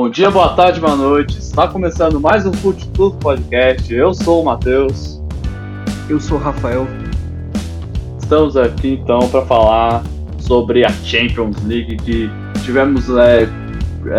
Bom 0.00 0.08
dia, 0.08 0.30
boa 0.30 0.50
tarde, 0.50 0.78
boa 0.78 0.94
noite. 0.94 1.38
Está 1.38 1.66
começando 1.66 2.20
mais 2.20 2.46
um 2.46 2.52
Futebol 2.52 3.10
Podcast. 3.14 3.92
Eu 3.92 4.14
sou 4.14 4.42
o 4.42 4.44
Matheus. 4.44 5.20
Eu 6.08 6.20
sou 6.20 6.38
o 6.38 6.40
Rafael. 6.40 6.86
Estamos 8.16 8.56
aqui 8.56 9.00
então 9.02 9.28
para 9.28 9.44
falar 9.44 10.04
sobre 10.38 10.84
a 10.84 10.88
Champions 10.88 11.60
League 11.64 11.96
que 11.96 12.30
tivemos 12.64 13.10
é, 13.10 13.48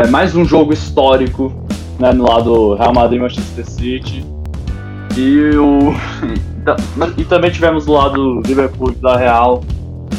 é, 0.03 0.07
mais 0.07 0.35
um 0.35 0.43
jogo 0.43 0.73
histórico 0.73 1.49
né, 1.97 2.11
no 2.11 2.27
lado 2.27 2.75
Real 2.75 2.93
Madrid 2.93 3.21
Manchester 3.21 3.65
City 3.65 4.25
e 5.15 5.55
o 5.55 5.93
e 7.17 7.23
também 7.23 7.51
tivemos 7.51 7.85
do 7.85 7.93
lado 7.93 8.41
Liverpool 8.41 8.91
da 9.01 9.15
Real 9.15 9.63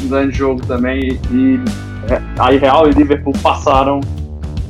um 0.03 0.07
grande 0.09 0.35
jogo 0.35 0.65
também 0.65 1.19
e 1.29 1.59
é, 2.11 2.19
aí 2.39 2.57
Real 2.57 2.89
e 2.89 2.93
Liverpool 2.93 3.33
passaram 3.43 4.01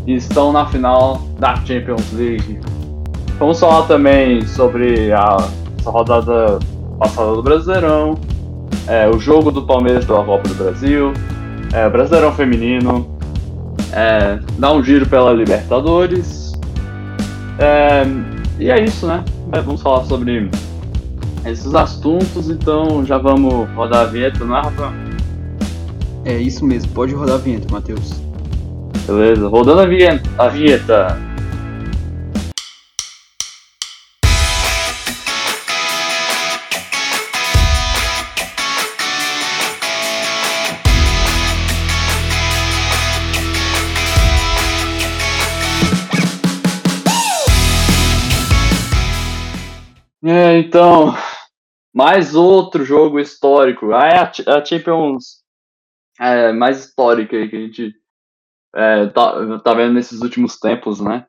e 0.06 0.16
estão 0.16 0.52
na 0.52 0.66
final 0.66 1.22
da 1.40 1.56
Champions 1.58 2.12
League. 2.14 2.60
Vamos 3.38 3.60
falar 3.60 3.84
também 3.88 4.46
sobre 4.46 5.12
a 5.12 5.38
rodada 5.86 6.60
passada 7.00 7.34
do 7.36 7.42
Brasileirão, 7.42 8.20
é, 8.88 9.10
o 9.10 9.20
jogo 9.20 9.52
do 9.52 9.64
Palmeiras 9.64 10.06
pela 10.06 10.24
Copa 10.24 10.48
do 10.48 10.56
Brasil, 10.56 11.14
é, 11.74 11.90
Brasileirão 11.90 12.32
Feminino, 12.34 13.08
é, 13.92 14.40
dar 14.58 14.74
um 14.74 14.84
giro 14.84 15.08
pela 15.08 15.34
Libertadores. 15.34 16.52
É, 17.58 18.04
e 18.60 18.70
é 18.70 18.84
isso, 18.84 19.08
né? 19.08 19.24
É, 19.52 19.62
vamos 19.62 19.82
falar 19.82 20.04
sobre 20.06 20.50
esses 21.46 21.74
assuntos, 21.74 22.50
então 22.50 23.04
já 23.06 23.18
vamos 23.18 23.68
rodar 23.72 24.02
a 24.02 24.06
vinheta, 24.06 24.46
não 24.46 24.56
é, 24.56 24.62
Rafael? 24.62 24.92
É 26.24 26.38
isso 26.38 26.64
mesmo, 26.64 26.92
pode 26.92 27.14
rodar 27.16 27.36
a 27.36 27.40
vinheta, 27.40 27.68
Matheus. 27.72 28.31
Beleza, 29.06 29.48
rodando 29.48 29.82
a 29.82 29.86
vinheta. 29.86 30.30
A 30.38 30.48
vinheta. 30.48 31.32
É, 50.24 50.60
então, 50.60 51.14
mais 51.94 52.36
outro 52.36 52.86
jogo 52.86 53.20
histórico. 53.20 53.92
Ah, 53.94 54.08
é 54.08 54.18
a, 54.18 54.58
a 54.58 54.66
Champions 54.66 55.42
é, 56.20 56.52
mais 56.54 56.86
histórica 56.86 57.48
que 57.48 57.56
a 57.56 57.60
gente 57.60 58.01
é, 58.76 59.08
tá, 59.08 59.60
tá 59.60 59.74
vendo 59.74 59.94
nesses 59.94 60.22
últimos 60.22 60.58
tempos, 60.58 61.00
né? 61.00 61.26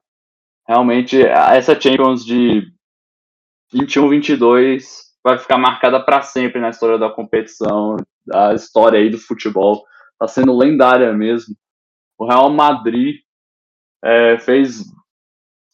Realmente, 0.67 1.21
essa 1.23 1.79
Champions 1.79 2.25
de 2.25 2.73
21, 3.73 4.09
22 4.09 5.03
vai 5.25 5.39
ficar 5.39 5.59
marcada 5.59 6.01
para 6.01 6.23
sempre 6.23 6.61
na 6.61 6.71
história 6.71 6.99
da 6.99 7.11
competição, 7.11 7.97
da 8.25 8.55
história 8.55 8.99
aí 8.99 9.11
do 9.11 9.19
futebol. 9.19 9.85
Tá 10.19 10.29
sendo 10.29 10.57
lendária 10.57 11.13
mesmo. 11.13 11.57
O 12.19 12.27
Real 12.27 12.51
Madrid 12.51 13.17
é, 14.05 14.39
fez 14.39 14.85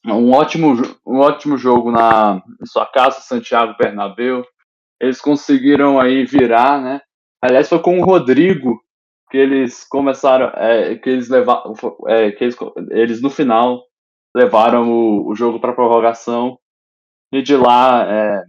um 0.07 0.33
ótimo, 0.33 0.75
um 1.07 1.19
ótimo 1.19 1.59
jogo 1.59 1.91
na 1.91 2.43
sua 2.65 2.87
casa, 2.87 3.21
Santiago 3.21 3.77
Bernabéu. 3.79 4.45
Eles 5.01 5.21
conseguiram 5.21 6.01
aí 6.01 6.25
virar, 6.25 6.81
né? 6.81 7.01
Aliás, 7.43 7.69
foi 7.69 7.81
com 7.81 8.01
o 8.01 8.05
Rodrigo 8.05 8.81
que 9.31 9.37
eles 9.37 9.85
começaram, 9.85 10.49
é, 10.55 10.97
que 10.97 11.09
eles 11.09 11.29
levaram, 11.29 11.75
é, 12.07 12.33
que 12.33 12.45
eles, 12.45 12.57
eles 12.91 13.23
no 13.23 13.31
final 13.31 13.85
levaram 14.35 14.91
o, 14.91 15.29
o 15.29 15.35
jogo 15.35 15.61
para 15.61 15.73
prorrogação 15.73 16.59
e 17.33 17.43
de 17.43 17.57
lá 17.57 18.07
é, 18.07 18.45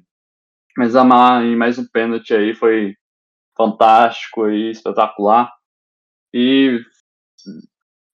Mezamar 0.77 1.43
em 1.43 1.55
mais 1.57 1.77
um 1.77 1.85
pênalti 1.85 2.33
aí 2.33 2.53
foi 2.53 2.95
fantástico 3.57 4.47
e 4.49 4.71
espetacular 4.71 5.51
e, 6.33 6.79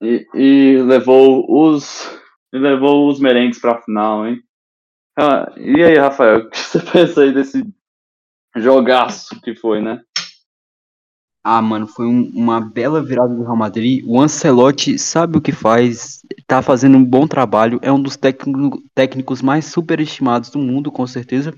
e, 0.02 0.26
e 0.34 0.78
levou 0.82 1.46
os 1.47 2.09
e 2.52 2.58
levou 2.58 3.09
os 3.09 3.20
merengues 3.20 3.59
para 3.59 3.74
a 3.74 3.82
final, 3.82 4.26
hein? 4.26 4.42
Ah, 5.18 5.53
e 5.58 5.84
aí, 5.84 5.97
Rafael, 5.97 6.40
o 6.40 6.50
que 6.50 6.58
você 6.58 6.80
pensa 6.92 7.22
aí 7.22 7.34
desse 7.34 7.64
jogaço 8.56 9.40
que 9.42 9.56
foi, 9.56 9.82
né? 9.82 10.02
Ah, 11.48 11.62
mano, 11.62 11.86
foi 11.86 12.08
um, 12.08 12.32
uma 12.34 12.60
bela 12.60 13.04
virada 13.04 13.36
do 13.36 13.44
Real 13.44 13.56
Madrid. 13.56 14.04
O 14.08 14.20
Ancelotti 14.20 14.98
sabe 14.98 15.38
o 15.38 15.42
que 15.42 15.52
faz, 15.52 16.22
tá 16.48 16.60
fazendo 16.60 16.98
um 16.98 17.06
bom 17.06 17.28
trabalho, 17.28 17.80
é 17.84 17.92
um 17.92 18.02
dos 18.02 18.18
técnico, 18.18 18.82
técnicos 18.96 19.44
mais 19.44 19.66
superestimados 19.66 20.50
do 20.50 20.58
mundo, 20.58 20.92
com 20.92 21.06
certeza. 21.06 21.56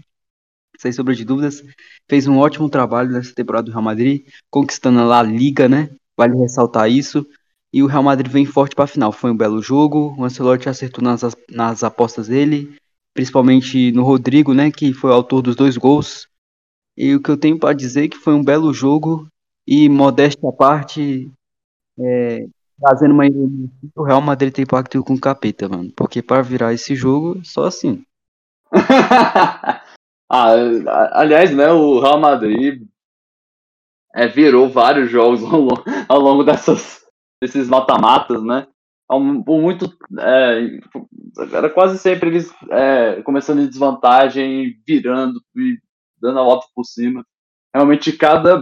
Sem 0.77 0.91
sombra 0.91 1.15
de 1.15 1.23
dúvidas. 1.23 1.63
Fez 2.05 2.27
um 2.27 2.37
ótimo 2.37 2.69
trabalho 2.69 3.11
nessa 3.11 3.33
temporada 3.33 3.63
do 3.67 3.71
Real 3.71 3.81
Madrid, 3.81 4.25
conquistando 4.51 4.99
a 4.99 5.23
Liga, 5.23 5.69
né? 5.69 5.89
Vale 6.17 6.35
ressaltar 6.35 6.91
isso. 6.91 7.25
E 7.71 7.81
o 7.81 7.87
Real 7.87 8.03
Madrid 8.03 8.29
vem 8.29 8.45
forte 8.45 8.75
para 8.75 8.83
a 8.83 8.87
final. 8.87 9.13
Foi 9.13 9.31
um 9.31 9.37
belo 9.37 9.61
jogo. 9.61 10.13
O 10.17 10.25
Ancelotti 10.25 10.67
acertou 10.67 11.01
nas, 11.01 11.21
nas 11.49 11.81
apostas 11.81 12.27
dele, 12.27 12.75
principalmente 13.13 13.93
no 13.93 14.03
Rodrigo, 14.03 14.53
né? 14.53 14.69
Que 14.69 14.91
foi 14.91 15.11
o 15.11 15.13
autor 15.13 15.41
dos 15.41 15.55
dois 15.55 15.77
gols. 15.77 16.27
E 16.97 17.15
o 17.15 17.21
que 17.21 17.31
eu 17.31 17.37
tenho 17.37 17.57
para 17.57 17.73
dizer 17.73 18.03
é 18.03 18.07
que 18.09 18.17
foi 18.17 18.33
um 18.33 18.43
belo 18.43 18.73
jogo 18.73 19.25
e, 19.67 19.89
modéstia 19.89 20.47
à 20.49 20.53
parte, 20.53 21.29
é, 21.99 22.47
trazendo 22.79 23.13
uma 23.13 23.25
ironia, 23.25 23.69
o 23.95 24.03
Real 24.03 24.21
Madrid 24.21 24.53
tem 24.53 24.65
pacto 24.65 25.03
com 25.03 25.15
o 25.15 25.19
capeta, 25.19 25.67
mano. 25.67 25.91
Porque 25.95 26.21
para 26.21 26.41
virar 26.41 26.73
esse 26.73 26.95
jogo, 26.95 27.43
só 27.43 27.65
assim. 27.65 28.05
ah, 30.31 30.53
aliás, 31.11 31.53
né, 31.53 31.69
o 31.71 31.99
Real 31.99 32.19
Madrid 32.19 32.87
é, 34.15 34.27
virou 34.27 34.69
vários 34.69 35.09
jogos 35.09 35.43
ao 35.43 35.59
longo, 35.59 35.83
ao 36.07 36.19
longo 36.19 36.43
dessas, 36.43 37.01
desses 37.41 37.67
mata-matas, 37.67 38.41
né? 38.43 38.67
Por 39.07 39.61
muito. 39.61 39.85
É, 40.19 40.79
era 41.53 41.69
quase 41.69 41.97
sempre 41.97 42.29
eles 42.29 42.53
é, 42.69 43.21
começando 43.21 43.61
em 43.61 43.67
desvantagem, 43.67 44.81
virando 44.85 45.41
e 45.55 45.77
dando 46.19 46.39
a 46.39 46.43
volta 46.43 46.67
por 46.75 46.83
cima. 46.83 47.25
Realmente, 47.73 48.11
cada 48.11 48.61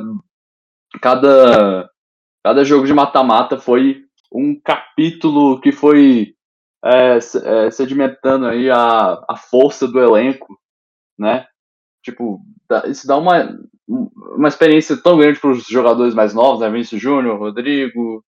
cada, 1.02 1.90
cada 2.44 2.64
jogo 2.64 2.86
de 2.86 2.94
mata-mata 2.94 3.58
foi 3.58 4.04
um 4.32 4.60
capítulo 4.60 5.60
que 5.62 5.72
foi 5.72 6.36
é, 6.84 7.18
é, 7.18 7.72
sedimentando 7.72 8.46
aí 8.46 8.70
a, 8.70 9.24
a 9.30 9.36
força 9.36 9.88
do 9.88 10.00
elenco, 10.00 10.60
né? 11.18 11.48
Tipo, 12.04 12.40
isso 12.88 13.08
dá 13.08 13.18
uma, 13.18 13.58
uma 13.88 14.48
experiência 14.48 14.96
tão 14.96 15.18
grande 15.18 15.40
para 15.40 15.50
os 15.50 15.66
jogadores 15.66 16.14
mais 16.14 16.34
novos, 16.34 16.62
né? 16.62 16.70
Vinícius 16.70 17.02
Júnior, 17.02 17.40
Rodrigo, 17.40 18.24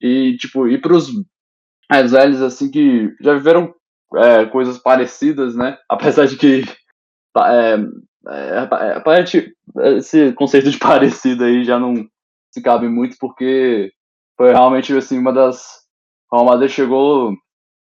e 0.00 0.36
tipo, 0.36 0.68
e 0.68 0.78
para 0.78 0.94
os 0.94 1.10
mais 1.90 2.12
velhos, 2.12 2.42
assim, 2.42 2.70
que 2.70 3.14
já 3.20 3.34
viveram 3.34 3.74
é, 4.16 4.44
coisas 4.46 4.78
parecidas, 4.78 5.54
né? 5.54 5.78
Apesar 5.88 6.26
de 6.26 6.36
que 6.36 6.62
é, 7.38 7.76
é, 8.28 8.68
é, 9.78 9.96
esse 9.96 10.32
conceito 10.34 10.70
de 10.70 10.78
parecido 10.78 11.44
aí 11.44 11.64
já 11.64 11.78
não 11.78 11.94
se 12.50 12.62
cabe 12.62 12.88
muito, 12.88 13.16
porque 13.18 13.92
foi 14.36 14.52
realmente 14.52 14.92
assim, 14.96 15.18
uma 15.18 15.32
das. 15.32 15.84
Real 16.32 16.44
Madrid 16.44 16.70
chegou 16.70 17.32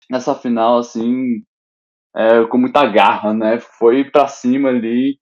nessa 0.09 0.33
final 0.35 0.77
assim, 0.77 1.43
é, 2.15 2.45
com 2.45 2.57
muita 2.57 2.85
garra, 2.85 3.33
né? 3.33 3.59
Foi 3.59 4.03
para 4.09 4.27
cima 4.27 4.69
ali. 4.69 5.17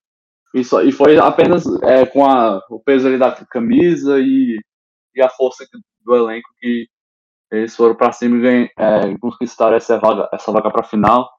E, 0.55 0.63
só, 0.63 0.81
e 0.81 0.91
foi 0.91 1.17
apenas 1.17 1.65
é, 1.83 2.05
com 2.05 2.25
a, 2.25 2.59
o 2.69 2.79
peso 2.79 3.07
ali 3.07 3.17
da 3.17 3.31
camisa 3.45 4.19
e, 4.19 4.59
e 5.15 5.21
a 5.21 5.29
força 5.29 5.65
do 6.05 6.15
elenco 6.15 6.49
que 6.59 6.87
eles 7.51 7.75
foram 7.75 7.95
para 7.95 8.11
cima 8.11 8.37
e 8.37 8.41
ganham, 8.41 8.69
é, 8.77 9.17
conquistaram 9.19 9.77
essa 9.77 9.99
vaga, 9.99 10.29
essa 10.33 10.51
vaga 10.51 10.71
para 10.71 10.83
final. 10.83 11.29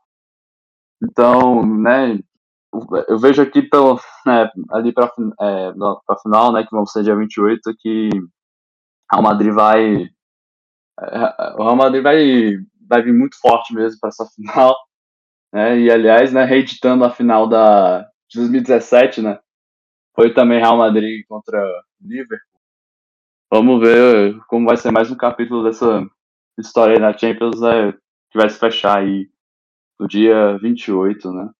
Então, 1.02 1.64
né, 1.64 2.18
eu 3.08 3.18
vejo 3.18 3.42
aqui 3.42 3.62
pelo, 3.62 3.98
né, 4.26 4.50
ali 4.70 4.92
para 4.92 5.10
é, 5.40 5.72
a 6.08 6.18
final, 6.22 6.52
né, 6.52 6.64
que 6.64 6.70
vão 6.70 6.86
ser 6.86 7.02
dia 7.02 7.16
28, 7.16 7.74
que 7.78 8.10
o 9.12 9.22
Madrid 9.22 9.52
vai 9.52 10.10
é, 11.00 11.54
o 11.56 11.62
Real 11.62 11.76
Madrid 11.76 12.02
vai, 12.02 12.56
vai 12.88 13.02
vir 13.02 13.14
muito 13.14 13.38
forte 13.40 13.72
mesmo 13.72 14.00
para 14.00 14.08
essa 14.08 14.26
final, 14.34 14.76
né, 15.52 15.78
e 15.78 15.90
aliás, 15.90 16.32
né, 16.32 16.44
reeditando 16.44 17.04
a 17.04 17.10
final 17.10 17.48
da 17.48 18.02
de 18.28 18.38
2017, 18.38 19.22
né, 19.22 19.38
foi 20.14 20.34
também 20.34 20.60
Real 20.60 20.76
Madrid 20.76 21.24
contra 21.26 21.58
Liverpool. 22.00 22.38
Vamos 23.50 23.80
ver 23.80 24.38
como 24.46 24.66
vai 24.66 24.76
ser 24.76 24.90
mais 24.90 25.10
um 25.10 25.16
capítulo 25.16 25.64
dessa 25.64 26.06
história 26.58 26.96
aí 26.96 27.00
na 27.00 27.16
Champions, 27.16 27.60
né, 27.60 27.92
que 28.30 28.36
vai 28.36 28.50
se 28.50 28.58
fechar 28.58 28.98
aí 28.98 29.30
no 29.98 30.06
dia 30.06 30.58
28, 30.58 31.32
né. 31.32 31.50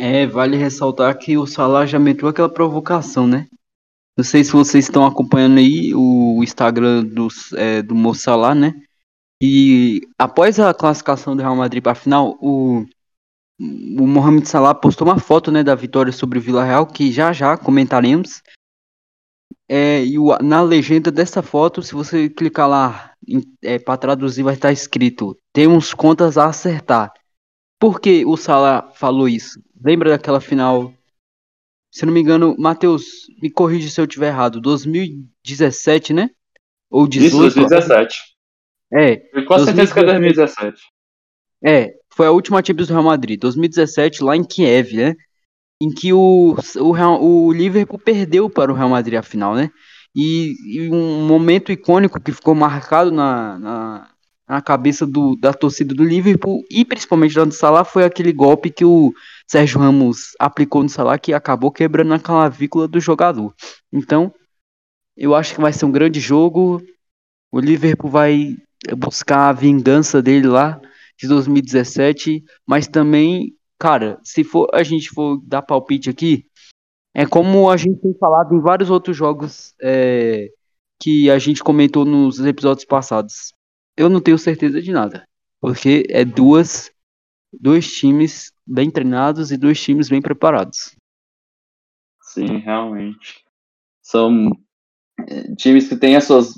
É, 0.00 0.24
vale 0.28 0.56
ressaltar 0.56 1.18
que 1.18 1.36
o 1.36 1.44
Salah 1.44 1.84
já 1.84 1.98
meteu 1.98 2.28
aquela 2.28 2.48
provocação, 2.48 3.26
né? 3.26 3.48
Não 4.16 4.22
sei 4.22 4.44
se 4.44 4.52
vocês 4.52 4.84
estão 4.84 5.04
acompanhando 5.04 5.58
aí 5.58 5.92
o 5.92 6.40
Instagram 6.40 7.04
do, 7.04 7.26
é, 7.56 7.82
do 7.82 7.96
Mo 7.96 8.14
Salah, 8.14 8.54
né? 8.54 8.80
E 9.42 10.00
após 10.16 10.60
a 10.60 10.72
classificação 10.72 11.34
do 11.34 11.42
Real 11.42 11.56
Madrid 11.56 11.82
para 11.82 11.92
a 11.92 11.96
final, 11.96 12.38
o, 12.40 12.86
o 13.60 14.06
Mohamed 14.06 14.48
Salah 14.48 14.72
postou 14.72 15.04
uma 15.04 15.18
foto 15.18 15.50
né, 15.50 15.64
da 15.64 15.74
vitória 15.74 16.12
sobre 16.12 16.38
o 16.38 16.42
Vila 16.42 16.62
Real, 16.62 16.86
que 16.86 17.10
já 17.10 17.32
já 17.32 17.56
comentaremos. 17.56 18.40
É, 19.68 20.04
e 20.04 20.16
o, 20.16 20.28
na 20.38 20.62
legenda 20.62 21.10
dessa 21.10 21.42
foto, 21.42 21.82
se 21.82 21.92
você 21.92 22.28
clicar 22.28 22.68
lá 22.68 23.14
é, 23.62 23.80
para 23.80 23.98
traduzir, 23.98 24.44
vai 24.44 24.54
estar 24.54 24.70
escrito: 24.70 25.36
temos 25.52 25.92
contas 25.92 26.38
a 26.38 26.46
acertar. 26.46 27.12
Por 27.80 28.00
que 28.00 28.24
o 28.24 28.36
Salah 28.36 28.92
falou 28.94 29.28
isso? 29.28 29.60
Lembra 29.82 30.10
daquela 30.10 30.40
final? 30.40 30.92
Se 31.90 32.04
não 32.04 32.12
me 32.12 32.20
engano, 32.20 32.54
Matheus, 32.58 33.26
me 33.40 33.50
corrija 33.50 33.88
se 33.88 34.00
eu 34.00 34.04
estiver 34.04 34.28
errado. 34.28 34.60
2017, 34.60 36.12
né? 36.12 36.30
Ou 36.90 37.06
18? 37.06 37.28
Isso, 37.28 37.38
2017. 37.38 38.16
É. 38.92 39.22
Eu 39.32 39.44
quase 39.46 39.66
certeza 39.66 39.92
que 39.92 40.00
é 40.00 40.04
2017. 40.04 40.82
É, 41.64 41.92
foi 42.14 42.26
a 42.26 42.30
última 42.30 42.64
Champions 42.64 42.88
do 42.88 42.94
Real 42.94 43.04
Madrid, 43.04 43.38
2017, 43.40 44.22
lá 44.22 44.36
em 44.36 44.44
Kiev, 44.44 44.96
né? 44.96 45.14
Em 45.80 45.90
que 45.90 46.12
o, 46.12 46.56
o, 46.76 47.24
o 47.24 47.52
Liverpool 47.52 47.98
perdeu 47.98 48.48
para 48.50 48.72
o 48.72 48.74
Real 48.74 48.88
Madrid 48.88 49.18
a 49.18 49.22
final, 49.22 49.54
né? 49.54 49.70
E, 50.14 50.54
e 50.66 50.90
um 50.90 51.26
momento 51.26 51.70
icônico 51.70 52.20
que 52.20 52.32
ficou 52.32 52.54
marcado 52.54 53.10
na, 53.12 53.58
na, 53.58 54.10
na 54.48 54.62
cabeça 54.62 55.06
do, 55.06 55.36
da 55.36 55.52
torcida 55.52 55.94
do 55.94 56.02
Liverpool 56.02 56.62
e 56.70 56.84
principalmente 56.84 57.34
do 57.34 57.52
Salah 57.52 57.84
foi 57.84 58.04
aquele 58.04 58.32
golpe 58.32 58.70
que 58.70 58.84
o 58.84 59.12
Sérgio 59.46 59.78
Ramos 59.78 60.34
aplicou 60.38 60.82
no 60.82 60.88
Salah 60.88 61.18
que 61.18 61.34
acabou 61.34 61.70
quebrando 61.70 62.14
a 62.14 62.18
clavícula 62.18 62.88
do 62.88 62.98
jogador. 62.98 63.54
Então, 63.92 64.32
eu 65.16 65.34
acho 65.34 65.54
que 65.54 65.60
vai 65.60 65.72
ser 65.72 65.84
um 65.84 65.92
grande 65.92 66.18
jogo. 66.18 66.80
O 67.52 67.60
Liverpool 67.60 68.10
vai 68.10 68.56
buscar 68.96 69.48
a 69.48 69.52
vingança 69.52 70.22
dele 70.22 70.46
lá 70.46 70.80
de 71.18 71.28
2017, 71.28 72.42
mas 72.66 72.86
também, 72.86 73.54
cara, 73.78 74.18
se 74.22 74.44
for 74.44 74.68
a 74.72 74.82
gente 74.82 75.10
for 75.10 75.40
dar 75.44 75.62
palpite 75.62 76.08
aqui, 76.08 76.46
é 77.14 77.26
como 77.26 77.68
a 77.68 77.76
gente 77.76 78.00
tem 78.00 78.14
falado 78.18 78.54
em 78.54 78.60
vários 78.60 78.90
outros 78.90 79.16
jogos 79.16 79.74
é, 79.82 80.48
que 81.00 81.28
a 81.28 81.38
gente 81.38 81.62
comentou 81.62 82.04
nos 82.04 82.38
episódios 82.38 82.84
passados. 82.84 83.52
Eu 83.98 84.08
não 84.08 84.20
tenho 84.20 84.38
certeza 84.38 84.80
de 84.80 84.92
nada, 84.92 85.28
porque 85.60 86.06
é 86.08 86.24
duas 86.24 86.90
dois 87.52 87.92
times 87.92 88.52
bem 88.64 88.90
treinados 88.90 89.50
e 89.50 89.56
dois 89.56 89.82
times 89.82 90.08
bem 90.08 90.22
preparados. 90.22 90.94
Sim, 92.22 92.58
realmente. 92.58 93.42
São 94.00 94.52
é, 95.26 95.54
times 95.56 95.88
que 95.88 95.96
têm 95.96 96.14
as 96.14 96.24
suas, 96.24 96.54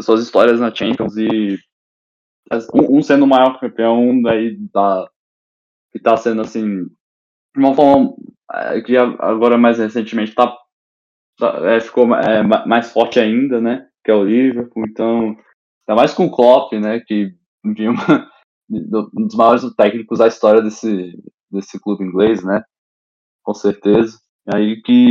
suas 0.00 0.22
histórias 0.22 0.58
na 0.58 0.74
Champions 0.74 1.16
e 1.16 1.56
um, 2.74 3.00
sendo 3.00 3.24
o 3.24 3.28
maior 3.28 3.60
campeão, 3.60 4.08
um 4.08 4.20
daí 4.20 4.56
da, 4.72 5.08
que 5.92 6.00
tá 6.00 6.16
sendo 6.16 6.40
assim, 6.40 6.84
de 6.84 7.58
uma 7.58 7.74
forma 7.74 8.12
é, 8.52 8.80
que 8.80 8.96
agora 8.96 9.56
mais 9.56 9.78
recentemente 9.78 10.34
tá, 10.34 10.56
tá 11.38 11.70
é, 11.70 11.78
ficou 11.80 12.12
é, 12.16 12.42
mais 12.42 12.90
forte 12.90 13.20
ainda, 13.20 13.60
né? 13.60 13.86
Que 14.02 14.10
é 14.10 14.14
o 14.14 14.24
Liverpool, 14.24 14.84
então, 14.86 15.36
ainda 15.90 15.94
mais 15.94 16.14
com 16.14 16.26
o 16.26 16.30
Klopp, 16.30 16.72
né? 16.74 17.00
Que 17.00 17.34
enfim, 17.64 17.88
uma, 17.88 18.30
um 18.70 19.26
dos 19.26 19.34
maiores 19.34 19.62
técnicos 19.74 20.20
da 20.20 20.28
história 20.28 20.62
desse, 20.62 21.12
desse 21.50 21.80
clube 21.80 22.04
inglês, 22.04 22.44
né? 22.44 22.62
Com 23.42 23.52
certeza. 23.52 24.18
Aí 24.52 24.80
que, 24.82 25.08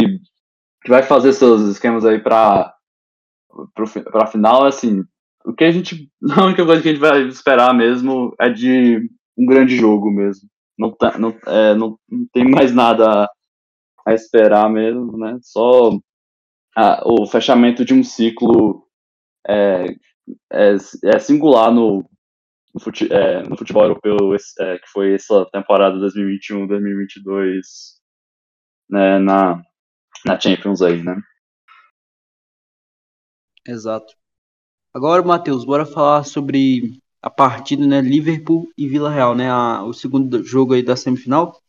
que 0.83 0.89
vai 0.89 1.03
fazer 1.03 1.33
seus 1.33 1.63
esquemas 1.63 2.05
aí 2.05 2.19
para 2.19 2.73
para 4.13 4.27
final, 4.27 4.63
assim, 4.63 5.03
o 5.43 5.53
que 5.53 5.63
a 5.63 5.71
gente. 5.71 6.09
A 6.37 6.45
única 6.45 6.65
coisa 6.65 6.81
que 6.81 6.89
a 6.89 6.91
gente 6.91 7.01
vai 7.01 7.23
esperar 7.23 7.73
mesmo 7.73 8.33
é 8.39 8.49
de 8.49 8.99
um 9.37 9.45
grande 9.45 9.75
jogo 9.75 10.09
mesmo. 10.09 10.47
Não, 10.77 10.91
tá, 10.91 11.17
não, 11.17 11.35
é, 11.45 11.73
não, 11.75 11.97
não 12.09 12.25
tem 12.31 12.49
mais 12.49 12.73
nada 12.73 13.29
a 14.05 14.13
esperar 14.13 14.69
mesmo, 14.69 15.17
né? 15.17 15.37
Só 15.41 15.91
a, 16.77 17.01
o 17.05 17.25
fechamento 17.25 17.83
de 17.83 17.93
um 17.93 18.03
ciclo 18.03 18.87
é, 19.47 19.87
é, 20.51 20.75
é 21.05 21.19
singular 21.19 21.71
no, 21.71 22.09
no, 22.73 22.79
fute, 22.79 23.11
é, 23.11 23.43
no 23.43 23.57
futebol 23.57 23.83
europeu, 23.83 24.17
é, 24.59 24.77
que 24.79 24.87
foi 24.89 25.15
essa 25.15 25.45
temporada 25.51 25.97
2021-2022, 25.97 27.61
né, 28.89 29.19
na, 29.19 29.61
na 30.25 30.39
Champions 30.39 30.81
aí, 30.81 31.03
né? 31.03 31.15
Exato. 33.67 34.13
Agora, 34.93 35.21
Matheus, 35.21 35.63
bora 35.63 35.85
falar 35.85 36.23
sobre 36.23 36.99
a 37.21 37.29
partida, 37.29 37.85
né, 37.85 38.01
Liverpool 38.01 38.67
e 38.77 38.87
Vila 38.87 39.11
Real, 39.11 39.35
né, 39.35 39.49
a, 39.49 39.83
o 39.83 39.93
segundo 39.93 40.43
jogo 40.43 40.73
aí 40.73 40.81
da 40.81 40.95
semifinal, 40.95 41.61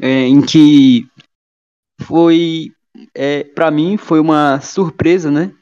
é, 0.00 0.22
em 0.22 0.44
que 0.44 1.08
foi, 2.02 2.72
é, 3.14 3.44
para 3.44 3.70
mim, 3.70 3.96
foi 3.96 4.18
uma 4.18 4.60
surpresa, 4.60 5.30
né, 5.30 5.54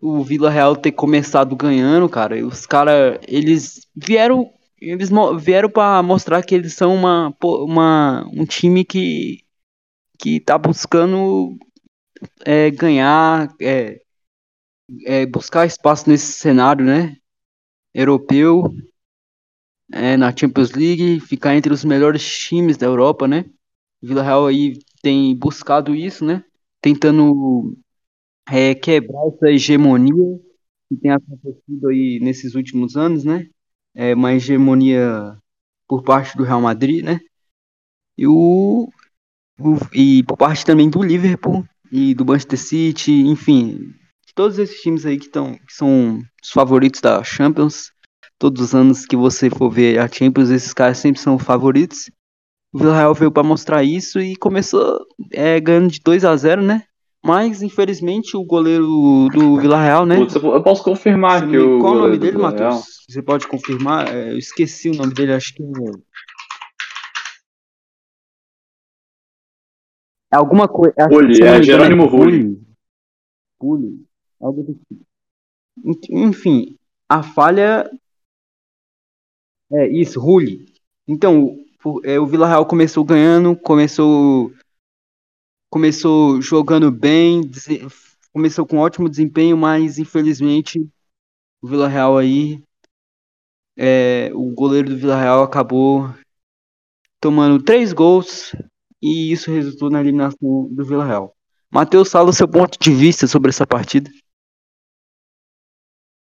o 0.00 0.22
Vila 0.22 0.50
Real 0.50 0.76
ter 0.76 0.92
começado 0.92 1.54
ganhando, 1.56 2.08
cara, 2.08 2.44
os 2.46 2.66
caras, 2.66 3.18
eles 3.26 3.86
vieram, 3.94 4.52
eles 4.80 5.10
vieram 5.40 5.70
para 5.70 6.02
mostrar 6.02 6.42
que 6.42 6.54
eles 6.54 6.74
são 6.74 6.94
uma, 6.94 7.34
uma, 7.42 8.28
um 8.32 8.44
time 8.44 8.84
que, 8.84 9.44
que 10.18 10.40
tá 10.40 10.56
buscando 10.56 11.56
é, 12.44 12.70
ganhar, 12.70 13.54
é, 13.60 14.00
é, 15.04 15.26
buscar 15.26 15.66
espaço 15.66 16.08
nesse 16.08 16.32
cenário, 16.32 16.84
né? 16.84 17.16
Europeu, 17.94 18.72
é, 19.92 20.16
na 20.16 20.34
Champions 20.36 20.72
League, 20.72 21.20
ficar 21.20 21.56
entre 21.56 21.72
os 21.72 21.84
melhores 21.84 22.22
times 22.38 22.76
da 22.76 22.86
Europa, 22.86 23.26
né? 23.26 23.44
Vila 24.02 24.22
Real 24.22 24.46
aí 24.46 24.78
tem 25.02 25.34
buscado 25.36 25.94
isso, 25.94 26.24
né? 26.24 26.44
Tentando 26.80 27.76
é, 28.50 28.74
quebrar 28.74 29.26
essa 29.28 29.50
hegemonia 29.50 30.38
que 30.88 30.96
tem 30.96 31.10
acontecido 31.10 31.88
aí 31.88 32.18
nesses 32.20 32.54
últimos 32.54 32.96
anos, 32.96 33.24
né? 33.24 33.46
É 33.94 34.14
uma 34.14 34.32
hegemonia 34.34 35.36
por 35.86 36.02
parte 36.02 36.36
do 36.36 36.44
Real 36.44 36.60
Madrid, 36.60 37.04
né? 37.04 37.20
E, 38.16 38.26
o, 38.26 38.88
o, 39.60 39.76
e 39.92 40.22
por 40.24 40.36
parte 40.36 40.64
também 40.64 40.88
do 40.90 41.02
Liverpool 41.02 41.64
e 41.90 42.14
do 42.14 42.24
Manchester 42.24 42.58
City, 42.58 43.12
enfim, 43.12 43.94
todos 44.34 44.58
esses 44.58 44.80
times 44.80 45.04
aí 45.04 45.18
que, 45.18 45.26
estão 45.26 45.54
que 45.54 45.72
são 45.72 46.22
os 46.42 46.50
favoritos 46.50 47.00
da 47.00 47.22
Champions, 47.22 47.92
todos 48.38 48.62
os 48.62 48.74
anos 48.74 49.04
que 49.04 49.16
você 49.16 49.50
for 49.50 49.70
ver 49.70 49.98
a 49.98 50.08
Champions, 50.08 50.50
esses 50.50 50.72
caras 50.72 50.98
sempre 50.98 51.20
são 51.20 51.38
favoritos. 51.38 52.10
O 52.72 52.78
Villarreal 52.78 53.14
veio 53.14 53.32
para 53.32 53.42
mostrar 53.42 53.82
isso 53.82 54.20
e 54.20 54.36
começou 54.36 55.06
é, 55.32 55.58
ganhando 55.58 55.90
de 55.90 56.00
2 56.00 56.24
a 56.24 56.36
0 56.36 56.62
né? 56.62 56.84
Mas, 57.24 57.62
infelizmente, 57.62 58.36
o 58.36 58.44
goleiro 58.44 59.28
do 59.32 59.56
Villarreal, 59.60 60.06
né? 60.06 60.16
Putz, 60.16 60.34
eu 60.36 60.62
posso 60.62 60.84
confirmar 60.84 61.40
Sim, 61.40 61.50
que 61.50 61.58
o. 61.58 61.78
Qual 61.80 61.94
o 61.94 61.98
nome 61.98 62.18
dele, 62.18 62.38
Matheus? 62.38 63.04
Você 63.08 63.22
pode 63.22 63.46
confirmar? 63.48 64.14
É, 64.14 64.32
eu 64.32 64.38
esqueci 64.38 64.88
o 64.88 64.94
nome 64.94 65.12
dele, 65.12 65.32
acho 65.32 65.52
que. 65.54 65.62
É 70.32 70.36
alguma 70.36 70.68
coisa. 70.68 70.94
Puli, 71.08 71.42
é 71.42 71.62
Jerônimo 71.62 72.06
Rulli. 72.06 72.60
Puli. 73.58 74.06
Algo 74.40 74.62
do 74.62 74.74
tipo. 74.74 75.08
Enfim, 76.10 76.76
a 77.08 77.22
falha. 77.22 77.90
É 79.72 79.86
isso, 79.88 80.20
Rulli. 80.20 80.66
Então, 81.06 81.56
é, 82.04 82.18
o 82.18 82.26
Vila 82.26 82.46
Real 82.46 82.66
começou 82.66 83.04
ganhando, 83.04 83.56
começou. 83.56 84.52
Começou 85.70 86.40
jogando 86.40 86.90
bem, 86.90 87.42
começou 88.32 88.66
com 88.66 88.78
ótimo 88.78 89.08
desempenho, 89.08 89.56
mas 89.56 89.98
infelizmente 89.98 90.80
o 91.60 91.68
Vila 91.68 91.88
Real 91.88 92.16
aí. 92.16 92.62
É, 93.76 94.30
o 94.34 94.52
goleiro 94.54 94.88
do 94.90 94.96
Vila 94.96 95.20
Real 95.20 95.42
acabou 95.42 96.08
tomando 97.20 97.62
três 97.62 97.92
gols 97.92 98.54
e 99.02 99.30
isso 99.32 99.50
resultou 99.50 99.90
na 99.90 100.00
eliminação 100.00 100.68
do 100.70 100.84
Vila 100.84 101.04
Real. 101.04 101.34
Matheus, 101.70 102.10
fala 102.10 102.30
o 102.30 102.32
seu 102.32 102.48
ponto 102.48 102.78
de 102.78 102.90
vista 102.92 103.26
sobre 103.26 103.50
essa 103.50 103.66
partida. 103.66 104.10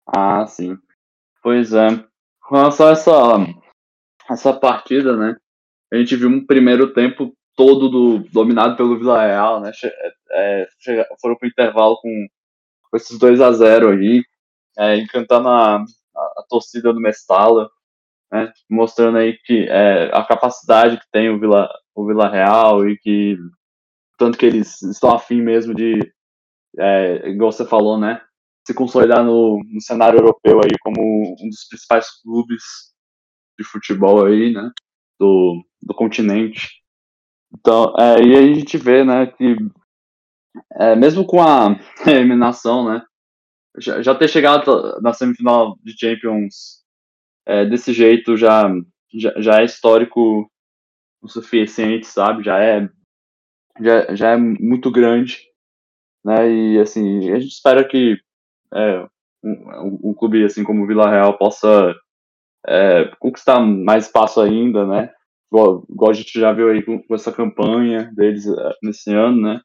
Ah, 0.05 0.45
sim. 0.45 0.77
Pois 1.41 1.73
é. 1.73 1.87
Com 2.41 2.55
relação 2.55 2.87
a 2.87 2.91
essa, 2.91 3.11
essa 4.29 4.53
partida, 4.53 5.15
né? 5.15 5.35
A 5.91 5.97
gente 5.97 6.15
viu 6.15 6.29
um 6.29 6.45
primeiro 6.45 6.93
tempo 6.93 7.33
todo 7.59 7.89
do, 7.89 8.19
dominado 8.31 8.77
pelo 8.77 8.97
Vila 8.97 9.21
Real, 9.21 9.59
né? 9.59 9.73
É, 10.31 10.65
chega, 10.79 11.05
foram 11.19 11.35
pro 11.35 11.45
intervalo 11.45 11.99
com, 12.01 12.09
com 12.89 12.95
esses 12.95 13.19
2 13.19 13.41
a 13.41 13.51
0 13.51 13.89
aí, 13.89 14.23
é, 14.77 14.95
encantando 14.95 15.49
a, 15.49 15.75
a, 15.75 15.81
a, 15.81 16.45
torcida 16.47 16.93
do 16.93 17.01
Mestala, 17.01 17.69
né? 18.31 18.53
Mostrando 18.69 19.17
aí 19.17 19.37
que 19.43 19.67
é, 19.67 20.09
a 20.13 20.23
capacidade 20.23 21.01
que 21.01 21.11
tem 21.11 21.29
o 21.29 21.37
Vila, 21.37 21.69
o 21.93 22.07
Vila 22.07 22.29
Real 22.29 22.87
e 22.87 22.97
que 22.97 23.35
tanto 24.17 24.37
que 24.37 24.45
eles 24.45 24.81
estão 24.83 25.13
afim 25.13 25.41
mesmo 25.41 25.75
de, 25.75 25.99
é, 26.79 27.27
igual 27.27 27.51
você 27.51 27.65
falou, 27.65 27.99
né? 27.99 28.21
se 28.65 28.73
consolidar 28.73 29.21
no, 29.25 29.59
no 29.67 29.81
cenário 29.81 30.19
europeu 30.19 30.61
aí 30.63 30.77
como 30.79 31.35
um 31.41 31.49
dos 31.49 31.65
principais 31.67 32.07
clubes 32.21 32.63
de 33.57 33.65
futebol 33.65 34.25
aí, 34.25 34.53
né, 34.53 34.71
do, 35.19 35.61
do 35.81 35.93
continente. 35.93 36.69
Então, 37.53 37.93
é, 37.97 38.21
e 38.21 38.35
aí 38.35 38.51
a 38.51 38.55
gente 38.55 38.77
vê, 38.77 39.03
né, 39.03 39.27
que 39.27 39.55
é, 40.73 40.95
mesmo 40.95 41.25
com 41.25 41.41
a 41.41 41.79
eliminação, 42.07 42.87
né, 42.87 43.01
já, 43.77 44.01
já 44.01 44.15
ter 44.15 44.27
chegado 44.27 44.99
na 45.01 45.13
semifinal 45.13 45.77
de 45.83 45.97
Champions 45.97 46.83
é, 47.45 47.65
desse 47.65 47.93
jeito 47.93 48.37
já, 48.37 48.69
já, 49.13 49.33
já 49.37 49.61
é 49.61 49.65
histórico 49.65 50.49
o 51.21 51.27
suficiente, 51.27 52.05
sabe? 52.07 52.43
Já 52.43 52.59
é 52.63 52.89
já, 53.81 54.13
já 54.15 54.31
é 54.31 54.37
muito 54.37 54.91
grande, 54.91 55.39
né? 56.23 56.51
E 56.51 56.79
assim, 56.79 57.31
a 57.31 57.39
gente 57.39 57.51
espera 57.51 57.87
que 57.87 58.17
é, 58.73 59.07
um, 59.43 60.09
um, 60.09 60.13
clube 60.13 60.43
assim 60.43 60.63
como 60.63 60.83
o 60.83 60.87
Vila 60.87 61.09
Real 61.09 61.37
possa 61.37 61.95
é, 62.67 63.05
conquistar 63.19 63.59
mais 63.61 64.05
espaço 64.05 64.41
ainda, 64.41 64.85
né? 64.85 65.13
Igual, 65.51 65.85
igual, 65.89 66.11
a 66.11 66.13
gente 66.13 66.39
já 66.39 66.53
viu 66.53 66.69
aí 66.69 66.83
com, 66.83 67.01
com 67.01 67.15
essa 67.15 67.31
campanha 67.31 68.11
deles 68.15 68.45
é, 68.45 68.73
nesse 68.83 69.11
ano, 69.11 69.41
né? 69.41 69.61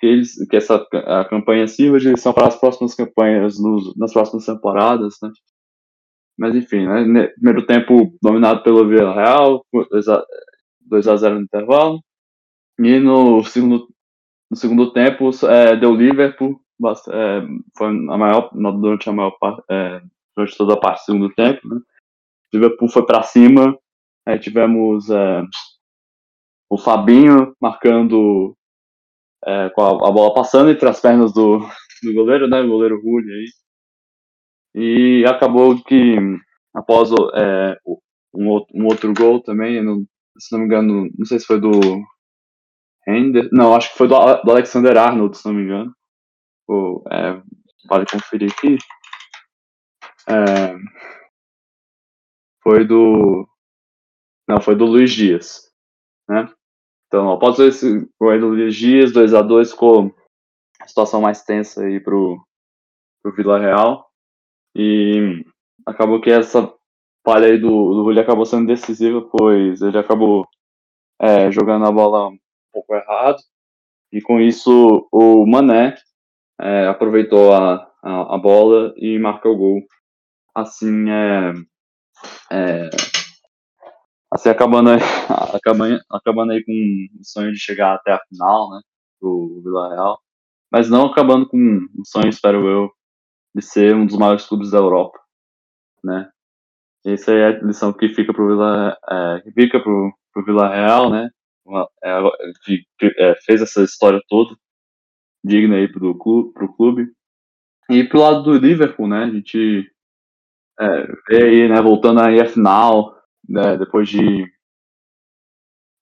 Que, 0.00 0.06
eles, 0.06 0.48
que 0.48 0.56
essa 0.56 0.76
a 0.92 1.24
campanha 1.24 1.66
sirva 1.66 1.98
de 1.98 2.10
lição 2.10 2.32
para 2.32 2.46
as 2.46 2.58
próximas 2.58 2.94
campanhas 2.94 3.58
nos, 3.60 3.94
nas 3.96 4.12
próximas 4.12 4.46
temporadas, 4.46 5.16
né? 5.22 5.30
Mas 6.38 6.54
enfim, 6.54 6.86
né? 6.86 7.26
Primeiro 7.28 7.66
tempo 7.66 8.16
dominado 8.22 8.62
pelo 8.62 8.88
Vila 8.88 9.12
Real, 9.12 9.64
2 10.80 11.08
a 11.08 11.16
0 11.16 11.34
no 11.34 11.42
intervalo. 11.42 12.00
E 12.78 12.98
no 13.00 13.42
segundo, 13.44 13.88
no 14.50 14.56
segundo 14.56 14.92
tempo 14.92 15.30
é, 15.46 15.76
deu 15.76 15.94
Liverpool, 15.94 16.60
é, 17.10 17.42
foi 17.76 17.88
a 17.88 18.16
maior, 18.16 18.50
durante 18.54 19.08
a 19.08 19.12
maior 19.12 19.32
parte, 19.32 19.62
é, 19.68 20.00
durante 20.36 20.56
toda 20.56 20.74
a 20.74 20.80
parte 20.80 21.00
do 21.00 21.04
segundo 21.06 21.34
tempo, 21.34 21.68
né? 21.68 21.80
Liverpool 22.54 22.88
foi 22.88 23.04
para 23.04 23.22
cima, 23.22 23.76
tivemos 24.36 25.08
é, 25.08 25.42
o 26.68 26.76
Fabinho 26.76 27.54
marcando 27.60 28.56
é, 29.44 29.70
com 29.70 29.80
a, 29.82 30.08
a, 30.08 30.12
bola 30.12 30.34
passando 30.34 30.70
entre 30.70 30.88
as 30.88 31.00
pernas 31.00 31.32
do, 31.32 31.60
do 32.02 32.12
goleiro, 32.12 32.48
né? 32.48 32.60
O 32.60 32.68
goleiro 32.68 33.00
Rulli 33.00 33.32
aí. 33.32 33.48
E 34.74 35.24
acabou 35.26 35.82
que 35.82 36.16
após 36.74 37.10
é, 37.34 37.78
um, 38.34 38.64
um 38.74 38.86
outro 38.86 39.12
gol 39.14 39.42
também, 39.42 39.80
se 40.38 40.52
não 40.52 40.60
me 40.60 40.66
engano, 40.66 41.08
não 41.16 41.24
sei 41.24 41.38
se 41.38 41.46
foi 41.46 41.60
do 41.60 41.70
Hender, 43.06 43.48
não, 43.52 43.74
acho 43.74 43.90
que 43.92 43.98
foi 43.98 44.06
do, 44.06 44.14
do 44.42 44.50
Alexander 44.50 44.96
Arnold, 44.98 45.36
se 45.36 45.46
não 45.46 45.54
me 45.54 45.62
engano. 45.62 45.94
Ou, 46.68 47.02
é, 47.10 47.40
vale 47.88 48.04
conferir 48.04 48.52
aqui. 48.52 48.76
É, 50.28 50.76
foi 52.62 52.86
do. 52.86 53.48
Não, 54.48 54.60
foi 54.60 54.74
do 54.74 54.86
Luiz 54.86 55.12
Dias. 55.12 55.70
Né? 56.28 56.50
Então, 57.06 57.30
após 57.30 57.58
esse 57.58 58.08
gol 58.18 58.38
do 58.38 58.48
Luiz 58.48 58.74
Dias, 58.74 59.12
2x2, 59.12 59.70
ficou 59.70 60.14
a 60.80 60.88
situação 60.88 61.20
mais 61.20 61.42
tensa 61.42 61.84
aí 61.84 62.00
pro, 62.00 62.42
pro 63.22 63.34
Vila 63.34 63.58
Real. 63.58 64.08
E 64.74 65.44
acabou 65.86 66.20
que 66.20 66.30
essa 66.30 66.72
falha 67.24 67.46
aí 67.48 67.58
do, 67.58 67.68
do 67.68 68.04
Julio 68.04 68.22
acabou 68.22 68.46
sendo 68.46 68.66
decisiva, 68.66 69.20
pois 69.20 69.82
ele 69.82 69.98
acabou 69.98 70.46
é, 71.20 71.50
jogando 71.50 71.86
a 71.86 71.92
bola 71.92 72.28
um 72.28 72.38
pouco 72.72 72.94
errado. 72.94 73.38
E 74.10 74.22
com 74.22 74.40
isso 74.40 75.06
o 75.12 75.46
Mané 75.46 75.94
é, 76.58 76.86
aproveitou 76.86 77.52
a, 77.52 77.90
a, 78.02 78.34
a, 78.34 78.38
bola 78.38 78.94
e 78.96 79.18
marcou 79.18 79.52
o 79.52 79.56
gol. 79.56 79.82
Assim, 80.54 81.10
é, 81.10 81.52
é, 82.50 82.90
assim 84.30 84.48
acabando, 84.48 84.90
acabando, 85.54 86.00
acabando 86.10 86.52
aí 86.52 86.64
com 86.64 86.72
o 87.20 87.24
sonho 87.24 87.52
de 87.52 87.58
chegar 87.58 87.94
até 87.94 88.12
a 88.12 88.20
final, 88.28 88.70
né, 88.70 88.80
do 89.20 89.60
Vila 89.64 89.88
Real. 89.90 90.20
Mas 90.70 90.90
não 90.90 91.06
acabando 91.06 91.48
com 91.48 91.58
o 91.98 92.04
sonho, 92.04 92.28
espero 92.28 92.66
eu, 92.68 92.90
de 93.54 93.62
ser 93.62 93.94
um 93.94 94.06
dos 94.06 94.16
maiores 94.18 94.46
clubes 94.46 94.70
da 94.70 94.78
Europa, 94.78 95.18
né. 96.04 96.30
Essa 97.06 97.32
é 97.32 97.46
a 97.46 97.62
lição 97.62 97.92
que 97.92 98.08
fica 98.08 98.34
pro 98.34 98.48
Vila, 98.48 98.98
é, 99.08 99.40
que 99.40 99.52
fica 99.52 99.80
pro, 99.80 100.12
pro 100.32 100.44
Vila 100.44 100.68
Real, 100.68 101.10
né, 101.10 101.30
é, 102.04 102.20
que, 102.64 102.84
é, 103.18 103.34
fez 103.44 103.62
essa 103.62 103.82
história 103.82 104.20
toda, 104.28 104.54
digna 105.44 105.76
aí 105.76 105.90
pro 105.90 106.16
clube, 106.18 106.52
pro 106.52 106.72
clube. 106.74 107.12
E 107.90 108.04
pro 108.04 108.20
lado 108.20 108.42
do 108.42 108.58
Liverpool, 108.58 109.08
né, 109.08 109.24
a 109.24 109.30
gente 109.30 109.90
é, 110.78 111.06
vê 111.28 111.42
aí, 111.44 111.68
né, 111.68 111.80
voltando 111.80 112.20
aí 112.20 112.40
a 112.40 112.46
final, 112.46 113.17
né, 113.48 113.76
depois 113.76 114.08
de. 114.08 114.50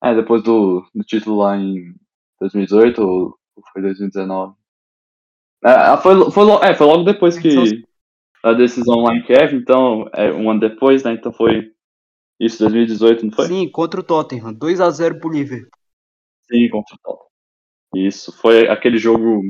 É, 0.03 0.15
depois 0.15 0.43
do, 0.43 0.87
do 0.95 1.05
título 1.05 1.39
lá 1.39 1.57
em 1.57 1.95
2018 2.41 3.01
ou 3.03 3.39
foi 3.73 3.83
2019? 3.83 4.55
É, 5.65 5.97
foi, 5.97 6.31
foi, 6.31 6.51
é, 6.63 6.75
foi 6.75 6.87
logo 6.87 7.05
depois 7.05 7.39
que 7.39 7.83
a 8.43 8.53
decisão 8.53 9.01
lá 9.01 9.15
em 9.15 9.23
Kiev, 9.23 9.55
então, 9.55 10.09
é 10.13 10.31
um 10.33 10.51
ano 10.51 10.61
depois, 10.61 11.03
né? 11.03 11.13
Então 11.15 11.33
foi 11.33 11.73
isso, 12.39 12.59
2018, 12.61 13.27
não 13.27 13.33
foi? 13.33 13.47
Sim, 13.47 13.69
contra 13.69 14.01
o 14.01 14.05
Tottenham, 14.05 14.53
2 14.53 14.81
a 14.81 14.91
0 14.91 15.19
pro 15.19 15.31
Liverpool. 15.31 15.71
Sim, 16.43 16.69
contra 16.69 16.95
o 16.95 16.99
Tottenham. 16.99 17.27
Isso, 18.07 18.37
foi 18.39 18.69
aquele 18.69 18.99
jogo 18.99 19.43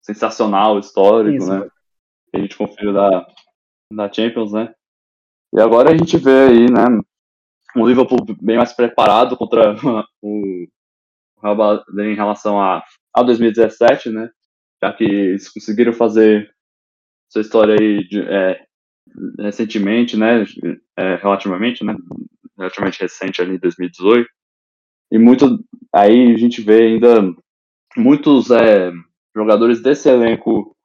sensacional, 0.00 0.78
histórico, 0.78 1.36
isso, 1.36 1.48
né? 1.48 1.68
Que 2.30 2.38
a 2.38 2.40
gente 2.40 2.56
conferiu 2.56 2.92
da, 2.92 3.26
da 3.92 4.12
Champions, 4.12 4.52
né? 4.52 4.74
E 5.54 5.60
agora 5.60 5.90
a 5.90 5.96
gente 5.96 6.16
vê 6.16 6.48
aí, 6.48 6.70
né, 6.70 6.84
o 7.76 7.86
Liverpool 7.86 8.18
bem 8.40 8.56
mais 8.56 8.72
preparado 8.72 9.36
contra 9.36 9.74
o 10.22 10.66
Real 11.42 11.56
Madrid 11.56 12.12
em 12.12 12.14
relação 12.14 12.60
a, 12.60 12.82
a 13.14 13.22
2017, 13.22 14.10
né? 14.10 14.30
Já 14.82 14.92
que 14.92 15.04
eles 15.04 15.48
conseguiram 15.48 15.92
fazer 15.92 16.52
sua 17.30 17.42
história 17.42 17.76
aí 17.78 18.06
de, 18.06 18.20
é, 18.20 18.64
recentemente, 19.38 20.16
né? 20.16 20.44
É, 20.96 21.16
relativamente, 21.16 21.84
né? 21.84 21.96
Relativamente 22.58 23.00
recente 23.00 23.40
ali, 23.40 23.58
2018. 23.58 24.28
E 25.12 25.18
muito 25.18 25.62
aí 25.94 26.34
a 26.34 26.38
gente 26.38 26.62
vê 26.62 26.84
ainda 26.84 27.34
muitos 27.96 28.50
é, 28.50 28.90
jogadores 29.36 29.82
desse 29.82 30.08
elenco 30.08 30.76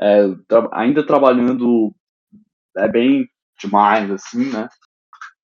é, 0.00 0.28
tra 0.46 0.68
ainda 0.72 1.04
trabalhando 1.04 1.94
é 2.76 2.88
bem 2.88 3.28
demais, 3.58 4.10
assim, 4.10 4.52
né? 4.52 4.68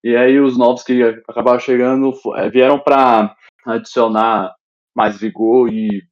E 0.02 0.16
aí 0.16 0.40
os 0.40 0.56
novos 0.58 0.82
que 0.82 1.02
acabaram 1.28 1.60
chegando 1.60 2.12
é, 2.36 2.48
vieram 2.48 2.78
para 2.78 3.36
adicionar 3.66 4.54
mais 4.94 5.18
vigor 5.18 5.72
e 5.72 6.02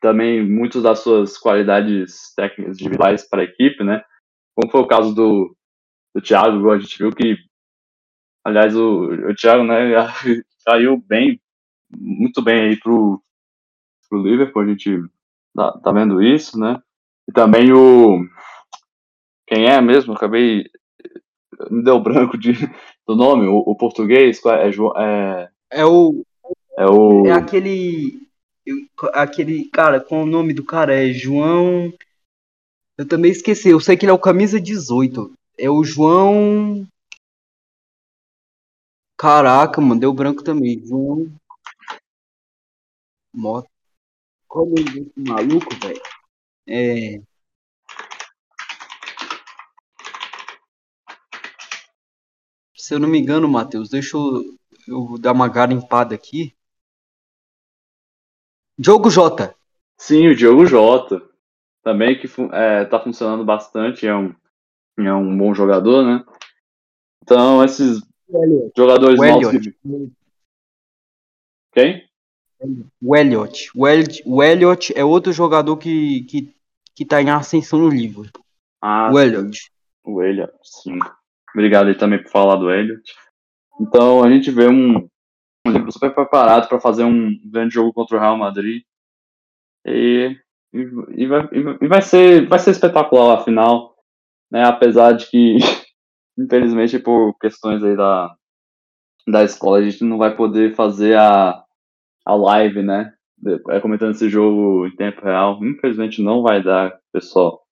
também 0.00 0.46
muitas 0.46 0.82
das 0.82 0.98
suas 0.98 1.38
qualidades 1.38 2.34
técnicas 2.34 2.78
individuais 2.78 3.28
para 3.28 3.42
a 3.42 3.44
equipe, 3.44 3.82
né? 3.82 4.02
Como 4.54 4.70
foi 4.70 4.80
o 4.80 4.86
caso 4.86 5.14
do, 5.14 5.56
do 6.14 6.20
Thiago, 6.20 6.70
a 6.70 6.78
gente 6.78 6.98
viu 6.98 7.10
que, 7.10 7.36
aliás, 8.44 8.76
o, 8.76 9.06
o 9.06 9.34
Thiago, 9.34 9.64
né, 9.64 9.92
caiu 10.66 10.98
bem, 11.08 11.40
muito 11.90 12.42
bem 12.42 12.64
aí 12.64 12.76
pro, 12.78 13.22
pro 14.08 14.22
Liverpool, 14.22 14.62
a 14.62 14.66
gente 14.66 15.00
tá, 15.54 15.72
tá 15.78 15.92
vendo 15.92 16.22
isso, 16.22 16.58
né? 16.58 16.80
E 17.26 17.32
também 17.32 17.72
o, 17.72 18.28
quem 19.46 19.66
é 19.66 19.80
mesmo? 19.80 20.14
Acabei. 20.14 20.70
Me 21.70 21.82
deu 21.82 22.00
branco 22.00 22.36
de, 22.38 22.52
do 23.06 23.14
nome, 23.14 23.46
o, 23.46 23.58
o 23.58 23.76
português. 23.76 24.40
É, 24.46 24.68
é, 24.68 25.50
é 25.70 25.86
o. 25.86 26.24
É 26.78 26.86
o. 26.86 27.26
É 27.26 27.32
aquele. 27.32 28.28
Aquele. 29.12 29.68
Cara, 29.70 30.00
qual 30.00 30.22
o 30.22 30.26
nome 30.26 30.52
do 30.52 30.64
cara? 30.64 30.94
É 30.94 31.12
João. 31.12 31.92
Eu 32.96 33.06
também 33.06 33.30
esqueci. 33.30 33.70
Eu 33.70 33.80
sei 33.80 33.96
que 33.96 34.04
ele 34.04 34.10
é 34.10 34.14
o 34.14 34.18
camisa 34.18 34.60
18. 34.60 35.32
É 35.58 35.68
o 35.70 35.82
João. 35.84 36.86
Caraca, 39.16 39.80
mano, 39.80 40.00
deu 40.00 40.12
branco 40.12 40.42
também. 40.42 40.84
João. 40.84 41.32
Moto. 43.32 43.68
Qual 44.48 44.66
o 44.66 44.68
nome 44.68 44.84
desse 44.84 45.12
maluco, 45.16 45.74
velho? 45.82 46.00
É. 46.68 47.20
Se 52.84 52.92
eu 52.92 52.98
não 52.98 53.08
me 53.08 53.18
engano, 53.18 53.48
Matheus, 53.48 53.88
deixa 53.88 54.14
eu, 54.14 54.44
eu 54.86 55.18
dar 55.18 55.32
uma 55.32 55.48
garimpada 55.48 56.14
aqui. 56.14 56.54
Diogo 58.78 59.08
Jota. 59.08 59.56
Sim, 59.96 60.26
o 60.26 60.36
Diogo 60.36 60.66
Jota. 60.66 61.26
Também 61.82 62.20
que 62.20 62.26
é, 62.52 62.84
tá 62.84 63.00
funcionando 63.00 63.42
bastante, 63.42 64.06
é 64.06 64.14
um, 64.14 64.34
é 64.98 65.14
um 65.14 65.34
bom 65.34 65.54
jogador, 65.54 66.04
né? 66.04 66.26
Então, 67.22 67.64
esses 67.64 68.02
jogadores 68.76 69.18
o 69.18 69.24
novos 69.24 69.50
que... 69.50 69.78
Quem? 71.72 72.06
O 73.00 73.16
Elliot. 73.16 73.70
O 73.74 73.88
Elliot, 73.88 74.22
o 74.26 74.42
Elliot 74.42 74.92
é 74.94 75.02
outro 75.02 75.32
jogador 75.32 75.78
que, 75.78 76.24
que, 76.24 76.54
que 76.94 77.06
tá 77.06 77.22
em 77.22 77.30
ascensão 77.30 77.78
no 77.78 77.88
livro. 77.88 78.28
Ah, 78.78 79.08
o 79.10 79.14
sim. 79.14 79.20
Elliot. 79.20 79.72
O 80.04 80.22
Elliot, 80.22 80.52
sim. 80.62 80.98
Obrigado 81.54 81.86
aí 81.86 81.94
também 81.94 82.22
por 82.22 82.30
falar 82.30 82.56
do 82.56 82.70
Elliot. 82.70 83.02
Então 83.80 84.22
a 84.22 84.30
gente 84.30 84.50
vê 84.50 84.68
um, 84.68 85.08
um 85.66 85.90
super 85.90 86.12
preparado 86.14 86.68
para 86.68 86.80
fazer 86.80 87.04
um 87.04 87.30
grande 87.44 87.74
jogo 87.74 87.92
contra 87.92 88.16
o 88.16 88.20
Real 88.20 88.36
Madrid. 88.36 88.82
E, 89.86 90.36
e, 90.72 90.80
e 91.16 91.26
vai, 91.26 91.48
e 91.80 91.88
vai, 91.88 92.02
ser, 92.02 92.48
vai 92.48 92.58
ser 92.58 92.70
espetacular 92.70 93.38
a 93.38 93.44
final, 93.44 93.94
né? 94.50 94.64
Apesar 94.64 95.12
de 95.12 95.30
que, 95.30 95.58
infelizmente, 96.38 96.98
por 96.98 97.36
questões 97.38 97.82
aí 97.84 97.96
da, 97.96 98.34
da 99.28 99.44
escola, 99.44 99.78
a 99.78 99.82
gente 99.82 100.02
não 100.04 100.18
vai 100.18 100.34
poder 100.34 100.74
fazer 100.74 101.16
a, 101.16 101.62
a 102.24 102.34
live, 102.34 102.82
né? 102.82 103.12
É, 103.68 103.80
comentando 103.80 104.12
esse 104.12 104.28
jogo 104.28 104.86
em 104.86 104.96
tempo 104.96 105.22
real. 105.22 105.62
Infelizmente 105.62 106.22
não 106.22 106.42
vai 106.42 106.62
dar, 106.62 106.98
pessoal. 107.12 107.62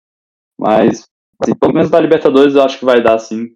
Mas, 0.58 1.08
assim, 1.42 1.54
pelo 1.56 1.72
menos 1.72 1.90
da 1.90 1.98
Libertadores 1.98 2.54
eu 2.54 2.62
acho 2.62 2.78
que 2.78 2.84
vai 2.84 3.02
dar 3.02 3.18
sim. 3.18 3.48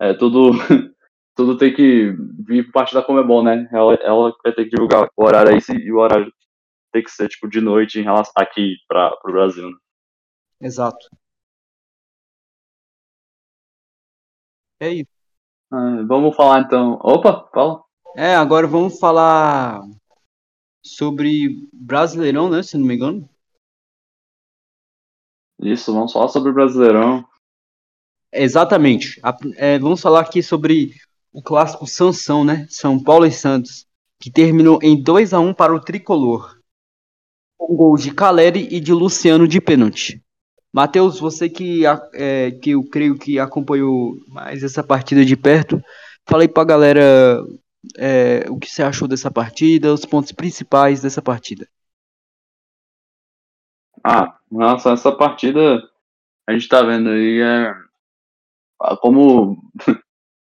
É, 0.00 0.14
tudo, 0.14 0.52
tudo 1.34 1.58
tem 1.58 1.74
que 1.74 2.12
vir 2.46 2.64
por 2.66 2.72
parte 2.72 2.94
da 2.94 3.02
Comebol, 3.02 3.42
né? 3.42 3.68
Ela, 3.72 3.94
ela 3.94 4.36
vai 4.42 4.52
ter 4.52 4.64
que 4.64 4.70
divulgar 4.70 5.08
o 5.16 5.24
horário 5.24 5.52
aí 5.52 5.60
e 5.76 5.92
o 5.92 5.98
horário 5.98 6.32
tem 6.92 7.02
que 7.02 7.10
ser 7.10 7.28
tipo 7.28 7.48
de 7.48 7.60
noite 7.60 7.98
em 7.98 8.02
relação 8.02 8.32
aqui 8.36 8.76
para 8.86 9.18
o 9.24 9.32
Brasil. 9.32 9.70
Né? 9.70 9.76
Exato. 10.60 11.08
É 14.80 14.90
isso. 14.90 15.10
Ah, 15.72 16.02
vamos 16.06 16.36
falar 16.36 16.60
então. 16.60 16.98
Opa, 17.02 17.48
fala. 17.52 17.84
É, 18.16 18.34
agora 18.34 18.66
vamos 18.66 18.98
falar 18.98 19.82
sobre 20.84 21.68
Brasileirão, 21.72 22.48
né? 22.48 22.62
Se 22.62 22.78
não 22.78 22.86
me 22.86 22.94
engano. 22.94 23.28
Isso, 25.60 25.92
vamos 25.92 26.12
falar 26.12 26.28
sobre 26.28 26.50
o 26.50 26.54
Brasileirão. 26.54 27.28
Exatamente. 28.32 29.20
É, 29.56 29.78
vamos 29.78 30.00
falar 30.00 30.20
aqui 30.20 30.42
sobre 30.42 30.92
o 31.32 31.42
clássico 31.42 31.86
Sansão, 31.86 32.44
né? 32.44 32.66
São 32.68 33.02
Paulo 33.02 33.26
e 33.26 33.32
Santos, 33.32 33.86
que 34.20 34.30
terminou 34.30 34.78
em 34.82 35.00
2 35.02 35.32
a 35.32 35.40
1 35.40 35.54
para 35.54 35.74
o 35.74 35.80
tricolor. 35.80 36.58
Com 37.56 37.74
gol 37.74 37.96
de 37.96 38.12
Caleri 38.12 38.68
e 38.70 38.80
de 38.80 38.92
Luciano 38.92 39.48
de 39.48 39.60
pênalti. 39.60 40.22
Matheus, 40.72 41.18
você 41.18 41.48
que, 41.48 41.82
é, 42.14 42.50
que 42.50 42.70
eu 42.70 42.84
creio 42.84 43.18
que 43.18 43.38
acompanhou 43.38 44.16
mais 44.28 44.62
essa 44.62 44.84
partida 44.84 45.24
de 45.24 45.36
perto, 45.36 45.82
falei 46.28 46.46
para 46.46 46.62
a 46.62 46.66
galera 46.66 47.42
é, 47.96 48.44
o 48.48 48.58
que 48.58 48.68
você 48.68 48.82
achou 48.82 49.08
dessa 49.08 49.30
partida, 49.30 49.92
os 49.92 50.04
pontos 50.04 50.32
principais 50.32 51.00
dessa 51.00 51.22
partida. 51.22 51.66
Ah, 54.04 54.38
em 54.52 54.58
relação 54.58 54.92
a 54.92 54.94
essa 54.94 55.10
partida, 55.10 55.82
a 56.46 56.52
gente 56.52 56.68
tá 56.68 56.82
vendo 56.82 57.08
aí 57.08 57.40
é, 57.40 57.74
como 59.00 59.56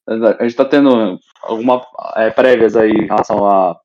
a 0.09 0.43
gente 0.43 0.57
tá 0.57 0.65
tendo 0.65 1.19
algumas 1.43 1.83
é, 2.17 2.31
prévias 2.31 2.77
aí 2.77 2.91
em 2.91 3.07
relação 3.07 3.47
a 3.47 3.81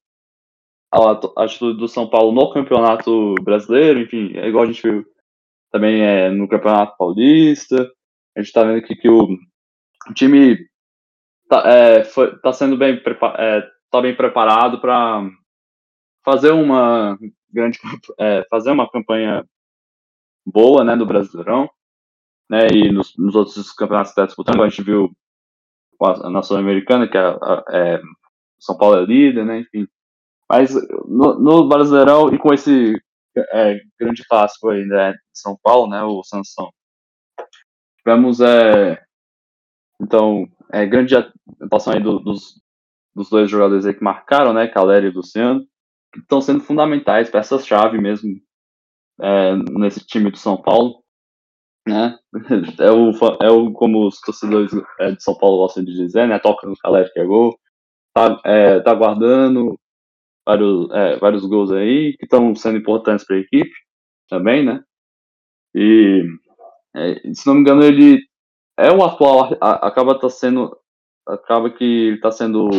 atitude 1.38 1.78
do 1.78 1.88
São 1.88 2.10
Paulo 2.10 2.32
no 2.32 2.52
Campeonato 2.52 3.36
Brasileiro, 3.44 4.00
enfim, 4.00 4.36
é 4.36 4.48
igual 4.48 4.64
a 4.64 4.68
gente 4.68 4.82
viu 4.82 5.06
também 5.72 6.02
é, 6.02 6.30
no 6.30 6.48
Campeonato 6.48 6.98
Paulista. 6.98 7.90
A 8.36 8.40
gente 8.40 8.48
está 8.48 8.64
vendo 8.64 8.78
aqui 8.78 8.96
que 8.96 9.08
o, 9.08 9.38
o 10.10 10.14
time 10.14 10.58
está 11.44 11.64
é, 11.70 12.04
tá 12.42 12.54
sendo 12.54 12.76
bem, 12.78 13.02
é, 13.38 13.70
tá 13.92 14.02
bem 14.02 14.16
preparado 14.16 14.80
para 14.80 15.30
fazer 16.24 16.52
uma 16.52 17.18
grande 17.52 17.80
é, 18.20 18.44
fazer 18.50 18.72
uma 18.72 18.90
campanha 18.90 19.46
boa 20.46 20.84
né, 20.84 20.96
no 20.96 21.06
Brasileirão. 21.06 21.70
Né, 22.50 22.68
e 22.74 22.92
nos, 22.92 23.16
nos 23.16 23.36
outros 23.36 23.72
campeonatos 23.74 24.12
que 24.12 24.20
está 24.20 24.26
disputando, 24.26 24.64
a 24.64 24.70
gente 24.70 24.82
viu 24.82 25.12
a 26.02 26.30
Nação 26.30 26.58
Americana, 26.58 27.08
que 27.08 27.18
é, 27.18 27.38
é, 27.72 28.02
São 28.60 28.76
Paulo 28.78 28.98
é 28.98 29.06
líder, 29.06 29.46
né, 29.46 29.60
enfim. 29.60 29.88
Mas 30.50 30.74
no, 31.08 31.38
no 31.40 31.68
Brasileirão 31.68 32.34
e 32.34 32.40
com 32.40 32.54
esse 32.54 33.00
é, 33.38 33.80
grande 34.00 34.26
clássico 34.28 34.70
aí, 34.70 34.84
né, 34.86 35.14
São 35.32 35.58
Paulo, 35.62 35.90
né, 35.90 36.02
o 36.04 36.24
Sansão. 36.24 36.72
Tivemos, 37.98 38.42
é, 38.42 39.00
então, 40.02 40.48
é, 40.72 40.86
grande 40.86 41.16
atuação 41.16 41.94
aí 41.94 42.02
do, 42.02 42.20
dos, 42.20 42.60
dos 43.14 43.30
dois 43.30 43.50
jogadores 43.50 43.86
aí 43.86 43.94
que 43.94 44.04
marcaram, 44.04 44.54
né, 44.54 44.68
Caleri 44.68 45.08
e 45.08 45.12
Luciano, 45.12 45.66
que 46.12 46.20
estão 46.20 46.42
sendo 46.42 46.62
fundamentais, 46.62 47.30
peças-chave 47.30 48.00
mesmo 48.00 48.30
é, 49.22 49.56
nesse 49.78 50.06
time 50.06 50.32
do 50.32 50.38
São 50.38 50.60
Paulo, 50.60 51.04
né, 51.90 52.18
é 52.80 52.92
o, 52.92 53.12
é 53.42 53.50
o 53.50 53.72
como 53.74 54.08
os 54.08 54.20
torcedores 54.22 54.72
é, 55.00 55.12
de 55.12 55.24
São 55.24 55.36
Paulo 55.38 55.58
gostam 55.58 55.84
de 55.84 55.94
dizer, 55.94 56.28
né, 56.28 56.40
toca 56.40 56.68
no 56.68 56.78
Caleri 56.78 57.12
que 57.12 57.20
é 57.20 57.26
gol, 57.26 57.60
tá, 58.14 58.40
é, 58.46 58.80
tá 58.80 58.94
guardando, 58.94 59.78
vários, 60.46 60.90
é, 60.92 61.18
vários 61.18 61.46
gols 61.46 61.72
aí 61.72 62.16
que 62.18 62.26
estão 62.26 62.56
sendo 62.56 62.78
importantes 62.78 63.26
para 63.26 63.36
a 63.36 63.40
equipe 63.40 63.72
também, 64.30 64.66
né? 64.66 64.84
E 65.76 66.26
é, 66.96 67.34
se 67.34 67.46
não 67.46 67.56
me 67.56 67.62
engano 67.62 67.84
ele 67.84 68.20
é 68.78 68.92
o 68.92 69.04
atual, 69.04 69.58
acaba 69.62 70.18
tá 70.20 70.30
sendo, 70.30 70.76
acaba 71.28 71.70
que 71.70 71.84
ele 71.84 72.16
está 72.16 72.32
sendo 72.32 72.70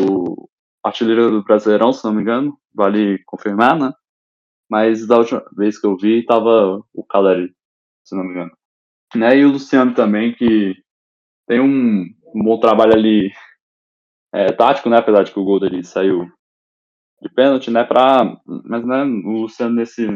artilheiro 0.83 1.31
do 1.31 1.45
Brasileirão, 1.45 1.93
se 1.93 2.05
não 2.05 2.15
me 2.15 2.23
engano, 2.23 2.59
vale 2.75 3.23
confirmar, 3.27 3.79
né? 3.79 3.93
Mas 4.69 5.07
da 5.07 5.19
última 5.19 5.45
vez 5.57 5.79
que 5.79 5.87
eu 5.87 5.97
vi 5.97 6.21
estava 6.21 6.83
o 6.95 7.05
Caleri, 7.05 7.55
se 8.05 8.17
não 8.17 8.25
me 8.25 8.31
engano. 8.31 8.60
Né? 9.15 9.39
E 9.39 9.45
o 9.45 9.53
Luciano 9.53 9.95
também 9.95 10.33
que 10.35 10.77
tem 11.49 11.61
um, 11.61 12.05
um 12.35 12.45
bom 12.45 12.61
trabalho 12.61 12.95
ali 12.95 13.33
é, 14.33 14.53
tático, 14.53 14.89
né? 14.89 14.99
Apesar 14.99 15.25
de 15.25 15.33
que 15.33 15.39
o 15.39 15.45
gol 15.45 15.59
dele 15.59 15.83
saiu 15.83 16.31
de 17.21 17.29
pênalti, 17.29 17.71
né? 17.71 17.85
Pra, 17.85 18.37
mas 18.47 18.87
né, 18.87 19.03
o 19.03 19.43
Luciano 19.43 19.75
nesse, 19.75 20.07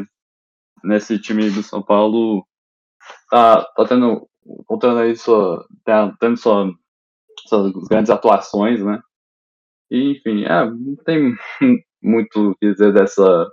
nesse 0.83 1.19
time 1.19 1.49
do 1.49 1.61
São 1.61 1.81
Paulo 1.81 2.45
tá, 3.29 3.63
tá 3.63 3.85
tendo, 3.85 4.27
contando 4.65 4.99
aí 4.99 5.15
sua, 5.15 5.67
tá, 5.83 6.15
tendo 6.19 6.37
sua, 6.37 6.71
suas 7.47 7.71
grandes 7.89 8.09
atuações, 8.09 8.83
né? 8.83 9.01
E, 9.91 10.13
enfim, 10.13 10.45
é, 10.45 10.65
não 10.65 10.95
tem 11.05 11.35
muito 12.01 12.51
o 12.51 12.55
que 12.55 12.71
dizer 12.71 12.93
dessa, 12.93 13.51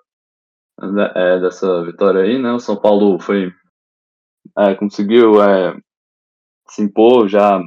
né, 0.81 1.13
é, 1.15 1.41
dessa 1.41 1.85
vitória 1.85 2.23
aí, 2.23 2.39
né? 2.39 2.53
O 2.53 2.61
São 2.61 2.77
Paulo 2.77 3.19
foi 3.19 3.53
é, 4.59 4.75
conseguiu 4.75 5.43
é, 5.43 5.77
se 6.69 6.83
impor 6.83 7.29
já 7.29 7.61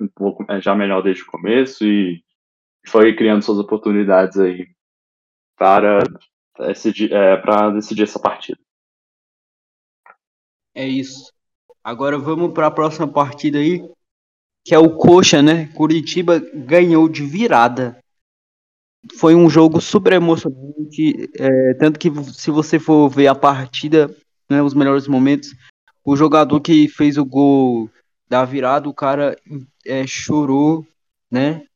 um 0.00 0.08
pouco 0.08 0.44
é, 0.50 0.60
já 0.60 0.74
melhor 0.74 1.02
desde 1.02 1.22
o 1.22 1.26
começo 1.26 1.84
e 1.84 2.22
foi 2.86 3.14
criando 3.16 3.42
suas 3.42 3.58
oportunidades 3.58 4.38
aí 4.38 4.68
para 5.56 6.02
decidir, 6.58 7.12
é, 7.12 7.36
para 7.36 7.70
decidir 7.70 8.02
essa 8.02 8.18
partida. 8.18 8.58
É 10.74 10.86
isso. 10.86 11.32
Agora 11.82 12.18
vamos 12.18 12.52
para 12.52 12.66
a 12.66 12.70
próxima 12.70 13.06
partida 13.06 13.58
aí, 13.58 13.88
que 14.64 14.74
é 14.74 14.78
o 14.78 14.96
Coxa, 14.96 15.42
né? 15.42 15.66
Curitiba 15.74 16.38
ganhou 16.38 17.08
de 17.08 17.24
virada. 17.24 17.98
Foi 19.18 19.34
um 19.34 19.48
jogo 19.48 19.80
super 19.80 20.14
emocionante, 20.14 21.30
é, 21.38 21.74
tanto 21.74 21.98
que 21.98 22.10
se 22.32 22.50
você 22.50 22.78
for 22.78 23.08
ver 23.08 23.26
a 23.26 23.34
partida, 23.34 24.14
né, 24.48 24.62
os 24.62 24.72
melhores 24.72 25.06
momentos, 25.06 25.50
o 26.04 26.16
jogador 26.16 26.60
que 26.60 26.88
fez 26.88 27.16
o 27.16 27.24
gol 27.24 27.90
da 28.28 28.44
virada, 28.44 28.88
o 28.88 28.94
cara 28.94 29.36
é, 29.84 30.06
chorou, 30.06 30.86
né? 31.30 31.66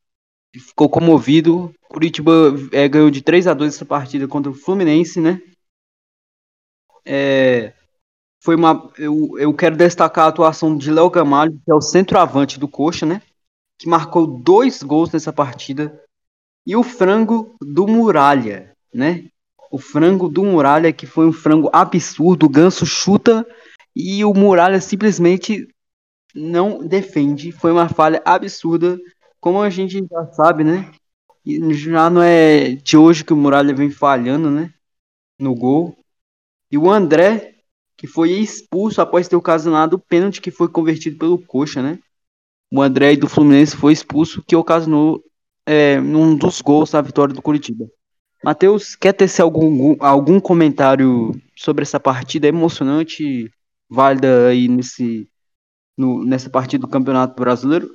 ficou 0.58 0.88
comovido. 0.88 1.74
Curitiba 1.88 2.32
é, 2.72 2.88
ganhou 2.88 3.10
de 3.10 3.22
3 3.22 3.46
a 3.46 3.54
2 3.54 3.74
essa 3.74 3.84
partida 3.84 4.26
contra 4.28 4.50
o 4.50 4.54
Fluminense, 4.54 5.20
né? 5.20 5.40
É, 7.04 7.72
foi 8.42 8.54
uma, 8.54 8.90
eu, 8.98 9.38
eu 9.38 9.54
quero 9.54 9.76
destacar 9.76 10.26
a 10.26 10.28
atuação 10.28 10.76
de 10.76 10.90
Léo 10.90 11.10
Gamalho, 11.10 11.58
que 11.64 11.70
é 11.70 11.74
o 11.74 11.80
centroavante 11.80 12.58
do 12.58 12.68
Coxa, 12.68 13.06
né? 13.06 13.22
Que 13.78 13.88
marcou 13.88 14.26
dois 14.26 14.82
gols 14.82 15.10
nessa 15.10 15.32
partida. 15.32 16.02
E 16.66 16.76
o 16.76 16.82
frango 16.82 17.56
do 17.60 17.86
Muralha, 17.86 18.74
né? 18.92 19.24
O 19.70 19.78
frango 19.78 20.28
do 20.28 20.44
Muralha, 20.44 20.92
que 20.92 21.06
foi 21.06 21.26
um 21.26 21.32
frango 21.32 21.70
absurdo. 21.72 22.46
O 22.46 22.48
Ganso 22.48 22.84
chuta 22.84 23.46
e 23.98 24.24
o 24.24 24.32
Muralha 24.32 24.80
simplesmente 24.80 25.66
não 26.32 26.86
defende. 26.86 27.50
Foi 27.50 27.72
uma 27.72 27.88
falha 27.88 28.22
absurda 28.24 28.96
como 29.40 29.60
a 29.60 29.68
gente 29.68 30.06
já 30.08 30.26
sabe, 30.32 30.62
né? 30.62 30.88
Já 31.72 32.08
não 32.08 32.22
é 32.22 32.76
de 32.76 32.96
hoje 32.96 33.24
que 33.24 33.32
o 33.32 33.36
Muralha 33.36 33.74
vem 33.74 33.90
falhando, 33.90 34.50
né? 34.50 34.72
No 35.36 35.52
gol. 35.52 35.98
E 36.70 36.78
o 36.78 36.88
André, 36.88 37.56
que 37.96 38.06
foi 38.06 38.30
expulso 38.30 39.00
após 39.00 39.26
ter 39.26 39.34
ocasionado 39.34 39.96
o 39.96 39.98
pênalti 39.98 40.40
que 40.40 40.52
foi 40.52 40.68
convertido 40.68 41.18
pelo 41.18 41.38
Coxa, 41.38 41.82
né? 41.82 41.98
O 42.72 42.80
André 42.80 43.16
do 43.16 43.28
Fluminense 43.28 43.76
foi 43.76 43.92
expulso, 43.92 44.44
que 44.46 44.54
ocasionou 44.54 45.24
é, 45.66 45.98
um 46.00 46.36
dos 46.36 46.60
gols 46.60 46.92
da 46.92 47.00
vitória 47.00 47.34
do 47.34 47.42
Curitiba. 47.42 47.86
Matheus, 48.44 48.94
quer 48.94 49.12
tecer 49.12 49.42
algum, 49.42 49.96
algum 49.98 50.38
comentário 50.38 51.32
sobre 51.56 51.82
essa 51.82 51.98
partida 51.98 52.46
emocionante, 52.46 53.50
válida 53.88 54.48
aí 54.48 54.68
nesse, 54.68 55.30
no, 55.96 56.24
nessa 56.24 56.50
partida 56.50 56.86
do 56.86 56.90
Campeonato 56.90 57.34
Brasileiro? 57.40 57.88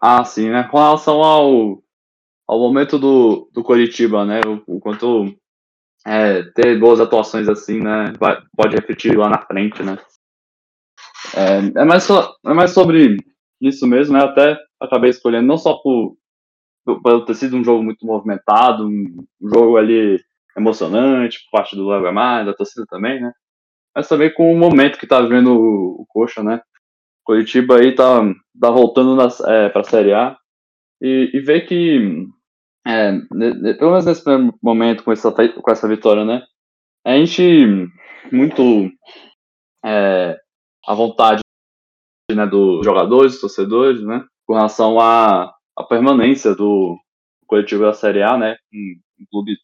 Ah, 0.00 0.24
sim, 0.24 0.50
né? 0.50 0.64
Com 0.64 0.76
relação 0.76 1.22
ao, 1.22 1.82
ao 2.46 2.58
momento 2.58 2.98
do, 2.98 3.50
do 3.52 3.62
Coritiba, 3.62 4.24
né? 4.24 4.40
O, 4.46 4.76
o 4.76 4.80
quanto 4.80 5.34
é, 6.06 6.42
ter 6.52 6.78
boas 6.78 7.00
atuações 7.00 7.48
assim, 7.48 7.80
né? 7.80 8.12
Vai, 8.18 8.40
pode 8.56 8.76
refletir 8.76 9.16
lá 9.16 9.28
na 9.28 9.44
frente, 9.44 9.82
né? 9.82 9.96
É, 11.34 11.80
é, 11.80 11.84
mais, 11.84 12.04
so, 12.04 12.14
é 12.46 12.54
mais 12.54 12.72
sobre 12.72 13.16
isso 13.60 13.86
mesmo, 13.86 14.16
né? 14.16 14.24
Até 14.24 14.56
acabei 14.80 15.10
escolhendo 15.10 15.46
não 15.46 15.56
só 15.56 15.74
por, 15.74 16.16
por, 16.84 17.02
por 17.02 17.24
ter 17.24 17.34
sido 17.34 17.56
um 17.56 17.64
jogo 17.64 17.82
muito 17.82 18.04
movimentado, 18.06 18.86
um, 18.86 19.26
um 19.40 19.48
jogo 19.48 19.76
ali 19.76 20.22
emocionante 20.56 21.38
por 21.44 21.58
parte 21.58 21.76
do 21.76 21.88
Léo 21.88 22.12
mais 22.12 22.46
da 22.46 22.54
torcida 22.54 22.86
também, 22.88 23.20
né? 23.20 23.32
Mas 23.94 24.08
também 24.08 24.32
com 24.32 24.52
o 24.52 24.58
momento 24.58 24.98
que 24.98 25.06
tá 25.06 25.20
vivendo 25.20 25.48
o, 25.52 26.02
o 26.02 26.06
Coxa, 26.08 26.42
né? 26.42 26.60
Curitiba 27.24 27.78
aí 27.78 27.94
tá, 27.94 28.22
tá 28.60 28.70
voltando 28.70 29.20
é, 29.48 29.68
para 29.68 29.80
a 29.80 29.84
Série 29.84 30.12
A 30.12 30.36
e, 31.00 31.30
e 31.34 31.40
ver 31.40 31.62
que, 31.62 32.26
é, 32.86 33.12
pelo 33.78 33.90
menos 33.90 34.06
nesse 34.06 34.22
primeiro 34.22 34.56
momento 34.62 35.02
com 35.02 35.12
essa, 35.12 35.32
com 35.32 35.70
essa 35.70 35.88
vitória, 35.88 36.24
né? 36.24 36.42
A 37.04 37.16
gente 37.16 37.88
muito 38.32 38.90
é, 39.84 40.38
à 40.86 40.94
vontade 40.94 41.40
né, 42.32 42.46
dos 42.46 42.84
jogadores, 42.84 43.32
dos 43.32 43.40
torcedores, 43.40 44.02
né? 44.02 44.24
Com 44.46 44.54
relação 44.54 45.00
à, 45.00 45.52
à 45.76 45.84
permanência 45.84 46.54
do 46.54 46.96
coletivo 47.46 47.82
da 47.82 47.92
Série 47.92 48.22
A, 48.22 48.36
né? 48.36 48.56
Um, 48.72 49.00
um 49.20 49.26
clube 49.30 49.56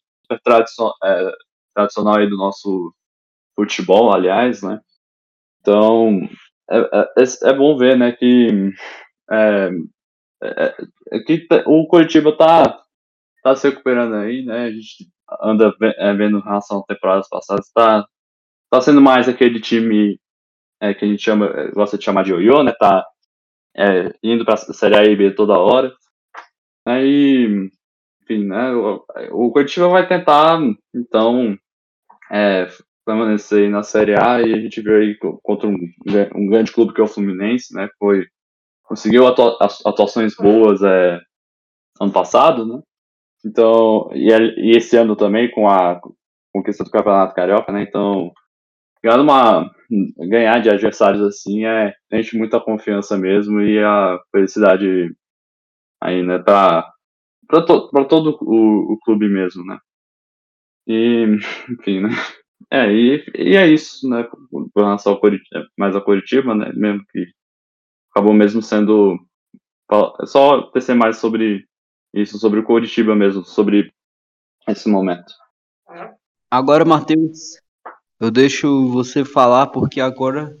tradicional, 0.43 0.95
é, 1.03 1.31
tradicional 1.73 2.17
aí 2.17 2.29
do 2.29 2.37
nosso 2.37 2.93
futebol, 3.55 4.13
aliás, 4.13 4.61
né? 4.61 4.79
Então, 5.61 6.21
é, 6.69 6.77
é, 6.77 7.49
é 7.49 7.53
bom 7.53 7.77
ver, 7.77 7.97
né, 7.97 8.11
que, 8.11 8.71
é, 9.31 9.69
é, 10.43 10.75
é 11.11 11.19
que 11.19 11.47
o 11.65 11.87
Curitiba 11.87 12.35
tá, 12.35 12.81
tá 13.43 13.55
se 13.55 13.69
recuperando 13.69 14.15
aí, 14.15 14.43
né? 14.43 14.65
A 14.65 14.71
gente 14.71 15.09
anda 15.41 15.73
vendo 16.17 16.39
em 16.39 16.43
relação 16.43 16.79
a 16.79 16.83
temporadas 16.93 17.29
passadas, 17.29 17.71
tá, 17.73 18.05
tá 18.69 18.81
sendo 18.81 19.01
mais 19.01 19.29
aquele 19.29 19.59
time 19.59 20.19
é, 20.81 20.93
que 20.93 21.05
a 21.05 21.07
gente 21.07 21.23
chama, 21.23 21.49
gosta 21.73 21.97
de 21.97 22.03
chamar 22.03 22.23
de 22.23 22.31
ioiô, 22.31 22.63
né? 22.63 22.73
Tá 22.77 23.05
é, 23.75 24.13
indo 24.21 24.45
para 24.45 24.55
a 24.55 24.57
Série 24.57 24.95
A 24.95 25.03
e 25.05 25.15
B 25.15 25.31
toda 25.31 25.57
hora. 25.57 25.93
Aí, 26.85 27.69
enfim, 28.23 28.45
né? 28.45 28.71
O, 28.71 29.03
o 29.31 29.51
Curitiba 29.51 29.87
vai 29.89 30.07
tentar, 30.07 30.59
então, 30.93 31.57
é, 32.31 32.67
permanecer 33.05 33.69
na 33.69 33.83
Série 33.83 34.15
A 34.15 34.41
e 34.41 34.53
a 34.53 34.59
gente 34.59 34.81
viu 34.81 34.95
aí 34.95 35.17
contra 35.41 35.67
um, 35.67 35.77
um 36.35 36.47
grande 36.47 36.71
clube 36.71 36.93
que 36.93 37.01
é 37.01 37.03
o 37.03 37.07
Fluminense, 37.07 37.73
né? 37.73 37.89
Foi 37.99 38.25
conseguiu 38.83 39.27
atua, 39.27 39.57
atuações 39.85 40.35
boas 40.35 40.81
é, 40.81 41.19
ano 41.99 42.11
passado, 42.11 42.65
né? 42.65 42.81
Então 43.45 44.09
e, 44.13 44.29
e, 44.29 44.77
esse 44.77 44.95
ano 44.97 45.15
também 45.15 45.51
com 45.51 45.67
a 45.67 45.99
conquista 46.53 46.83
do 46.83 46.91
Campeonato 46.91 47.35
Carioca, 47.35 47.71
né? 47.71 47.83
Então 47.83 48.31
ganhar 49.03 49.19
uma 49.19 49.69
ganhar 50.17 50.59
de 50.59 50.69
adversários 50.69 51.21
assim 51.21 51.65
é 51.65 51.93
enche 52.11 52.37
muita 52.37 52.59
confiança 52.59 53.17
mesmo 53.17 53.61
e 53.61 53.83
a 53.83 54.17
felicidade 54.31 55.13
aí, 56.01 56.23
né? 56.23 56.39
Para 56.39 56.92
para 57.47 57.61
to, 57.65 57.89
todo 58.05 58.37
o, 58.41 58.93
o 58.93 58.99
clube 58.99 59.27
mesmo, 59.27 59.65
né? 59.65 59.77
E 60.87 61.25
enfim, 61.69 62.01
né? 62.01 62.09
É, 62.71 62.91
e, 62.91 63.23
e 63.35 63.55
é 63.55 63.67
isso, 63.67 64.09
né? 64.09 64.23
Com 64.49 64.69
relação 64.75 65.13
Curitiba, 65.19 65.67
mais 65.77 65.95
a 65.95 66.01
Curitiba, 66.01 66.55
né? 66.55 66.71
Mesmo 66.73 67.05
que 67.11 67.27
acabou 68.11 68.33
mesmo 68.33 68.61
sendo. 68.61 69.19
Só 70.25 70.63
tecer 70.71 70.95
mais 70.95 71.17
sobre 71.17 71.67
isso, 72.13 72.39
sobre 72.39 72.59
o 72.59 72.63
Curitiba 72.63 73.15
mesmo, 73.15 73.43
sobre 73.43 73.93
esse 74.67 74.89
momento. 74.89 75.33
Agora, 76.49 76.85
Matheus, 76.85 77.59
eu 78.19 78.31
deixo 78.31 78.89
você 78.89 79.25
falar, 79.25 79.67
porque 79.67 79.99
agora 79.99 80.57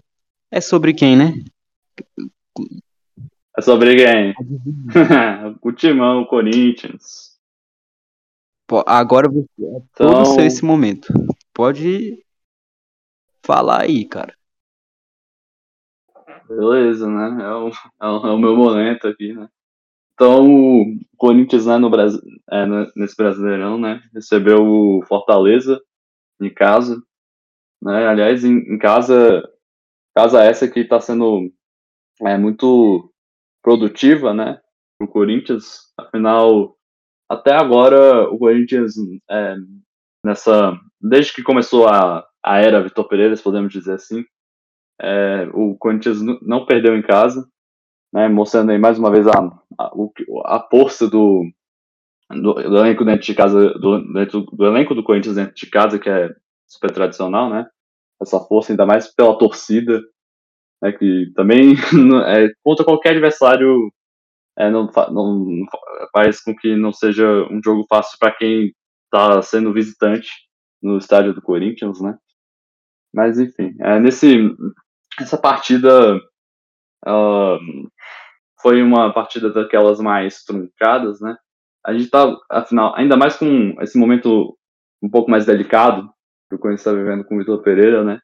é 0.51 0.59
sobre 0.59 0.93
quem, 0.93 1.15
né? 1.15 1.33
É 3.57 3.61
sobre 3.61 3.95
quem? 3.95 4.33
o 5.61 5.71
Timão, 5.71 6.21
o 6.21 6.27
Corinthians. 6.27 7.39
Agora 8.87 9.27
é 9.27 9.29
então... 9.29 9.85
todo 9.95 10.25
seu 10.25 10.45
esse 10.45 10.65
momento. 10.65 11.13
Pode 11.53 12.25
falar 13.45 13.83
aí, 13.83 14.05
cara. 14.05 14.35
Beleza, 16.47 17.07
né? 17.07 17.43
É 17.43 17.53
o, 17.53 17.69
é 17.69 18.07
o, 18.07 18.27
é 18.27 18.31
o 18.31 18.39
meu 18.39 18.55
momento 18.55 19.07
aqui, 19.07 19.33
né? 19.33 19.47
Então, 20.13 20.47
o 20.47 20.99
Corinthians, 21.17 21.65
né, 21.65 21.77
no 21.77 21.89
Brasil, 21.89 22.21
é, 22.51 22.65
nesse 22.95 23.15
Brasileirão, 23.15 23.79
né, 23.79 24.01
recebeu 24.13 24.63
o 24.63 25.03
Fortaleza 25.07 25.81
em 26.39 26.53
casa, 26.53 27.01
né, 27.81 28.07
aliás, 28.07 28.43
em, 28.43 28.59
em 28.59 28.77
casa, 28.77 29.43
casa 30.15 30.43
essa 30.43 30.67
que 30.67 30.81
está 30.81 30.99
sendo 31.01 31.51
é, 32.21 32.37
muito 32.37 33.12
produtiva, 33.63 34.33
né, 34.33 34.59
o 35.01 35.07
Corinthians, 35.07 35.91
afinal, 35.97 36.75
até 37.29 37.53
agora, 37.53 38.29
o 38.29 38.37
Corinthians, 38.37 38.93
é, 39.29 39.55
nessa, 40.23 40.77
desde 41.01 41.33
que 41.33 41.41
começou 41.41 41.87
a, 41.87 42.27
a 42.43 42.59
era 42.59 42.83
Vitor 42.83 43.07
Pereira, 43.07 43.35
podemos 43.37 43.71
dizer 43.71 43.93
assim, 43.93 44.23
é, 45.01 45.49
o 45.53 45.75
Corinthians 45.77 46.21
não 46.41 46.65
perdeu 46.65 46.95
em 46.95 47.01
casa, 47.01 47.47
né, 48.13 48.27
mostrando 48.27 48.71
aí 48.71 48.77
mais 48.77 48.99
uma 48.99 49.09
vez 49.09 49.25
a, 49.27 49.31
a, 49.79 49.91
a 50.45 50.67
força 50.69 51.09
do, 51.09 51.49
do, 52.29 52.53
do, 52.53 52.77
elenco 52.77 53.03
dentro 53.03 53.25
de 53.25 53.33
casa, 53.33 53.73
do, 53.73 54.13
dentro, 54.13 54.41
do 54.41 54.65
elenco 54.65 54.93
do 54.93 55.03
Corinthians 55.03 55.35
dentro 55.35 55.55
de 55.55 55.69
casa, 55.69 55.97
que 55.97 56.09
é 56.09 56.29
super 56.67 56.91
tradicional, 56.91 57.49
né? 57.49 57.67
Essa 58.21 58.39
força, 58.39 58.71
ainda 58.71 58.85
mais 58.85 59.07
pela 59.07 59.37
torcida, 59.37 60.01
né, 60.83 60.91
que 60.91 61.31
também 61.33 61.75
é, 62.27 62.49
contra 62.61 62.83
qualquer 62.83 63.11
adversário 63.11 63.89
é, 64.57 64.69
não, 64.69 64.89
não, 65.11 65.65
faz 66.11 66.43
com 66.43 66.53
que 66.53 66.75
não 66.75 66.91
seja 66.91 67.25
um 67.49 67.61
jogo 67.63 67.85
fácil 67.89 68.19
para 68.19 68.35
quem 68.35 68.73
está 69.05 69.41
sendo 69.41 69.73
visitante 69.73 70.29
no 70.81 70.97
estádio 70.97 71.33
do 71.33 71.41
Corinthians, 71.41 72.01
né? 72.01 72.17
Mas 73.13 73.39
enfim, 73.39 73.73
é, 73.79 73.99
nesse 73.99 74.53
essa 75.19 75.37
partida 75.37 76.17
uh, 77.07 77.89
foi 78.61 78.81
uma 78.81 79.13
partida 79.13 79.51
daquelas 79.51 79.99
mais 79.99 80.43
truncadas, 80.43 81.21
né? 81.21 81.35
A 81.85 81.93
gente 81.93 82.09
tá, 82.09 82.35
afinal, 82.49 82.93
ainda 82.95 83.15
mais 83.15 83.37
com 83.37 83.75
esse 83.81 83.97
momento 83.97 84.57
um 85.01 85.09
pouco 85.09 85.29
mais 85.29 85.45
delicado 85.45 86.09
que 86.49 86.55
o 86.55 86.59
Corinthians 86.59 86.81
está 86.81 86.91
vivendo 86.91 87.23
com 87.23 87.35
o 87.35 87.39
Vitor 87.39 87.61
Pereira, 87.61 88.03
né? 88.03 88.19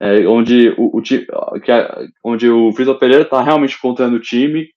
É, 0.00 0.26
onde 0.26 0.70
o, 0.76 0.98
o 0.98 1.02
que 1.02 1.26
é, 1.72 2.08
onde 2.22 2.50
o 2.50 2.70
Vitor 2.72 2.98
Pereira 2.98 3.22
está 3.22 3.42
realmente 3.42 3.76
encontrando 3.76 4.16
o 4.16 4.20
time 4.20 4.68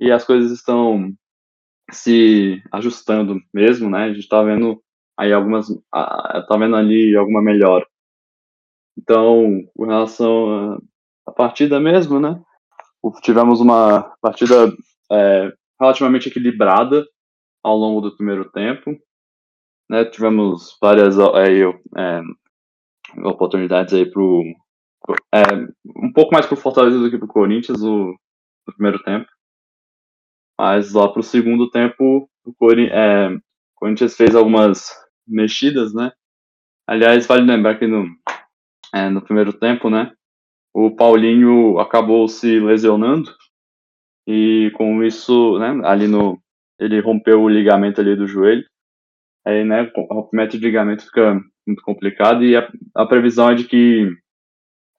e 0.00 0.10
as 0.10 0.24
coisas 0.24 0.50
estão 0.50 1.12
se 1.90 2.62
ajustando 2.72 3.40
mesmo, 3.52 3.88
né? 3.88 4.04
A 4.04 4.08
gente 4.08 4.20
está 4.20 4.42
vendo 4.42 4.82
aí 5.16 5.32
algumas, 5.32 5.68
tá 5.90 6.56
vendo 6.58 6.76
ali 6.76 7.16
alguma 7.16 7.42
melhora. 7.42 7.86
Então, 8.96 9.62
com 9.76 9.86
relação 9.86 10.80
à 11.26 11.32
partida 11.32 11.80
mesmo, 11.80 12.20
né? 12.20 12.40
Tivemos 13.22 13.60
uma 13.60 14.02
partida 14.20 14.72
é, 15.10 15.52
relativamente 15.80 16.28
equilibrada 16.28 17.06
ao 17.62 17.76
longo 17.76 18.00
do 18.00 18.16
primeiro 18.16 18.50
tempo. 18.50 18.96
Né? 19.88 20.04
Tivemos 20.04 20.76
várias 20.80 21.16
é, 21.18 21.62
é, 21.96 22.22
oportunidades 23.24 23.94
aí 23.94 24.10
pro, 24.10 24.42
é, 25.34 25.42
um 25.96 26.12
pouco 26.12 26.32
mais 26.32 26.46
pro 26.46 26.56
Fortaleza 26.56 26.98
do 26.98 27.10
que 27.10 27.18
pro 27.18 27.28
Corinthians 27.28 27.80
no, 27.80 28.16
no 28.66 28.74
primeiro 28.74 29.02
tempo. 29.02 29.26
Mas 30.58 30.92
lá 30.92 31.08
pro 31.08 31.22
segundo 31.22 31.70
tempo, 31.70 32.28
o 32.44 32.54
Cori 32.54 32.88
é, 32.90 33.28
Corinthians 33.76 34.16
fez 34.16 34.34
algumas 34.34 34.90
mexidas, 35.26 35.94
né? 35.94 36.10
Aliás, 36.86 37.26
vale 37.26 37.44
lembrar 37.44 37.78
que 37.78 37.86
no, 37.86 38.06
é, 38.94 39.08
no 39.08 39.22
primeiro 39.22 39.52
tempo, 39.52 39.88
né? 39.88 40.12
O 40.74 40.94
Paulinho 40.94 41.78
acabou 41.78 42.26
se 42.28 42.58
lesionando 42.58 43.30
e 44.26 44.70
com 44.74 45.02
isso, 45.02 45.58
né? 45.58 45.80
Ali 45.84 46.08
no 46.08 46.40
ele 46.78 47.00
rompeu 47.00 47.42
o 47.42 47.48
ligamento 47.48 48.00
ali 48.00 48.14
do 48.14 48.26
joelho. 48.26 48.64
Aí, 49.46 49.64
né? 49.64 49.90
O 49.96 50.14
rompimento 50.14 50.58
de 50.58 50.64
ligamento 50.64 51.04
fica 51.04 51.40
muito 51.68 51.82
complicado 51.82 52.44
e 52.44 52.56
a, 52.56 52.68
a 52.94 53.06
previsão 53.06 53.50
é 53.50 53.54
de 53.54 53.64
que 53.64 54.10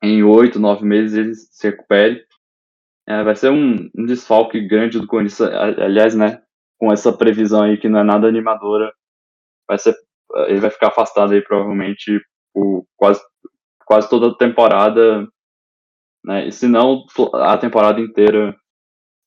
em 0.02 0.24
oito, 0.24 0.60
nove 0.60 0.86
meses 0.86 1.18
ele 1.18 1.36
se 1.36 1.70
recupere. 1.70 2.26
É, 3.08 3.24
vai 3.24 3.36
ser 3.36 3.52
um, 3.52 3.90
um 3.96 4.06
desfalque 4.06 4.62
grande 4.62 5.00
do 5.00 5.08
Corinthians, 5.08 5.42
aliás, 5.42 6.16
né? 6.16 6.42
Com 6.80 6.92
essa 6.94 7.12
previsão 7.12 7.64
aí 7.64 7.78
que 7.78 7.90
não 7.90 8.00
é 8.00 8.04
nada 8.04 8.28
animadora, 8.28 8.94
vai 9.68 9.78
ser, 9.78 9.96
ele 10.48 10.60
vai 10.60 10.70
ficar 10.70 10.88
afastado 10.90 11.34
aí 11.34 11.42
provavelmente 11.42 12.22
por 12.54 12.86
quase 12.96 13.22
quase 13.86 14.10
toda 14.10 14.28
a 14.28 14.38
temporada 14.38 15.28
né? 16.24 16.48
E 16.48 16.52
se 16.52 16.68
não, 16.68 17.06
a 17.34 17.58
temporada 17.58 18.00
inteira 18.00 18.56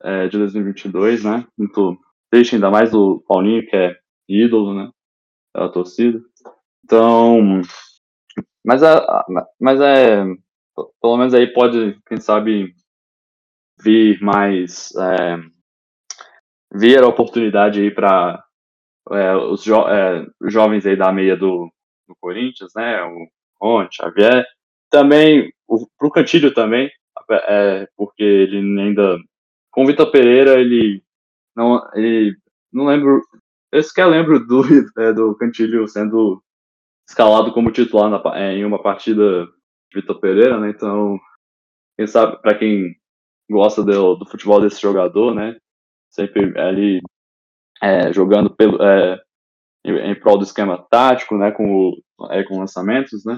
é, 0.02 0.28
de 0.28 0.38
2022, 0.38 1.24
né? 1.24 1.46
Muito 1.56 1.98
triste, 2.30 2.54
ainda 2.54 2.70
mais 2.70 2.90
do 2.90 3.22
Paulinho, 3.26 3.66
que 3.66 3.76
é 3.76 3.96
ídolo, 4.28 4.74
né? 4.74 4.90
Da 5.54 5.68
torcida. 5.68 6.20
Então, 6.84 7.62
mas 8.64 8.82
é, 8.82 9.00
mas 9.60 9.80
é, 9.80 10.24
pelo 11.00 11.16
menos 11.16 11.34
aí 11.34 11.46
pode, 11.52 11.98
quem 12.06 12.20
sabe, 12.20 12.74
vir 13.80 14.20
mais, 14.22 14.94
é, 14.96 15.38
vir 16.74 17.02
a 17.02 17.08
oportunidade 17.08 17.80
aí 17.80 17.90
para 17.90 18.42
é, 19.10 19.36
os 19.36 19.62
jo 19.62 19.86
é, 19.88 20.26
jovens 20.48 20.86
aí 20.86 20.96
da 20.96 21.12
meia 21.12 21.36
do, 21.36 21.70
do 22.08 22.16
Corinthians, 22.20 22.72
né? 22.76 23.02
O 23.02 23.28
Rony, 23.60 23.88
Xavier, 23.92 24.46
também 24.90 25.52
para 25.98 26.08
o 26.08 26.10
Cantilho 26.10 26.52
também, 26.54 26.90
é, 27.30 27.88
porque 27.96 28.22
ele 28.22 28.58
ainda 28.80 29.18
com 29.70 29.84
o 29.84 29.86
Vitor 29.86 30.10
Pereira 30.10 30.60
ele 30.60 31.02
não 31.56 31.80
ele 31.94 32.36
não 32.72 32.86
lembro 32.86 33.22
eu 33.72 33.82
sequer 33.82 34.06
lembro 34.06 34.46
do 34.46 34.62
é, 34.98 35.12
do 35.12 35.34
Cantilho 35.36 35.88
sendo 35.88 36.42
escalado 37.12 37.52
como 37.52 37.70
titular 37.70 38.08
na, 38.08 38.36
é, 38.36 38.54
em 38.54 38.64
uma 38.64 38.82
partida 38.82 39.44
de 39.44 40.00
Vitor 40.00 40.18
Pereira, 40.18 40.58
né? 40.58 40.70
Então 40.70 41.18
quem 41.96 42.06
sabe 42.06 42.40
para 42.40 42.58
quem 42.58 42.96
gosta 43.50 43.84
do, 43.84 44.14
do, 44.14 44.26
futebol 44.26 44.60
desse 44.60 44.80
jogador, 44.80 45.34
né? 45.34 45.56
Sempre 46.10 46.58
ali 46.58 47.00
é, 47.82 48.10
jogando 48.12 48.54
pelo 48.54 48.82
é, 48.82 49.20
em, 49.84 50.10
em 50.10 50.18
prol 50.18 50.38
do 50.38 50.44
esquema 50.44 50.78
tático, 50.90 51.36
né? 51.36 51.52
Com 51.52 51.92
é, 52.30 52.42
com 52.44 52.58
lançamentos, 52.58 53.24
né? 53.26 53.36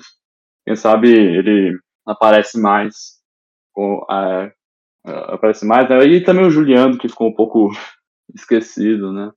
Quem 0.64 0.76
sabe 0.76 1.08
ele 1.12 1.76
aparece 2.06 2.60
mais 2.60 3.20
com 3.72 4.06
a, 4.08 4.52
aparece 5.04 5.66
mais, 5.66 5.88
né? 5.88 5.98
E 6.04 6.22
também 6.22 6.46
o 6.46 6.50
Juliano, 6.50 6.96
que 6.96 7.08
ficou 7.08 7.28
um 7.28 7.34
pouco 7.34 7.70
esquecido, 8.32 9.12
né? 9.12 9.32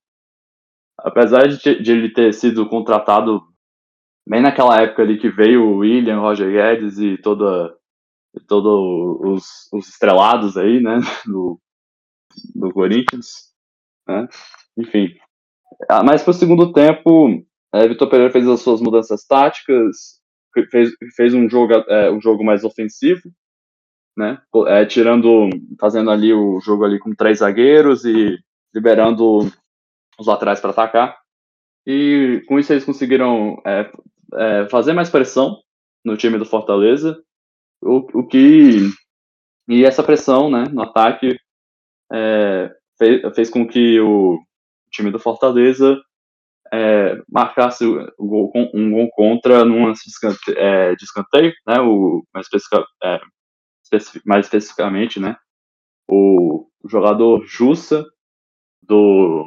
Apesar 0.99 1.47
de, 1.47 1.81
de, 1.81 1.91
ele 1.91 2.13
ter 2.13 2.33
sido 2.33 2.69
contratado 2.69 3.41
bem 4.27 4.41
naquela 4.41 4.81
época 4.81 5.01
ali 5.01 5.17
que 5.17 5.29
veio 5.29 5.63
o 5.63 5.77
William, 5.77 6.19
Roger 6.19 6.51
Guedes 6.51 6.97
e 6.99 7.17
toda 7.17 7.75
todos 8.47 9.17
os, 9.21 9.73
os 9.73 9.89
estrelados 9.89 10.57
aí, 10.57 10.79
né, 10.79 10.99
do, 11.25 11.59
do 12.53 12.71
Corinthians, 12.71 13.51
né? 14.07 14.27
Enfim. 14.77 15.15
Ah, 15.89 16.03
mas 16.03 16.23
para 16.23 16.31
o 16.31 16.33
segundo 16.33 16.71
tempo, 16.71 17.43
é, 17.73 17.87
Vitor 17.87 18.09
Pereira 18.09 18.31
fez 18.31 18.47
as 18.47 18.61
suas 18.61 18.81
mudanças 18.81 19.25
táticas, 19.25 20.21
fez, 20.69 20.91
fez 21.15 21.33
um 21.33 21.49
jogo 21.49 21.73
é, 21.73 22.11
um 22.11 22.21
jogo 22.21 22.43
mais 22.43 22.63
ofensivo, 22.63 23.31
né? 24.15 24.39
É, 24.67 24.85
tirando, 24.85 25.49
fazendo 25.79 26.11
ali 26.11 26.33
o 26.33 26.59
jogo 26.59 26.85
ali 26.85 26.99
com 26.99 27.13
três 27.15 27.39
zagueiros 27.39 28.05
e 28.05 28.37
liberando 28.73 29.39
os 30.19 30.27
laterais 30.27 30.59
para 30.59 30.71
atacar. 30.71 31.17
E 31.85 32.43
com 32.47 32.59
isso 32.59 32.73
eles 32.73 32.83
conseguiram 32.83 33.61
é, 33.65 33.89
é, 34.33 34.67
fazer 34.69 34.93
mais 34.93 35.09
pressão 35.09 35.61
no 36.03 36.17
time 36.17 36.37
do 36.37 36.45
Fortaleza, 36.45 37.21
o, 37.81 37.97
o 38.19 38.27
que 38.27 38.91
e 39.67 39.83
essa 39.83 40.01
pressão, 40.01 40.49
né, 40.49 40.63
no 40.71 40.81
ataque 40.81 41.37
é, 42.11 42.73
fez, 42.97 43.35
fez 43.35 43.49
com 43.49 43.67
que 43.67 43.99
o 43.99 44.39
time 44.89 45.11
do 45.11 45.19
Fortaleza 45.19 46.01
é, 46.71 47.21
marcasse 47.29 47.85
um 47.85 48.91
gol 48.91 49.09
contra 49.11 49.65
num 49.65 49.91
é, 50.55 50.95
de 50.95 51.03
escanteio, 51.03 51.53
né, 51.67 51.79
o, 51.81 52.23
mais, 52.33 52.45
especific, 52.45 52.85
é, 53.03 53.19
mais 54.25 54.45
especificamente, 54.45 55.19
né, 55.19 55.35
o 56.09 56.67
jogador 56.85 57.45
Jussa 57.45 58.05
do 58.81 59.45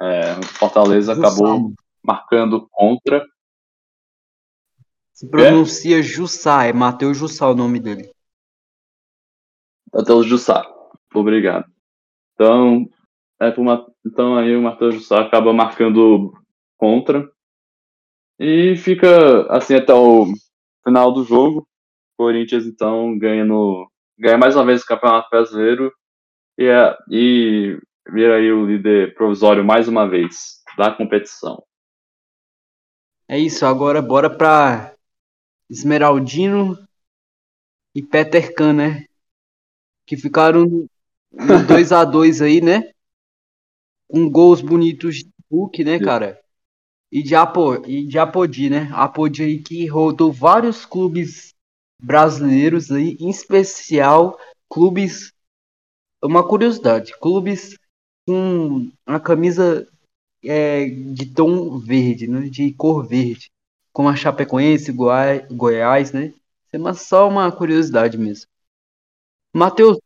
é, 0.00 0.34
Fortaleza 0.58 1.12
acabou 1.12 1.72
marcando 2.02 2.66
contra. 2.70 3.24
Se 5.14 5.30
pronuncia 5.30 6.00
é? 6.00 6.02
Jussá, 6.02 6.64
é 6.64 6.72
Matheus 6.72 7.16
Jussá 7.16 7.48
o 7.48 7.54
nome 7.54 7.78
dele. 7.78 8.12
Matheus 9.92 10.26
Jussá, 10.26 10.66
obrigado. 11.14 11.70
Então, 12.34 12.90
é 13.40 13.48
por 13.52 13.64
então 14.04 14.36
aí 14.36 14.56
o 14.56 14.62
Matheus 14.62 14.96
Jussá 14.96 15.20
acaba 15.20 15.52
marcando 15.52 16.32
contra 16.76 17.30
e 18.40 18.76
fica 18.76 19.46
assim 19.52 19.76
até 19.76 19.94
o 19.94 20.26
final 20.84 21.12
do 21.12 21.22
jogo. 21.22 21.64
Corinthians 22.18 22.66
então 22.66 23.16
ganha 23.16 23.44
no 23.44 23.88
ganha 24.18 24.36
mais 24.36 24.56
uma 24.56 24.64
vez 24.64 24.82
o 24.82 24.86
Campeonato 24.86 25.30
Brasileiro 25.30 25.92
e, 26.58 26.64
é, 26.64 26.96
e 27.08 27.78
vira 28.08 28.36
aí 28.36 28.50
o 28.50 28.66
líder 28.66 29.14
provisório 29.14 29.64
mais 29.64 29.86
uma 29.86 30.08
vez 30.08 30.60
da 30.76 30.90
competição. 30.90 31.62
É 33.28 33.38
isso, 33.38 33.64
agora 33.64 34.02
bora 34.02 34.28
para 34.28 34.93
Esmeraldino 35.68 36.76
e 37.94 38.02
Peter 38.02 38.54
Can, 38.54 38.72
né? 38.72 39.06
Que 40.06 40.16
ficaram 40.16 40.64
no 40.66 41.66
2 41.66 41.92
a 41.92 42.04
2 42.04 42.42
aí, 42.42 42.60
né? 42.60 42.90
Com 44.08 44.30
gols 44.30 44.60
bonitos 44.60 45.16
de 45.16 45.30
Hulk, 45.50 45.84
né, 45.84 45.98
cara? 45.98 46.40
E 47.10 47.22
de, 47.22 47.34
Apo, 47.34 47.86
e 47.86 48.06
de 48.06 48.18
Apodi, 48.18 48.68
né? 48.68 48.90
Apodi 48.92 49.42
aí 49.42 49.62
que 49.62 49.86
rodou 49.86 50.32
vários 50.32 50.84
clubes 50.84 51.54
brasileiros 52.02 52.90
aí, 52.90 53.16
em 53.20 53.30
especial 53.30 54.38
clubes. 54.68 55.32
Uma 56.22 56.46
curiosidade, 56.46 57.12
clubes 57.20 57.76
com 58.26 58.90
a 59.04 59.20
camisa 59.20 59.86
é, 60.42 60.86
de 60.86 61.32
tom 61.34 61.78
verde, 61.78 62.26
né? 62.26 62.48
De 62.48 62.72
cor 62.72 63.06
verde. 63.06 63.50
Como 63.94 64.08
a 64.08 64.16
Chapecoense, 64.16 64.92
Goiás, 64.92 65.46
Goiás 65.50 66.12
né? 66.12 66.34
Isso 66.72 66.88
é 66.88 66.92
só 66.94 67.28
uma 67.28 67.50
curiosidade 67.52 68.18
mesmo. 68.18 68.50
Matheus. 69.54 69.98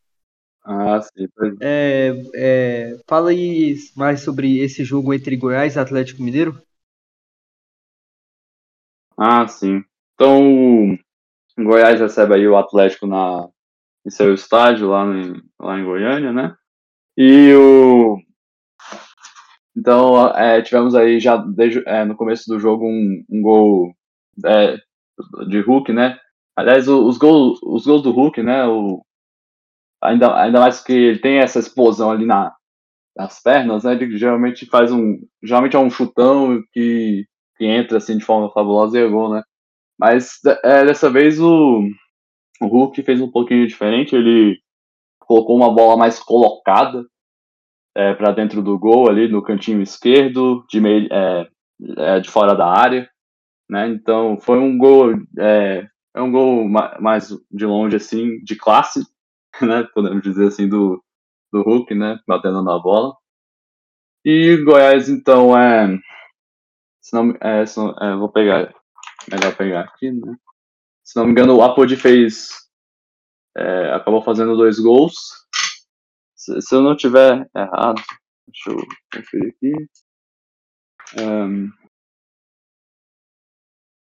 Ah, 0.62 1.01
sim. 1.01 1.27
É, 1.62 2.12
é, 2.35 3.01
fala 3.07 3.31
aí 3.31 3.77
mais 3.96 4.20
sobre 4.20 4.59
esse 4.59 4.85
jogo 4.85 5.14
entre 5.14 5.35
Goiás 5.37 5.74
e 5.74 5.79
Atlético 5.79 6.22
Mineiro. 6.22 6.62
Ah, 9.16 9.48
sim. 9.48 9.83
Então, 10.14 10.92
o 10.92 11.64
Goiás 11.64 11.98
recebe 11.98 12.35
aí 12.35 12.46
o 12.46 12.59
Atlético 12.59 13.07
na, 13.07 13.48
em 14.07 14.11
seu 14.11 14.35
estádio 14.35 14.90
lá 14.90 15.05
em, 15.07 15.42
lá 15.59 15.79
em 15.79 15.85
Goiânia, 15.85 16.33
né? 16.33 16.55
E 17.16 17.55
o. 17.55 18.18
Então, 19.79 20.29
é, 20.31 20.61
tivemos 20.61 20.95
aí 20.97 21.21
já 21.21 21.37
desde, 21.37 21.83
é, 21.87 22.05
no 22.05 22.17
começo 22.17 22.49
do 22.49 22.59
jogo 22.59 22.85
um, 22.85 23.25
um 23.31 23.41
gol 23.41 23.95
é, 24.45 24.77
de 25.49 25.61
Hulk, 25.61 25.93
né? 25.93 26.19
Aliás, 26.57 26.88
os 26.88 27.17
gols, 27.17 27.61
os 27.62 27.87
gols 27.87 28.03
do 28.03 28.11
Hulk, 28.11 28.43
né? 28.43 28.67
O, 28.67 29.01
ainda, 30.03 30.37
ainda 30.37 30.61
mais 30.61 30.83
que 30.83 30.93
ele 30.93 31.21
tem 31.21 31.38
essa 31.38 31.61
explosão 31.61 32.11
ali 32.11 32.27
na, 32.27 32.53
nas 33.17 33.41
pernas, 33.41 33.85
né? 33.85 33.93
Ele 33.93 34.19
geralmente 34.19 34.67
faz 34.67 34.91
um. 34.91 35.19
Geralmente 35.43 35.77
é 35.77 35.79
um 35.79 35.91
chutão 35.91 36.61
que 36.73 37.25
que 37.57 37.67
entra 37.67 37.99
assim 37.99 38.17
de 38.17 38.25
forma 38.25 38.51
fabulosa 38.53 38.99
e 38.99 39.03
é 39.03 39.09
gol, 39.09 39.35
né? 39.35 39.43
Mas 39.99 40.38
é, 40.64 40.85
dessa 40.85 41.11
vez 41.11 41.41
o, 41.41 41.83
o 42.61 42.67
Hulk 42.67 43.03
fez 43.03 43.21
um 43.21 43.31
pouquinho 43.31 43.67
diferente, 43.67 44.14
ele 44.14 44.61
colocou 45.19 45.57
uma 45.57 45.75
bola 45.75 45.97
mais 45.97 46.21
colocada 46.21 47.05
é, 47.99 48.15
para 48.15 48.31
dentro 48.33 48.63
do 48.63 48.79
gol 48.79 49.09
ali 49.09 49.27
no 49.29 49.43
cantinho 49.43 49.83
esquerdo, 49.83 50.65
de 50.71 50.81
meio, 50.81 51.09
é, 51.13 51.49
é, 51.97 52.21
de 52.21 52.31
fora 52.31 52.55
da 52.55 52.67
área, 52.67 53.11
né? 53.69 53.89
Então 53.89 54.39
foi 54.41 54.59
um 54.59 54.79
gol 54.79 55.15
é, 55.39 55.87
é 56.15 56.23
um 56.23 56.31
gol 56.31 56.69
mais 56.69 57.29
de 57.51 57.67
longe 57.67 57.97
assim, 57.97 58.39
de 58.45 58.55
classe, 58.57 59.01
né? 59.61 59.87
Podemos 59.93 60.23
dizer 60.23 60.47
assim 60.47 60.69
do 60.69 61.03
do 61.53 61.63
Hulk, 61.63 61.95
né? 61.95 62.21
Batendo 62.27 62.63
na 62.63 62.79
bola. 62.79 63.17
E 64.25 64.57
Goiás 64.65 65.09
então 65.09 65.59
é 65.59 65.99
se 67.09 67.15
não, 67.15 67.35
é, 67.41 67.65
se 67.65 67.79
não, 67.79 67.91
é, 67.99 68.15
vou 68.17 68.29
pegar. 68.29 68.75
Melhor 69.31 69.57
pegar 69.57 69.81
aqui, 69.81 70.13
né? 70.13 70.37
Se 71.03 71.17
não 71.17 71.25
me 71.25 71.33
engano, 71.33 71.57
o 71.57 71.63
Apodi 71.63 71.97
fez. 71.97 72.51
É, 73.57 73.95
acabou 73.95 74.23
fazendo 74.23 74.55
dois 74.55 74.79
gols. 74.79 75.17
Se, 76.49 76.63
se, 76.63 76.75
eu 76.75 76.81
não 76.81 76.97
tiver 76.97 77.47
errado, 77.55 78.03
deixa 78.47 78.71
eu 78.71 78.79
conferir 79.13 79.55
aqui. 79.55 79.73
Um, 81.21 81.71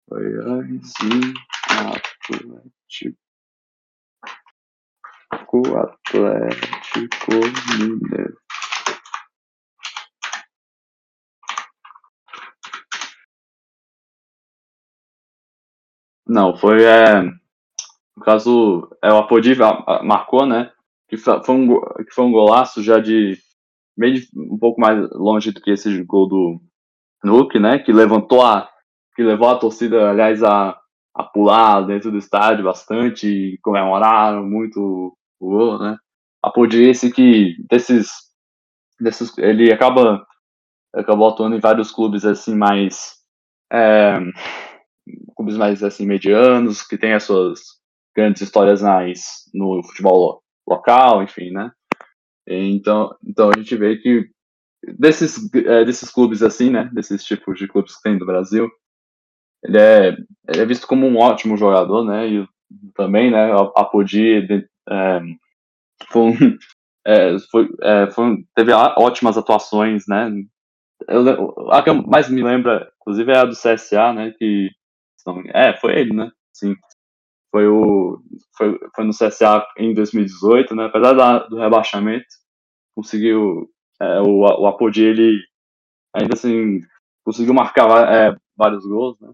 Goiás 0.08 0.94
e 1.02 1.34
Atlético. 1.74 3.26
Atlético 5.76 7.32
Mineiro. 7.80 8.38
Não, 16.28 16.56
foi. 16.56 16.84
É, 16.84 17.24
no 17.24 18.24
caso, 18.24 18.88
é, 19.02 19.12
o 19.12 19.18
Apodi 19.18 19.56
marcou, 20.04 20.46
né? 20.46 20.75
Que 21.08 21.18
foi, 21.18 21.40
um, 21.50 21.80
que 21.80 22.14
foi 22.14 22.26
um 22.26 22.32
golaço 22.32 22.82
já 22.82 23.00
de 23.00 23.38
meio 23.98 24.22
um 24.36 24.58
pouco 24.58 24.80
mais 24.82 25.10
longe 25.12 25.52
do 25.52 25.62
que 25.62 25.72
esse 25.72 26.04
gol 26.04 26.28
do 26.28 26.62
Nuke, 27.24 27.60
né? 27.60 27.80
Que 27.80 27.92
levantou 27.92 28.42
a. 28.42 28.70
Que 29.16 29.24
levou 29.24 29.50
a 29.50 29.58
torcida, 29.58 30.10
aliás, 30.10 30.44
a, 30.44 30.78
a 31.16 31.24
pular 31.24 31.82
dentro 31.82 32.12
do 32.12 32.18
estádio 32.18 32.66
bastante 32.66 33.28
e 33.28 33.58
comemoraram 33.60 34.46
muito 34.46 35.16
o 35.40 35.50
gol, 35.50 35.80
né? 35.80 35.98
Apodi 36.44 36.84
esse 36.84 37.12
que 37.12 37.56
desses, 37.70 38.10
desses. 39.00 39.36
Ele 39.38 39.72
acaba. 39.72 40.26
Acabou 40.94 41.28
atuando 41.28 41.56
em 41.56 41.60
vários 41.60 41.92
clubes 41.92 42.26
assim 42.26 42.56
mais. 42.56 43.16
É, 43.72 44.18
clubes 45.36 45.58
mais 45.58 45.84
assim 45.84 46.06
medianos, 46.06 46.82
que 46.82 46.98
tem 46.98 47.14
as 47.14 47.24
suas 47.24 47.62
grandes 48.16 48.42
histórias 48.42 48.82
mais 48.82 49.44
no 49.54 49.84
futebol 49.84 50.42
local, 50.68 51.24
enfim, 51.24 51.52
né? 51.52 51.72
Então, 52.48 53.16
então 53.26 53.50
a 53.50 53.58
gente 53.58 53.76
vê 53.76 53.98
que 53.98 54.30
desses, 54.98 55.54
é, 55.56 55.84
desses 55.84 56.10
clubes 56.12 56.44
assim, 56.44 56.70
né? 56.70 56.90
Desses 56.94 57.24
tipos 57.24 57.58
de 57.58 57.68
clubes 57.68 57.96
que 57.96 58.04
tem 58.04 58.20
no 58.20 58.26
Brasil, 58.26 58.70
ele 59.64 59.78
é, 59.78 60.10
ele 60.48 60.62
é 60.62 60.66
visto 60.66 60.88
como 60.88 61.08
um 61.08 61.18
ótimo 61.18 61.58
jogador, 61.58 62.04
né? 62.04 62.28
E 62.28 62.48
também, 62.94 63.32
né? 63.32 63.52
A 63.76 63.84
Podi 63.86 64.38
é, 64.90 65.22
foi, 66.12 66.34
é, 67.06 67.40
foi, 67.52 67.70
é, 67.82 68.12
foi, 68.12 68.46
teve 68.56 68.72
ótimas 68.74 69.38
atuações, 69.38 70.04
né? 70.08 70.32
Eu, 71.08 71.72
a 71.72 71.84
que 71.84 71.92
mais 71.92 72.30
me 72.30 72.44
lembra, 72.44 72.92
inclusive, 73.02 73.32
é 73.32 73.38
a 73.38 73.46
do 73.46 73.54
CSA, 73.54 74.14
né? 74.14 74.34
Que 74.38 74.70
é, 75.54 75.76
foi 75.78 76.00
ele, 76.00 76.14
né? 76.14 76.30
Sim. 76.54 76.76
Foi, 77.56 77.70
o, 77.70 78.22
foi, 78.58 78.78
foi 78.94 79.06
no 79.06 79.12
CSA 79.12 79.66
em 79.78 79.94
2018, 79.94 80.76
né? 80.76 80.88
Apesar 80.88 81.14
da, 81.14 81.40
do 81.48 81.58
rebaixamento, 81.58 82.26
conseguiu. 82.94 83.72
É, 84.02 84.20
o, 84.20 84.40
o 84.42 84.68
Apodi, 84.68 85.04
ele 85.04 85.40
ainda 86.14 86.34
assim 86.34 86.82
conseguiu 87.24 87.54
marcar 87.54 87.88
é, 88.14 88.36
vários 88.58 88.86
gols, 88.86 89.18
né? 89.22 89.32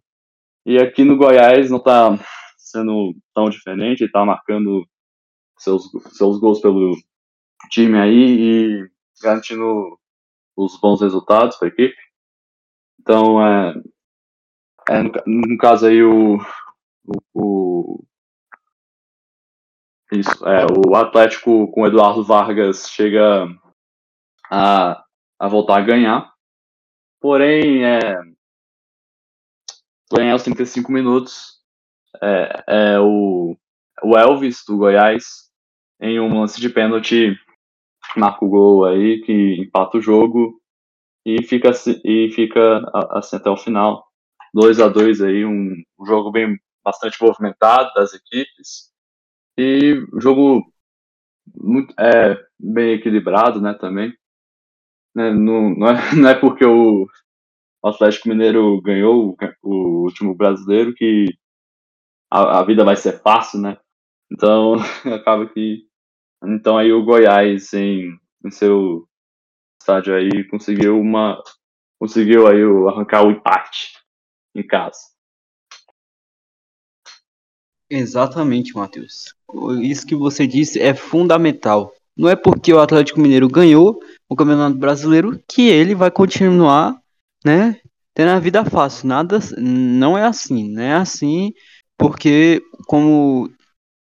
E 0.68 0.78
aqui 0.78 1.04
no 1.04 1.18
Goiás 1.18 1.72
não 1.72 1.80
tá 1.82 2.12
sendo 2.60 3.16
tão 3.34 3.50
diferente, 3.50 4.04
ele 4.04 4.12
tá 4.12 4.24
marcando 4.24 4.88
seus, 5.58 5.90
seus 6.12 6.40
gols 6.40 6.62
pelo 6.62 6.96
time 7.72 7.98
aí 7.98 8.14
e 8.14 8.90
garantindo 9.20 9.98
os 10.56 10.80
bons 10.80 11.02
resultados 11.02 11.58
para 11.58 11.70
a 11.70 11.72
equipe. 11.72 11.98
Então, 13.00 13.44
é, 13.44 13.74
é, 14.90 15.02
no, 15.02 15.42
no, 15.42 15.58
caso 15.58 15.88
aí, 15.88 16.04
o, 16.04 16.38
o, 17.34 18.04
isso, 20.12 20.46
é, 20.46 20.66
o 20.86 20.96
Atlético 20.96 21.72
com 21.72 21.88
Eduardo 21.88 22.24
Vargas 22.24 22.90
chega 22.90 23.48
a, 24.52 25.04
a 25.40 25.48
voltar 25.48 25.78
a 25.78 25.86
ganhar. 25.86 26.32
Porém, 27.22 27.86
é, 27.86 28.00
porém 30.10 30.32
aos 30.32 30.44
35 30.44 30.92
minutos, 30.92 31.62
é, 32.22 32.64
é 32.68 33.00
o, 33.00 33.56
o 34.04 34.18
Elvis 34.18 34.66
do 34.68 34.78
Goiás, 34.78 35.50
em 36.02 36.20
um 36.20 36.42
lance 36.42 36.60
de 36.60 36.68
pênalti, 36.68 37.34
marca 38.18 38.44
o 38.44 38.50
gol 38.50 38.86
aí, 38.86 39.22
que 39.22 39.62
empata 39.62 39.98
o 39.98 40.02
jogo 40.02 40.60
e 41.26 41.42
fica, 41.44 41.72
e 42.04 42.30
fica 42.32 42.82
assim 43.12 43.38
até 43.38 43.50
o 43.50 43.56
final. 43.56 44.06
2 44.54 44.82
a 44.82 44.90
2 44.90 45.22
aí, 45.22 45.46
um, 45.46 45.74
um 45.98 46.06
jogo 46.06 46.32
bem 46.32 46.60
bastante 46.84 47.22
movimentado 47.22 47.94
das 47.94 48.14
equipes 48.14 48.91
e 49.58 50.06
jogo 50.20 50.64
muito 51.56 51.94
é, 52.00 52.38
bem 52.60 52.94
equilibrado, 52.94 53.62
né, 53.62 53.74
também. 53.74 54.14
Né, 55.16 55.32
não, 55.34 55.70
não, 55.70 55.88
é, 55.88 55.94
não 56.16 56.30
é 56.30 56.36
porque 56.36 56.66
o 56.66 57.08
Atlético 57.84 58.30
Mineiro 58.30 58.82
ganhou 58.82 59.30
o, 59.30 59.38
o 59.64 60.04
último 60.04 60.36
brasileiro 60.36 60.94
que 60.94 61.26
a, 62.30 62.60
a, 62.60 62.64
vida 62.64 62.84
vai 62.86 62.96
ser 62.96 63.22
fácil, 63.22 63.60
né? 63.60 63.78
Então 64.32 64.76
acaba 65.14 65.48
que 65.48 65.86
então 66.44 66.78
aí 66.78 66.92
o 66.92 67.04
Goiás 67.04 67.74
em, 67.74 68.18
em 68.46 68.52
seu 68.52 69.08
estádio 69.80 70.16
aí 70.16 70.44
conseguiu 70.46 71.00
uma 71.00 71.42
conseguiu 72.00 72.48
aí 72.48 72.62
arrancar 72.90 73.26
o 73.26 73.32
empate 73.32 73.94
em 74.56 74.66
casa. 74.66 75.11
Exatamente, 77.92 78.74
Matheus. 78.74 79.36
Isso 79.82 80.08
que 80.08 80.16
você 80.16 80.48
disse 80.48 80.80
é 80.80 80.94
fundamental. 80.94 81.94
Não 82.16 82.30
é 82.30 82.38
porque 82.38 82.74
o 82.74 82.80
Atlético 82.80 83.20
Mineiro 83.20 83.50
ganhou 83.50 84.00
o 84.30 84.36
Campeonato 84.36 84.78
Brasileiro 84.78 85.38
que 85.46 85.64
ele 85.64 85.94
vai 85.94 86.10
continuar, 86.10 86.98
né, 87.44 87.82
tendo 88.14 88.30
a 88.30 88.40
vida 88.40 88.64
fácil. 88.64 89.10
Nada, 89.10 89.40
não 89.58 90.18
é 90.18 90.24
assim, 90.24 90.70
não 90.70 90.82
é 90.82 90.94
assim, 90.94 91.52
porque 91.98 92.64
como 92.88 93.52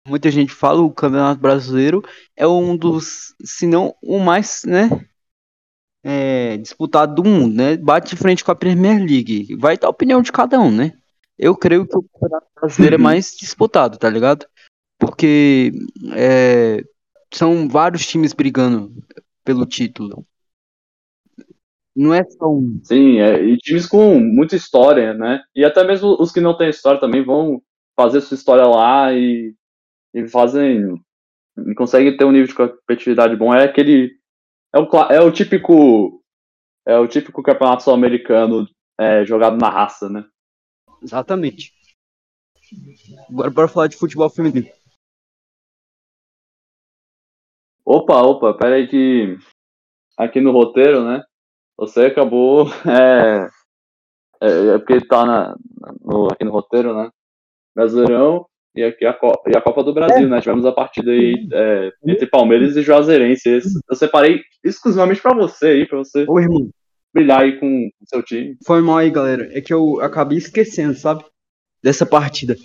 muita 0.06 0.30
gente 0.30 0.52
fala, 0.52 0.80
o 0.80 0.92
Campeonato 0.92 1.40
Brasileiro 1.40 2.04
é 2.36 2.46
um 2.46 2.76
dos, 2.76 3.34
se 3.42 3.66
não 3.66 3.96
o 4.00 4.20
mais, 4.20 4.62
né, 4.64 4.90
é, 6.04 6.56
disputado 6.56 7.16
do 7.16 7.24
mundo, 7.28 7.54
né? 7.54 7.76
Bate 7.76 8.10
de 8.10 8.16
frente 8.16 8.44
com 8.44 8.52
a 8.52 8.56
Premier 8.56 8.98
League. 8.98 9.56
Vai 9.56 9.76
dar 9.76 9.88
a 9.88 9.90
opinião 9.90 10.22
de 10.22 10.30
cada 10.30 10.60
um, 10.60 10.70
né? 10.70 10.92
Eu 11.38 11.56
creio 11.56 11.86
que 11.86 11.96
o 11.96 12.02
Campeonato 12.02 12.46
Brasileiro 12.54 12.96
é 12.96 12.98
uhum. 12.98 13.04
mais 13.04 13.36
disputado, 13.36 13.98
tá 13.98 14.08
ligado? 14.08 14.46
Porque 14.98 15.72
é, 16.14 16.84
são 17.32 17.68
vários 17.68 18.06
times 18.06 18.32
brigando 18.32 18.92
pelo 19.44 19.66
título. 19.66 20.24
Não 21.94 22.14
é 22.14 22.24
só 22.24 22.46
um. 22.46 22.80
Sim, 22.84 23.18
é, 23.18 23.42
e 23.42 23.56
times 23.58 23.86
com 23.86 24.18
muita 24.18 24.56
história, 24.56 25.12
né? 25.12 25.42
E 25.54 25.64
até 25.64 25.84
mesmo 25.84 26.16
os 26.18 26.32
que 26.32 26.40
não 26.40 26.56
têm 26.56 26.70
história 26.70 27.00
também 27.00 27.22
vão 27.22 27.62
fazer 27.94 28.20
sua 28.22 28.34
história 28.34 28.64
lá 28.64 29.12
e, 29.12 29.54
e 30.14 30.26
fazem. 30.28 30.94
E 31.66 31.74
conseguem 31.74 32.16
ter 32.16 32.24
um 32.24 32.32
nível 32.32 32.46
de 32.46 32.54
competitividade 32.54 33.36
bom. 33.36 33.54
É 33.54 33.64
aquele 33.64 34.16
é 34.74 34.78
o, 34.78 34.88
é 35.10 35.20
o 35.20 35.30
típico. 35.30 36.22
É 36.86 36.98
o 36.98 37.06
típico 37.06 37.42
campeonato 37.42 37.84
sul-americano 37.84 38.66
é, 38.98 39.24
jogado 39.24 39.56
na 39.56 39.68
raça, 39.68 40.08
né? 40.08 40.24
Exatamente. 41.02 41.72
Agora 43.28 43.50
bora 43.50 43.68
falar 43.68 43.86
de 43.88 43.96
futebol 43.96 44.30
feminino. 44.30 44.68
Opa, 47.84 48.22
opa, 48.22 48.54
pera 48.54 48.76
aí 48.76 48.86
que 48.86 49.36
aqui 50.16 50.40
no 50.40 50.52
roteiro, 50.52 51.04
né? 51.04 51.22
Você 51.76 52.06
acabou. 52.06 52.66
É, 54.42 54.48
é, 54.48 54.74
é 54.74 54.78
porque 54.78 55.06
tá 55.06 55.24
na, 55.24 55.56
no, 56.00 56.26
aqui 56.32 56.44
no 56.44 56.50
roteiro, 56.50 56.96
né? 56.96 57.10
Brasileirão 57.74 58.44
e 58.74 58.82
aqui 58.82 59.04
a 59.04 59.12
Copa, 59.12 59.50
e 59.50 59.56
a 59.56 59.60
Copa 59.60 59.84
do 59.84 59.94
Brasil, 59.94 60.26
é. 60.26 60.30
né? 60.30 60.40
Tivemos 60.40 60.66
a 60.66 60.72
partida 60.72 61.10
aí 61.10 61.48
é, 61.52 61.92
entre 62.04 62.26
Palmeiras 62.26 62.76
e 62.76 62.82
Juazeirense. 62.82 63.60
Eu 63.88 63.96
separei 63.96 64.40
exclusivamente 64.64 65.20
para 65.20 65.34
você 65.34 65.66
aí, 65.66 65.86
para 65.86 65.98
você 65.98 66.22
irmão. 66.22 66.70
Brilhar 67.12 67.40
aí 67.40 67.58
com 67.58 67.86
o 67.86 68.06
seu 68.06 68.22
time. 68.22 68.56
Foi 68.64 68.80
mal 68.80 68.98
aí, 68.98 69.10
galera. 69.10 69.48
É 69.56 69.60
que 69.60 69.72
eu 69.72 70.00
acabei 70.00 70.38
esquecendo, 70.38 70.94
sabe? 70.94 71.24
Dessa 71.82 72.06
partida. 72.06 72.56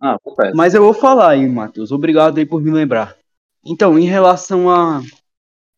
Ah, 0.00 0.18
confesso. 0.22 0.56
Mas 0.56 0.74
eu 0.74 0.82
vou 0.82 0.94
falar 0.94 1.30
aí, 1.30 1.46
Matheus. 1.46 1.90
Obrigado 1.90 2.38
aí 2.38 2.46
por 2.46 2.60
me 2.60 2.70
lembrar. 2.70 3.16
Então, 3.64 3.98
em 3.98 4.04
relação 4.04 4.70
a, 4.70 5.02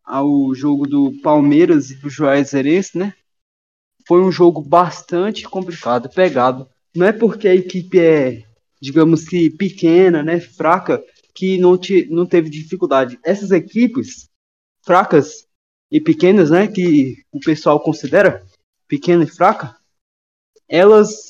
ao 0.04 0.54
jogo 0.54 0.86
do 0.86 1.12
Palmeiras 1.22 1.90
e 1.90 1.96
do 1.96 2.10
Juazeirense, 2.10 2.98
né? 2.98 3.14
Foi 4.06 4.22
um 4.22 4.32
jogo 4.32 4.60
bastante 4.60 5.44
complicado, 5.44 6.08
pegado. 6.08 6.68
Não 6.96 7.06
é 7.06 7.12
porque 7.12 7.46
a 7.46 7.54
equipe 7.54 8.00
é 8.00 8.48
digamos 8.80 9.24
que 9.24 9.50
pequena, 9.50 10.22
né, 10.22 10.40
fraca, 10.40 11.02
que 11.34 11.58
não, 11.58 11.76
te, 11.76 12.06
não 12.10 12.26
teve 12.26 12.48
dificuldade. 12.48 13.18
Essas 13.24 13.50
equipes 13.50 14.28
fracas 14.84 15.46
e 15.90 16.00
pequenas, 16.00 16.50
né, 16.50 16.66
que 16.66 17.16
o 17.32 17.40
pessoal 17.40 17.80
considera 17.80 18.44
pequena 18.86 19.24
e 19.24 19.26
fraca, 19.26 19.76
elas 20.68 21.28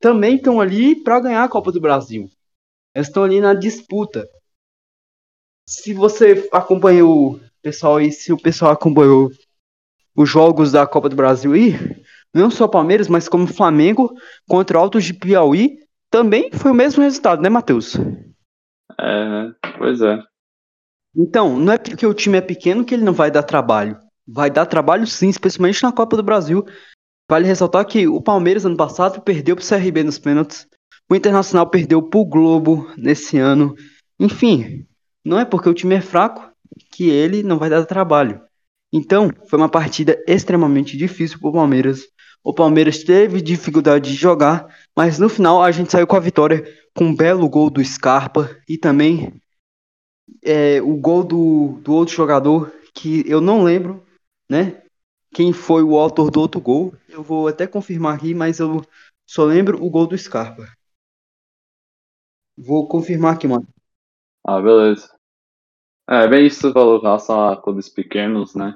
também 0.00 0.36
estão 0.36 0.60
ali 0.60 0.96
para 1.02 1.20
ganhar 1.20 1.44
a 1.44 1.48
Copa 1.48 1.72
do 1.72 1.80
Brasil. 1.80 2.28
Elas 2.94 3.08
estão 3.08 3.24
ali 3.24 3.40
na 3.40 3.54
disputa. 3.54 4.28
Se 5.68 5.92
você 5.92 6.48
acompanhou, 6.52 7.40
pessoal, 7.62 8.00
e 8.00 8.10
se 8.10 8.32
o 8.32 8.40
pessoal 8.40 8.72
acompanhou 8.72 9.30
os 10.16 10.28
jogos 10.28 10.72
da 10.72 10.86
Copa 10.86 11.08
do 11.08 11.16
Brasil 11.16 11.52
aí, 11.52 11.72
não 12.34 12.50
só 12.50 12.66
Palmeiras, 12.66 13.08
mas 13.08 13.28
como 13.28 13.46
Flamengo 13.46 14.12
contra 14.48 14.78
Altos 14.78 15.04
de 15.04 15.14
Piauí, 15.14 15.78
também 16.10 16.50
foi 16.52 16.70
o 16.70 16.74
mesmo 16.74 17.02
resultado, 17.02 17.42
né, 17.42 17.48
Matheus? 17.48 17.96
É, 19.00 19.50
pois 19.78 20.00
é. 20.00 20.18
Então, 21.16 21.58
não 21.58 21.72
é 21.72 21.78
porque 21.78 22.06
o 22.06 22.14
time 22.14 22.38
é 22.38 22.40
pequeno 22.40 22.84
que 22.84 22.94
ele 22.94 23.04
não 23.04 23.12
vai 23.12 23.30
dar 23.30 23.42
trabalho. 23.42 23.98
Vai 24.26 24.50
dar 24.50 24.66
trabalho 24.66 25.06
sim, 25.06 25.28
especialmente 25.28 25.82
na 25.82 25.92
Copa 25.92 26.16
do 26.16 26.22
Brasil. 26.22 26.64
Vale 27.30 27.46
ressaltar 27.46 27.84
que 27.86 28.06
o 28.06 28.20
Palmeiras 28.20 28.64
ano 28.64 28.76
passado 28.76 29.20
perdeu 29.20 29.56
pro 29.56 29.66
CRB 29.66 30.02
nos 30.02 30.18
pênaltis. 30.18 30.66
O 31.10 31.14
Internacional 31.14 31.68
perdeu 31.68 32.02
pro 32.02 32.24
Globo 32.24 32.90
nesse 32.96 33.38
ano. 33.38 33.74
Enfim, 34.20 34.86
não 35.24 35.38
é 35.38 35.44
porque 35.44 35.68
o 35.68 35.74
time 35.74 35.94
é 35.94 36.00
fraco 36.00 36.50
que 36.92 37.08
ele 37.08 37.42
não 37.42 37.58
vai 37.58 37.70
dar 37.70 37.84
trabalho. 37.86 38.40
Então, 38.92 39.30
foi 39.48 39.58
uma 39.58 39.68
partida 39.68 40.18
extremamente 40.26 40.96
difícil 40.96 41.38
para 41.38 41.50
o 41.50 41.52
Palmeiras. 41.52 42.06
O 42.42 42.54
Palmeiras 42.54 43.02
teve 43.02 43.42
dificuldade 43.42 44.10
de 44.10 44.16
jogar, 44.16 44.66
mas 44.96 45.18
no 45.18 45.28
final 45.28 45.62
a 45.62 45.70
gente 45.70 45.92
saiu 45.92 46.06
com 46.06 46.16
a 46.16 46.20
vitória 46.20 46.64
com 46.94 47.04
um 47.04 47.14
belo 47.14 47.48
gol 47.48 47.68
do 47.68 47.84
Scarpa 47.84 48.50
e 48.68 48.78
também 48.78 49.40
é, 50.48 50.80
o 50.80 50.96
gol 50.96 51.22
do, 51.22 51.78
do 51.82 51.92
outro 51.92 52.14
jogador 52.14 52.72
que 52.94 53.22
eu 53.30 53.38
não 53.38 53.62
lembro, 53.62 54.02
né? 54.50 54.82
Quem 55.34 55.52
foi 55.52 55.82
o 55.82 55.98
autor 55.98 56.30
do 56.30 56.40
outro 56.40 56.58
gol? 56.58 56.94
Eu 57.06 57.22
vou 57.22 57.48
até 57.48 57.66
confirmar 57.66 58.16
aqui, 58.16 58.32
mas 58.32 58.58
eu 58.58 58.82
só 59.26 59.44
lembro 59.44 59.84
o 59.84 59.90
gol 59.90 60.06
do 60.06 60.16
Scarpa. 60.16 60.66
Vou 62.56 62.88
confirmar 62.88 63.34
aqui, 63.34 63.46
mano. 63.46 63.68
Ah, 64.42 64.60
beleza. 64.60 65.14
É, 66.08 66.26
bem 66.26 66.46
isso 66.46 66.56
que 66.56 66.62
você 66.68 66.72
falou, 66.72 67.02
relação 67.02 67.50
a 67.50 67.60
clubes 67.60 67.90
pequenos, 67.90 68.54
né? 68.54 68.74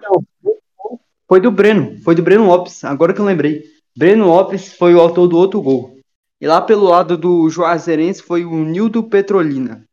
Foi 1.27 1.41
do 1.41 1.51
Breno, 1.51 1.99
foi 2.03 2.15
do 2.15 2.23
Breno 2.23 2.47
Lopes, 2.47 2.85
agora 2.85 3.15
que 3.15 3.21
eu 3.21 3.25
lembrei. 3.25 3.63
Breno 3.97 4.27
Lopes 4.27 4.75
foi 4.75 4.95
o 4.95 5.01
autor 5.01 5.27
do 5.27 5.39
outro 5.39 5.63
gol. 5.63 5.97
E 6.39 6.47
lá 6.47 6.61
pelo 6.61 6.85
lado 6.85 7.17
do 7.17 7.49
Juazeirense 7.49 8.23
foi 8.23 8.45
o 8.45 8.63
Nildo 8.63 9.03
Petrolina. 9.05 9.89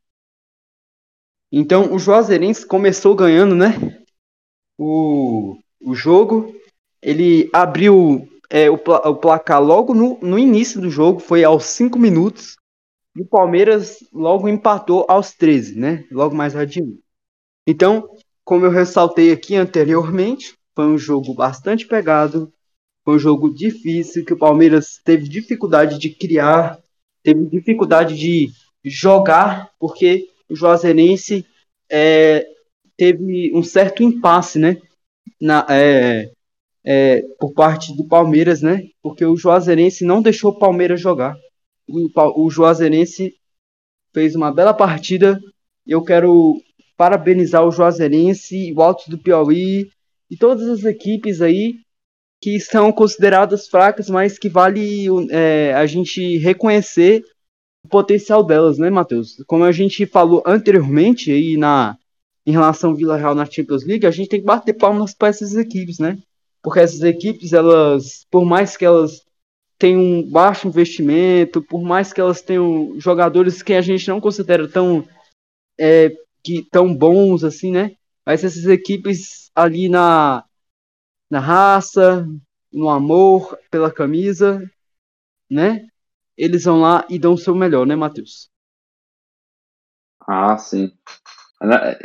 Então 1.51 1.93
o 1.93 1.99
Juazeirense 1.99 2.65
começou 2.65 3.15
ganhando, 3.15 3.55
né? 3.55 4.03
O, 4.77 5.57
o 5.81 5.95
jogo. 5.95 6.55
Ele 7.01 7.49
abriu 7.53 8.27
é, 8.49 8.69
o, 8.69 8.75
o 8.75 9.15
placar 9.15 9.63
logo 9.63 9.93
no, 9.93 10.19
no 10.21 10.37
início 10.37 10.81
do 10.81 10.89
jogo, 10.89 11.19
foi 11.19 11.43
aos 11.43 11.65
5 11.65 11.97
minutos. 11.97 12.57
E 13.15 13.21
o 13.21 13.25
Palmeiras 13.25 13.97
logo 14.13 14.47
empatou 14.47 15.05
aos 15.07 15.33
13, 15.33 15.79
né? 15.79 16.05
Logo 16.11 16.35
mais 16.35 16.55
adiante. 16.55 16.99
Então, 17.67 18.09
como 18.43 18.65
eu 18.65 18.71
ressaltei 18.71 19.31
aqui 19.31 19.55
anteriormente, 19.55 20.55
foi 20.75 20.85
um 20.85 20.97
jogo 20.97 21.33
bastante 21.33 21.85
pegado, 21.85 22.51
foi 23.03 23.15
um 23.15 23.19
jogo 23.19 23.53
difícil, 23.53 24.25
que 24.25 24.33
o 24.33 24.37
Palmeiras 24.37 24.99
teve 25.03 25.27
dificuldade 25.27 25.99
de 25.99 26.09
criar, 26.09 26.79
teve 27.23 27.45
dificuldade 27.45 28.15
de 28.15 28.49
jogar, 28.83 29.69
porque 29.79 30.28
o 30.49 30.55
Juazeirense 30.55 31.45
é, 31.89 32.45
teve 32.97 33.51
um 33.55 33.63
certo 33.63 34.03
impasse, 34.03 34.59
né? 34.59 34.77
Na, 35.39 35.65
é, 35.69 36.31
é, 36.83 37.21
por 37.39 37.53
parte 37.53 37.95
do 37.95 38.07
Palmeiras, 38.07 38.61
né? 38.61 38.87
Porque 39.01 39.25
o 39.25 39.37
Juazeirense 39.37 40.03
não 40.05 40.21
deixou 40.21 40.51
o 40.51 40.59
Palmeiras 40.59 40.99
jogar 40.99 41.37
o, 41.89 42.45
o 42.45 42.49
Juazeirense 42.49 43.33
fez 44.13 44.35
uma 44.35 44.51
bela 44.53 44.73
partida. 44.73 45.39
Eu 45.85 46.03
quero 46.03 46.55
parabenizar 46.95 47.65
o 47.65 47.71
Juazeirense, 47.71 48.73
o 48.73 48.81
Alto 48.81 49.09
do 49.09 49.17
Piauí 49.17 49.89
e 50.29 50.37
todas 50.37 50.67
as 50.67 50.83
equipes 50.83 51.41
aí 51.41 51.79
que 52.41 52.59
são 52.59 52.91
consideradas 52.91 53.67
fracas, 53.67 54.09
mas 54.09 54.39
que 54.39 54.47
vale 54.47 55.07
é, 55.29 55.73
a 55.73 55.85
gente 55.85 56.37
reconhecer 56.37 57.21
o 57.83 57.87
potencial 57.87 58.43
delas, 58.43 58.77
né, 58.77 58.89
Matheus? 58.89 59.43
Como 59.47 59.63
a 59.63 59.71
gente 59.71 60.05
falou 60.05 60.43
anteriormente 60.45 61.31
aí 61.31 61.57
na 61.57 61.97
em 62.45 62.51
relação 62.51 62.89
ao 62.91 62.95
Vila 62.95 63.15
Real 63.15 63.35
na 63.35 63.45
Champions 63.45 63.85
League, 63.85 64.07
a 64.07 64.11
gente 64.11 64.29
tem 64.29 64.39
que 64.39 64.45
bater 64.45 64.73
palmas 64.73 65.13
para 65.13 65.27
essas 65.27 65.55
equipes, 65.55 65.99
né? 65.99 66.17
Porque 66.63 66.79
essas 66.79 67.01
equipes, 67.03 67.53
elas, 67.53 68.25
por 68.31 68.43
mais 68.43 68.75
que 68.75 68.83
elas 68.83 69.23
tem 69.77 69.95
um 69.95 70.29
baixo 70.29 70.67
investimento, 70.67 71.61
por 71.61 71.81
mais 71.81 72.11
que 72.11 72.19
elas 72.19 72.41
tenham 72.41 72.99
jogadores 72.99 73.63
que 73.63 73.73
a 73.73 73.81
gente 73.81 74.07
não 74.09 74.19
considera 74.19 74.67
tão, 74.67 75.07
é, 75.79 76.11
que, 76.43 76.63
tão 76.69 76.93
bons 76.93 77.45
assim, 77.45 77.71
né? 77.71 77.95
Mas 78.25 78.43
essas 78.43 78.65
equipes 78.65 79.49
ali 79.55 79.87
na, 79.87 80.43
na 81.29 81.39
raça, 81.39 82.27
no 82.73 82.89
amor 82.89 83.57
pela 83.71 83.91
camisa, 83.91 84.61
né? 85.49 85.87
Eles 86.39 86.63
vão 86.63 86.79
lá 86.79 87.05
e 87.09 87.19
dão 87.19 87.33
o 87.33 87.37
seu 87.37 87.53
melhor, 87.53 87.85
né, 87.85 87.97
Matheus? 87.97 88.49
Ah, 90.25 90.57
sim. 90.57 90.89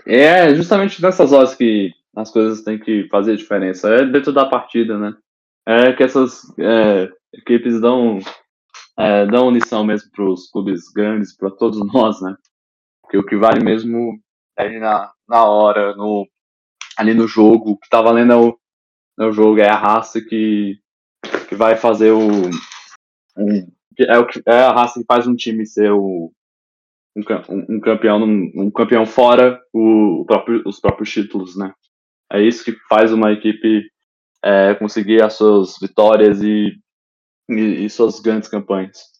É 0.04 0.52
justamente 0.56 1.00
nessas 1.00 1.32
horas 1.32 1.54
que 1.54 1.92
as 2.16 2.32
coisas 2.32 2.62
têm 2.62 2.76
que 2.76 3.06
fazer 3.08 3.36
diferença. 3.36 3.88
É 3.88 4.04
dentro 4.04 4.32
da 4.32 4.44
partida, 4.44 4.98
né? 4.98 5.16
É 5.64 5.92
que 5.92 6.02
essas 6.02 6.42
é, 6.58 7.08
equipes 7.32 7.80
dão, 7.80 8.18
é, 8.98 9.24
dão 9.26 9.46
unição 9.46 9.84
mesmo 9.84 10.10
para 10.10 10.28
os 10.28 10.50
clubes 10.50 10.90
grandes, 10.92 11.36
para 11.36 11.52
todos 11.52 11.78
nós, 11.94 12.20
né? 12.20 12.36
Porque 13.02 13.16
o 13.16 13.24
que 13.24 13.36
vale 13.36 13.62
mesmo 13.62 14.18
é 14.58 14.80
na, 14.80 15.12
na 15.28 15.44
hora, 15.44 15.94
no, 15.94 16.26
ali 16.96 17.14
no 17.14 17.28
jogo, 17.28 17.70
o 17.70 17.78
que 17.78 17.88
tá 17.88 18.02
valendo 18.02 18.32
é 18.32 18.36
o, 18.36 18.58
é 19.20 19.24
o 19.26 19.32
jogo, 19.32 19.60
é 19.60 19.68
a 19.68 19.78
raça 19.78 20.20
que, 20.20 20.76
que 21.48 21.54
vai 21.54 21.76
fazer 21.76 22.10
o. 22.10 22.50
Um, 23.36 23.73
é, 24.00 24.18
o, 24.18 24.26
é 24.46 24.62
a 24.62 24.72
raça 24.72 25.00
que 25.00 25.06
faz 25.06 25.26
um 25.26 25.34
time 25.34 25.66
ser 25.66 25.90
o, 25.92 26.32
um, 27.16 27.76
um 27.76 27.80
campeão 27.80 28.22
um 28.22 28.70
campeão 28.70 29.06
fora 29.06 29.60
o 29.72 30.24
próprio, 30.26 30.62
os 30.66 30.80
próprios 30.80 31.10
títulos, 31.10 31.56
né? 31.56 31.72
É 32.32 32.42
isso 32.42 32.64
que 32.64 32.72
faz 32.88 33.12
uma 33.12 33.32
equipe 33.32 33.88
é, 34.44 34.74
conseguir 34.74 35.22
as 35.22 35.34
suas 35.34 35.76
vitórias 35.80 36.42
e 36.42 36.78
e, 37.48 37.84
e 37.84 37.90
suas 37.90 38.20
grandes 38.20 38.48
campanhas. 38.48 39.12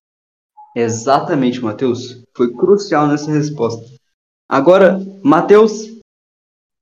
Exatamente, 0.75 1.61
Matheus. 1.61 2.25
Foi 2.37 2.53
crucial 2.53 3.07
nessa 3.07 3.31
resposta. 3.31 3.85
Agora, 4.49 4.99
Matheus, 5.23 6.01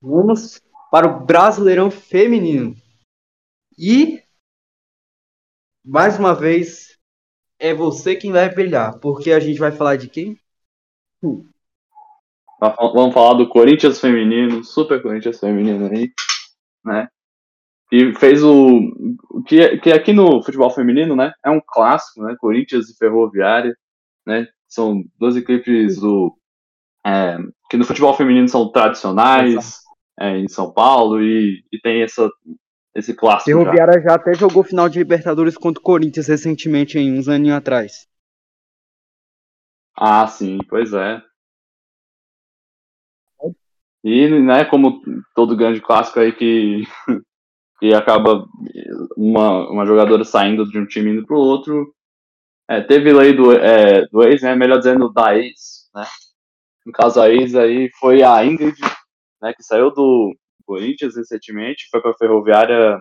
vamos 0.00 0.60
para 0.90 1.06
o 1.06 1.24
Brasileirão 1.24 1.90
Feminino. 1.90 2.74
E, 3.78 4.22
mais 5.84 6.18
uma 6.18 6.34
vez, 6.34 6.91
é 7.62 7.72
você 7.72 8.16
quem 8.16 8.32
vai 8.32 8.52
brilhar, 8.52 8.98
porque 8.98 9.30
a 9.30 9.38
gente 9.38 9.60
vai 9.60 9.70
falar 9.70 9.94
de 9.94 10.08
quem? 10.08 10.36
Hum. 11.22 11.46
Vamos 12.60 13.14
falar 13.14 13.34
do 13.34 13.48
Corinthians 13.48 14.00
Feminino, 14.00 14.64
Super 14.64 15.00
Corinthians 15.00 15.38
Feminino 15.38 15.86
aí, 15.86 16.12
né? 16.84 17.08
E 17.92 18.12
fez 18.14 18.42
o. 18.42 18.92
Que, 19.46 19.78
que 19.78 19.92
aqui 19.92 20.12
no 20.12 20.42
futebol 20.42 20.70
feminino, 20.70 21.14
né? 21.14 21.32
É 21.44 21.50
um 21.50 21.60
clássico, 21.64 22.22
né? 22.22 22.34
Corinthians 22.38 22.88
e 22.88 22.96
Ferroviária, 22.96 23.76
né? 24.26 24.48
São 24.68 25.04
duas 25.18 25.36
equipes 25.36 26.00
do. 26.00 26.36
É, 27.06 27.36
que 27.70 27.76
no 27.76 27.84
futebol 27.84 28.14
feminino 28.14 28.48
são 28.48 28.70
tradicionais 28.70 29.80
é, 30.18 30.38
em 30.38 30.48
São 30.48 30.72
Paulo 30.72 31.20
e, 31.20 31.64
e 31.72 31.78
tem 31.80 32.02
essa, 32.02 32.30
esse 32.94 33.14
clássico. 33.14 33.44
Ferroviária 33.44 34.00
já. 34.00 34.08
já 34.08 34.14
até 34.14 34.34
jogou 34.34 34.62
final 34.62 34.88
de 34.88 34.98
Libertadores 34.98 35.56
contra 35.56 35.80
o 35.80 35.84
Corinthians 35.84 36.28
recentemente, 36.28 36.98
em 36.98 37.18
uns 37.18 37.28
aninhos 37.28 37.56
atrás. 37.56 38.06
Ah, 39.96 40.26
sim, 40.26 40.58
pois 40.68 40.92
é. 40.92 41.22
E, 44.04 44.28
né, 44.40 44.64
como 44.64 45.00
todo 45.34 45.56
grande 45.56 45.80
clássico 45.80 46.18
aí 46.18 46.32
que 46.32 46.82
e 47.80 47.94
acaba 47.94 48.46
uma, 49.16 49.68
uma 49.70 49.86
jogadora 49.86 50.24
saindo 50.24 50.68
de 50.68 50.78
um 50.78 50.86
time 50.86 51.10
indo 51.10 51.26
para 51.26 51.36
o 51.36 51.40
outro. 51.40 51.94
É, 52.68 52.80
teve 52.80 53.12
lei 53.12 53.32
do, 53.32 53.52
é, 53.52 54.06
do 54.06 54.22
ex, 54.22 54.42
né, 54.42 54.54
melhor 54.54 54.78
dizendo, 54.78 55.12
da 55.12 55.36
ex, 55.36 55.90
né? 55.94 56.04
No 56.86 56.92
caso, 56.92 57.20
a 57.20 57.28
ex 57.28 57.54
aí 57.54 57.90
foi 57.98 58.22
a 58.22 58.44
Ingrid, 58.44 58.76
né, 59.40 59.52
que 59.52 59.62
saiu 59.62 59.90
do 59.90 60.34
Corinthians 60.62 61.16
recentemente, 61.16 61.88
foi 61.90 62.00
para 62.00 62.12
a 62.12 62.16
Ferroviária. 62.16 62.98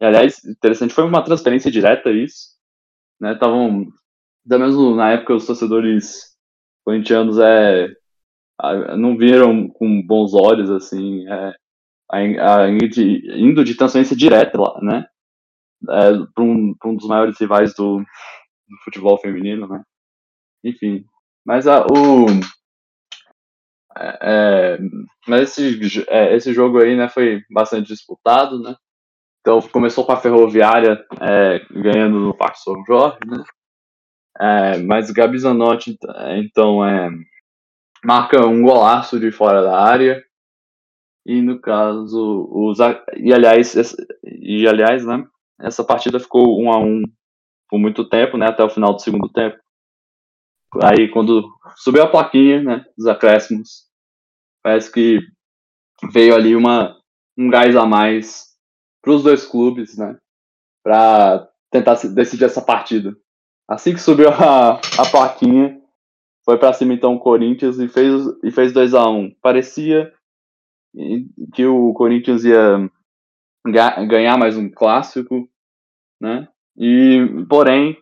E, 0.00 0.04
aliás, 0.04 0.44
interessante, 0.44 0.94
foi 0.94 1.04
uma 1.04 1.24
transferência 1.24 1.70
direta 1.70 2.10
isso, 2.10 2.56
né? 3.20 3.32
Estavam, 3.32 3.86
pelo 4.48 4.60
menos 4.60 4.96
na 4.96 5.12
época, 5.12 5.34
os 5.34 5.46
torcedores 5.46 6.36
corintianos 6.84 7.38
é, 7.38 7.88
não 8.96 9.16
viram 9.16 9.68
com 9.68 10.02
bons 10.06 10.34
olhos, 10.34 10.70
assim, 10.70 11.28
é, 11.28 11.54
a 12.10 12.68
Ingrid 12.70 12.98
indo 13.36 13.64
de 13.64 13.74
transferência 13.74 14.16
direta 14.16 14.60
lá, 14.60 14.80
né? 14.82 15.06
É, 15.88 16.10
para 16.34 16.42
um, 16.44 16.74
um, 16.84 16.96
dos 16.96 17.06
maiores 17.06 17.38
rivais 17.38 17.74
do, 17.74 17.98
do, 17.98 18.76
futebol 18.84 19.18
feminino, 19.18 19.68
né? 19.68 19.82
Enfim, 20.64 21.04
mas 21.44 21.66
a, 21.66 21.86
o 21.86 22.26
é, 23.98 24.18
é, 24.22 24.78
mas 25.26 25.58
esse, 25.58 26.04
é, 26.08 26.34
esse 26.36 26.52
jogo 26.52 26.78
aí, 26.78 26.96
né, 26.96 27.08
foi 27.08 27.42
bastante 27.50 27.88
disputado, 27.88 28.60
né? 28.60 28.76
Então 29.40 29.60
começou 29.62 30.04
com 30.04 30.12
a 30.12 30.16
Ferroviária 30.16 31.04
é, 31.20 31.60
ganhando 31.70 32.18
no 32.20 32.36
Parque 32.36 32.60
São 32.60 32.84
Jorge, 32.86 33.18
né? 33.26 33.42
É, 34.40 34.78
mas 34.78 35.10
Gabi 35.10 35.38
Zanotti, 35.38 35.98
então, 36.36 36.84
é, 36.84 37.10
marca 38.04 38.46
um 38.46 38.62
golaço 38.62 39.18
de 39.18 39.32
fora 39.32 39.62
da 39.62 39.80
área 39.80 40.24
e 41.26 41.42
no 41.42 41.60
caso, 41.60 42.48
os, 42.50 42.78
e 43.16 43.34
aliás, 43.34 43.74
e 44.24 44.66
aliás, 44.66 45.04
né, 45.04 45.26
essa 45.60 45.84
partida 45.84 46.20
ficou 46.20 46.58
um 46.60 46.72
a 46.72 46.78
um 46.78 47.02
por 47.68 47.78
muito 47.78 48.08
tempo, 48.08 48.38
né, 48.38 48.46
até 48.46 48.62
o 48.64 48.70
final 48.70 48.94
do 48.94 49.02
segundo 49.02 49.28
tempo. 49.28 49.58
aí 50.82 51.08
quando 51.10 51.46
subiu 51.76 52.02
a 52.02 52.08
plaquinha, 52.08 52.62
né, 52.62 52.84
dos 52.96 53.06
acréscimos, 53.06 53.87
parece 54.62 54.90
que 54.92 55.20
veio 56.12 56.34
ali 56.34 56.54
uma, 56.54 56.96
um 57.36 57.48
gás 57.48 57.74
a 57.76 57.86
mais 57.86 58.48
para 59.02 59.12
os 59.12 59.22
dois 59.22 59.46
clubes, 59.46 59.96
né, 59.96 60.18
para 60.82 61.48
tentar 61.70 61.94
decidir 62.14 62.44
essa 62.44 62.62
partida. 62.62 63.16
Assim 63.68 63.92
que 63.92 64.00
subiu 64.00 64.28
a, 64.30 64.72
a 64.72 65.10
plaquinha, 65.10 65.80
foi 66.44 66.56
para 66.56 66.72
cima 66.72 66.94
então 66.94 67.14
o 67.14 67.20
Corinthians 67.20 67.78
e 67.78 67.88
fez, 67.88 68.24
e 68.42 68.50
fez 68.50 68.72
2 68.72 68.94
a 68.94 69.08
1 69.08 69.34
Parecia 69.42 70.12
que 71.54 71.66
o 71.66 71.92
Corinthians 71.92 72.44
ia 72.44 72.90
ganhar 74.08 74.38
mais 74.38 74.56
um 74.56 74.70
clássico, 74.70 75.48
né? 76.20 76.48
E, 76.76 77.44
porém, 77.48 77.98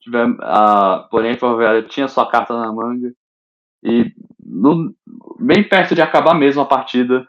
tivemos, 0.00 0.38
a, 0.40 1.08
porém, 1.10 1.32
a 1.32 1.38
Ferroviária 1.38 1.82
tinha 1.82 2.06
sua 2.06 2.30
carta 2.30 2.54
na 2.54 2.72
manga 2.72 3.12
e 3.82 4.14
no, 4.50 4.94
bem 5.38 5.66
perto 5.66 5.94
de 5.94 6.02
acabar 6.02 6.34
mesmo 6.34 6.60
a 6.60 6.66
partida, 6.66 7.26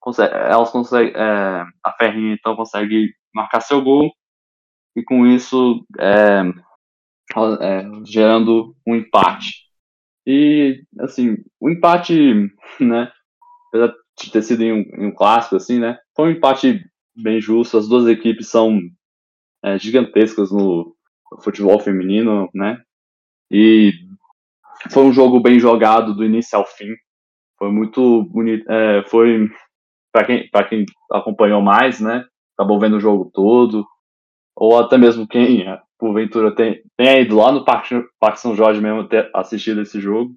consegue, 0.00 0.32
elas 0.34 0.72
é, 0.92 1.64
a 1.84 1.92
Ferrinha 1.98 2.34
então 2.34 2.54
consegue 2.54 3.12
marcar 3.34 3.60
seu 3.60 3.82
gol 3.82 4.12
e 4.96 5.02
com 5.02 5.26
isso 5.26 5.84
é, 5.98 6.42
é, 7.60 7.84
gerando 8.04 8.76
um 8.86 8.94
empate. 8.94 9.66
E, 10.26 10.84
assim, 11.00 11.36
o 11.60 11.70
empate, 11.70 12.32
né, 12.80 13.10
apesar 13.68 13.94
de 14.20 14.30
ter 14.30 14.42
sido 14.42 14.62
em 14.62 14.72
um, 14.72 15.02
em 15.02 15.06
um, 15.06 15.14
clássico, 15.14 15.56
assim, 15.56 15.78
né, 15.78 15.98
foi 16.14 16.28
um 16.28 16.32
empate 16.32 16.84
bem 17.16 17.40
justo, 17.40 17.78
as 17.78 17.88
duas 17.88 18.06
equipes 18.06 18.48
são 18.48 18.80
é, 19.64 19.78
gigantescas 19.78 20.52
no, 20.52 20.94
no 21.32 21.42
futebol 21.42 21.80
feminino, 21.80 22.48
né, 22.54 22.80
e 23.50 23.92
foi 24.90 25.02
um 25.04 25.12
jogo 25.12 25.40
bem 25.40 25.58
jogado 25.58 26.14
do 26.14 26.24
início 26.24 26.58
ao 26.58 26.64
fim, 26.64 26.94
foi 27.58 27.70
muito 27.70 28.22
bonito, 28.24 28.70
é, 28.70 29.04
foi, 29.08 29.48
para 30.12 30.24
quem, 30.24 30.48
quem 30.68 30.86
acompanhou 31.12 31.60
mais, 31.60 32.00
né, 32.00 32.24
acabou 32.56 32.78
vendo 32.78 32.96
o 32.96 33.00
jogo 33.00 33.30
todo, 33.32 33.86
ou 34.56 34.78
até 34.78 34.98
mesmo 34.98 35.26
quem 35.26 35.64
porventura 35.98 36.54
tem, 36.54 36.82
tenha 36.96 37.20
ido 37.20 37.36
lá 37.36 37.50
no 37.50 37.64
Parque, 37.64 37.94
Parque 38.20 38.40
São 38.40 38.54
Jorge 38.54 38.80
mesmo 38.80 39.08
ter 39.08 39.30
assistido 39.34 39.82
esse 39.82 40.00
jogo, 40.00 40.34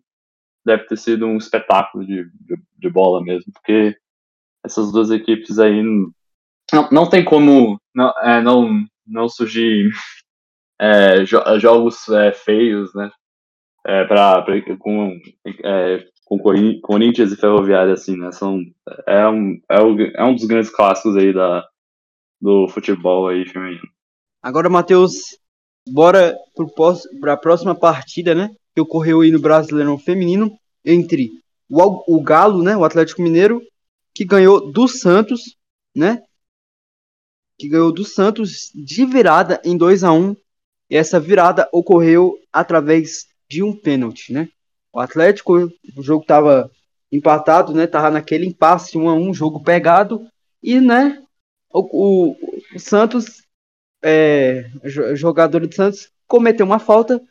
deve 0.65 0.85
ter 0.85 0.97
sido 0.97 1.25
um 1.25 1.37
espetáculo 1.37 2.05
de, 2.05 2.23
de, 2.23 2.55
de 2.77 2.89
bola 2.89 3.23
mesmo, 3.23 3.51
porque 3.53 3.95
essas 4.65 4.91
duas 4.91 5.11
equipes 5.11 5.59
aí 5.59 5.81
não, 6.73 6.89
não 6.91 7.09
tem 7.09 7.23
como 7.23 7.79
não, 7.93 8.09
é, 8.19 8.41
não, 8.41 8.85
não 9.05 9.29
surgir 9.29 9.89
é, 10.79 11.23
jo, 11.25 11.39
jogos 11.59 12.09
é, 12.09 12.31
feios, 12.31 12.93
né? 12.93 13.11
É, 13.86 14.05
pra, 14.05 14.41
pra, 14.43 14.77
com, 14.77 15.19
é, 15.63 16.05
com 16.25 16.38
Corinthians 16.82 17.32
e 17.32 17.36
Ferroviária, 17.36 17.93
assim, 17.93 18.15
né? 18.15 18.32
São, 18.32 18.59
é, 19.07 19.27
um, 19.27 19.59
é, 19.69 19.82
um, 19.82 20.01
é 20.01 20.23
um 20.23 20.36
dos 20.36 20.45
grandes 20.45 20.69
clássicos 20.69 21.17
aí 21.17 21.34
da, 21.34 21.67
do 22.39 22.67
futebol 22.67 23.27
aí 23.27 23.47
feminino. 23.47 23.82
Agora, 24.41 24.69
Matheus, 24.69 25.38
bora 25.88 26.36
para 27.19 27.34
a 27.34 27.38
próxima 27.38 27.75
partida, 27.75 28.34
né? 28.34 28.49
Que 28.73 28.82
ocorreu 28.82 29.21
aí 29.21 29.32
no 29.32 29.39
Brasileirão 29.39 29.97
Feminino 29.97 30.57
entre 30.86 31.29
o, 31.69 32.17
o 32.17 32.23
Galo, 32.23 32.63
né? 32.63 32.75
O 32.75 32.84
Atlético 32.84 33.21
Mineiro, 33.21 33.61
que 34.13 34.25
ganhou 34.25 34.71
do 34.71 34.88
Santos, 34.88 35.55
né? 35.95 36.23
Que 37.57 37.67
ganhou 37.67 37.91
do 37.91 38.03
Santos 38.03 38.71
de 38.73 39.05
virada 39.05 39.61
em 39.63 39.77
2 39.77 40.03
a 40.03 40.11
1 40.11 40.36
E 40.89 40.95
essa 40.95 41.19
virada 41.19 41.69
ocorreu 41.71 42.36
através 42.51 43.27
de 43.51 43.61
um 43.61 43.75
pênalti, 43.75 44.31
né? 44.31 44.47
O 44.93 44.99
Atlético, 44.99 45.69
o 45.97 46.01
jogo 46.01 46.23
tava 46.25 46.71
empatado, 47.11 47.73
né? 47.73 47.85
Tava 47.85 48.09
naquele 48.09 48.45
impasse 48.45 48.97
1 48.97 49.09
a 49.09 49.13
1 49.13 49.33
jogo 49.33 49.61
pegado. 49.61 50.25
E, 50.63 50.79
né? 50.79 51.21
O, 51.73 52.29
o, 52.31 52.37
o 52.73 52.79
Santos 52.79 53.43
é, 54.01 54.69
jogador 55.15 55.67
do 55.67 55.75
Santos 55.75 56.09
cometeu 56.27 56.65
uma 56.65 56.79
falta, 56.79 57.21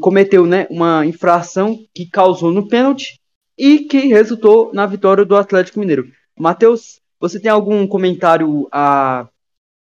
cometeu 0.00 0.46
né, 0.46 0.66
uma 0.70 1.04
infração 1.04 1.76
que 1.92 2.06
causou 2.06 2.52
no 2.52 2.68
pênalti 2.68 3.20
e 3.58 3.80
que 3.80 4.06
resultou 4.06 4.72
na 4.72 4.86
vitória 4.86 5.24
do 5.24 5.36
Atlético 5.36 5.80
Mineiro. 5.80 6.08
Matheus, 6.38 7.00
você 7.18 7.40
tem 7.40 7.50
algum 7.50 7.86
comentário 7.86 8.68
a 8.70 9.28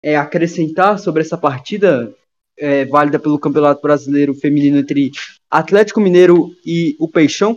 é, 0.03 0.17
acrescentar 0.17 0.99
sobre 0.99 1.23
essa 1.23 1.39
partida 1.39 2.15
é, 2.59 2.85
válida 2.85 3.19
pelo 3.19 3.39
Campeonato 3.39 3.81
Brasileiro 3.81 4.35
Feminino 4.35 4.79
entre 4.79 5.11
Atlético 5.51 6.01
Mineiro 6.01 6.51
e 6.65 6.97
o 6.99 7.09
Peixão? 7.09 7.57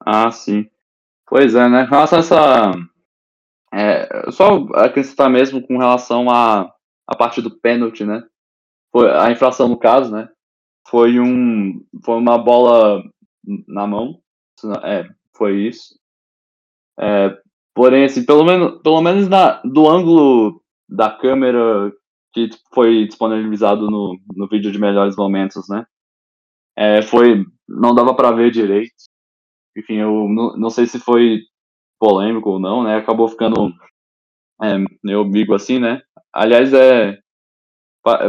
Ah, 0.00 0.30
sim. 0.30 0.68
Pois 1.26 1.54
é, 1.54 1.68
né? 1.68 1.86
Nossa, 1.90 2.16
essa 2.16 2.72
é, 3.72 4.30
só 4.30 4.56
acrescentar 4.74 5.28
mesmo 5.30 5.66
com 5.66 5.76
relação 5.76 6.30
à 6.30 6.72
a, 7.06 7.16
parte 7.16 7.42
do 7.42 7.50
pênalti, 7.50 8.04
né? 8.04 8.22
Foi, 8.90 9.10
a 9.10 9.30
infração 9.30 9.68
no 9.68 9.78
caso, 9.78 10.10
né? 10.10 10.28
Foi 10.88 11.20
um 11.20 11.84
foi 12.02 12.16
uma 12.16 12.38
bola 12.38 13.02
na 13.66 13.86
mão, 13.86 14.20
é, 14.82 15.06
foi 15.36 15.68
isso. 15.68 15.98
É, 16.98 17.36
porém, 17.74 18.04
assim, 18.04 18.24
pelo 18.24 18.44
menos, 18.44 18.80
pelo 18.82 19.02
menos 19.02 19.28
na, 19.28 19.60
do 19.62 19.88
ângulo 19.88 20.62
da 20.88 21.10
câmera 21.10 21.92
que 22.32 22.50
foi 22.72 23.06
disponibilizado 23.06 23.90
no, 23.90 24.18
no 24.34 24.48
vídeo 24.48 24.70
de 24.70 24.78
melhores 24.78 25.16
momentos, 25.16 25.68
né? 25.68 25.86
É, 26.76 27.02
foi, 27.02 27.44
não 27.68 27.94
dava 27.94 28.14
para 28.14 28.32
ver 28.32 28.50
direito. 28.50 28.92
Enfim, 29.76 29.96
eu 29.96 30.28
não, 30.28 30.56
não 30.56 30.70
sei 30.70 30.86
se 30.86 30.98
foi 30.98 31.40
polêmico 31.98 32.50
ou 32.50 32.60
não, 32.60 32.82
né? 32.84 32.96
Acabou 32.96 33.28
ficando 33.28 33.72
é, 34.62 34.78
meio 35.02 35.22
amigo 35.22 35.54
assim, 35.54 35.78
né? 35.78 36.00
Aliás, 36.32 36.72
é 36.72 37.18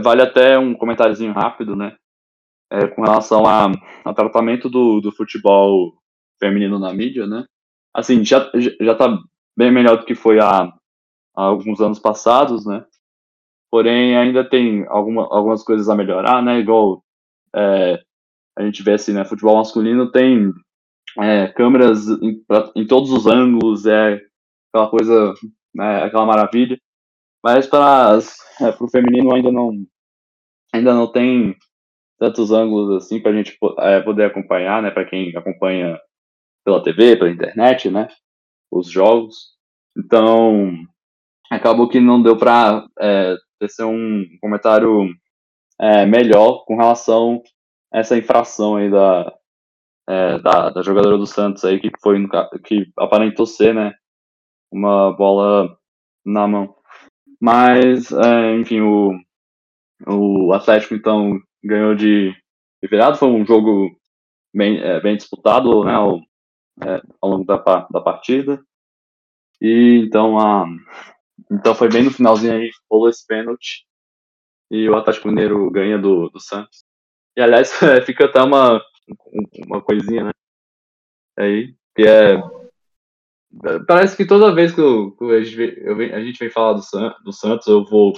vale 0.04 0.22
até 0.22 0.58
um 0.58 0.76
comentáriozinho 0.76 1.34
rápido, 1.34 1.76
né? 1.76 1.96
É, 2.72 2.88
com 2.88 3.02
relação 3.02 3.46
a, 3.46 3.72
tratamento 4.14 4.70
do, 4.70 5.00
do 5.00 5.12
futebol 5.12 5.94
feminino 6.40 6.78
na 6.78 6.94
mídia, 6.94 7.26
né? 7.26 7.46
Assim, 7.94 8.24
já, 8.24 8.50
já 8.80 8.96
tá 8.96 9.18
bem 9.58 9.72
melhor 9.72 9.98
do 9.98 10.06
que 10.06 10.16
foi 10.16 10.40
há, 10.40 10.64
há 10.64 10.72
alguns 11.44 11.82
anos 11.82 12.00
passados, 12.00 12.66
né? 12.66 12.86
Porém, 13.72 14.18
ainda 14.18 14.44
tem 14.44 14.86
alguma, 14.88 15.28
algumas 15.30 15.64
coisas 15.64 15.90
a 15.90 15.96
melhorar, 15.96 16.42
né? 16.42 16.60
Igual 16.60 17.04
é, 17.56 18.02
a 18.58 18.64
gente 18.64 18.82
vê 18.84 18.94
assim, 18.94 19.14
né? 19.14 19.24
Futebol 19.26 19.58
masculino 19.58 20.12
tem 20.12 20.52
é, 21.18 21.48
câmeras 21.48 22.08
em, 22.08 22.44
pra, 22.46 22.72
em, 22.76 22.86
todos 22.86 23.12
os 23.12 23.28
ângulos, 23.28 23.86
é 23.86 24.22
aquela 24.70 24.90
coisa, 24.90 25.34
né, 25.74 26.04
aquela 26.04 26.26
maravilha. 26.26 26.80
Mas 27.44 27.68
para 27.68 28.20
é, 28.62 28.84
o 28.84 28.90
feminino 28.90 29.34
ainda 29.34 29.52
não 29.52 29.72
ainda 30.74 30.94
não 30.94 31.12
tem 31.12 31.56
tantos 32.20 32.52
ângulos 32.52 33.04
assim 33.04 33.22
para 33.22 33.32
a 33.32 33.34
gente 33.34 33.58
é, 33.80 34.02
poder 34.02 34.26
acompanhar, 34.26 34.82
né? 34.82 34.92
Para 34.92 35.06
quem 35.06 35.36
acompanha 35.36 36.00
pela 36.66 36.84
TV, 36.84 37.16
pela 37.16 37.32
internet, 37.32 37.90
né? 37.90 38.08
Os 38.72 38.90
jogos. 38.90 39.56
Então 39.98 40.74
acabou 41.50 41.88
que 41.88 42.00
não 42.00 42.22
deu 42.22 42.38
para 42.38 42.86
é, 43.62 43.68
ter 43.68 43.84
um 43.84 44.26
comentário 44.42 45.10
é, 45.80 46.06
melhor 46.06 46.66
com 46.66 46.76
relação 46.76 47.42
a 47.94 48.00
essa 48.00 48.18
infração 48.18 48.76
aí 48.76 48.90
da, 48.90 49.34
é, 50.08 50.40
da, 50.40 50.70
da, 50.70 50.82
jogadora 50.82 51.18
do 51.18 51.26
Santos 51.26 51.64
aí, 51.64 51.80
que 51.80 51.92
foi 52.02 52.18
que 52.64 52.92
aparentou 52.98 53.46
ser, 53.46 53.74
né, 53.74 53.94
uma 54.72 55.12
bola 55.14 55.78
na 56.26 56.48
mão. 56.48 56.76
Mas, 57.40 58.12
é, 58.12 58.56
enfim, 58.56 58.82
o, 58.82 59.18
o 60.08 60.54
Atlético 60.54 60.94
então 60.94 61.40
ganhou 61.64 61.96
de, 61.96 62.32
de 62.32 62.90
virado, 62.90 63.18
foi 63.18 63.30
um 63.30 63.46
jogo 63.46 63.90
bem, 64.54 64.80
é, 64.80 65.00
bem 65.00 65.16
disputado, 65.16 65.84
né, 65.86 65.94
ao, 65.94 66.20
é, 66.84 67.02
ao 67.22 67.30
longo 67.30 67.46
da, 67.46 67.58
da 67.90 68.02
partida. 68.02 68.62
E 69.62 70.04
então, 70.06 70.38
a, 70.38 70.66
então 71.52 71.76
foi 71.76 71.90
bem 71.90 72.04
no 72.04 72.12
finalzinho 72.12 72.54
aí, 72.54 72.70
rolou 72.90 73.10
esse 73.10 73.26
pênalti. 73.26 73.86
E 74.72 74.88
o 74.88 74.96
Atlético 74.96 75.28
Mineiro 75.28 75.70
ganha 75.72 75.98
do, 75.98 76.30
do 76.30 76.40
Santos. 76.40 76.84
E 77.36 77.42
aliás, 77.42 77.72
fica 78.06 78.26
até 78.26 78.42
uma 78.42 78.82
uma 79.68 79.82
coisinha, 79.82 80.26
né? 80.26 80.32
Aí, 81.38 81.74
que 81.96 82.04
é. 82.04 82.38
Parece 83.88 84.16
que 84.16 84.26
toda 84.26 84.54
vez 84.54 84.74
que, 84.74 84.82
eu, 84.82 85.12
que 85.12 85.26
a, 85.26 85.42
gente 85.42 85.56
vem, 85.56 86.14
a 86.14 86.22
gente 86.24 86.38
vem 86.38 86.52
falar 86.52 86.74
do, 86.74 86.82
do 87.24 87.32
Santos, 87.32 87.68
eu 87.68 87.84
vou 87.84 88.14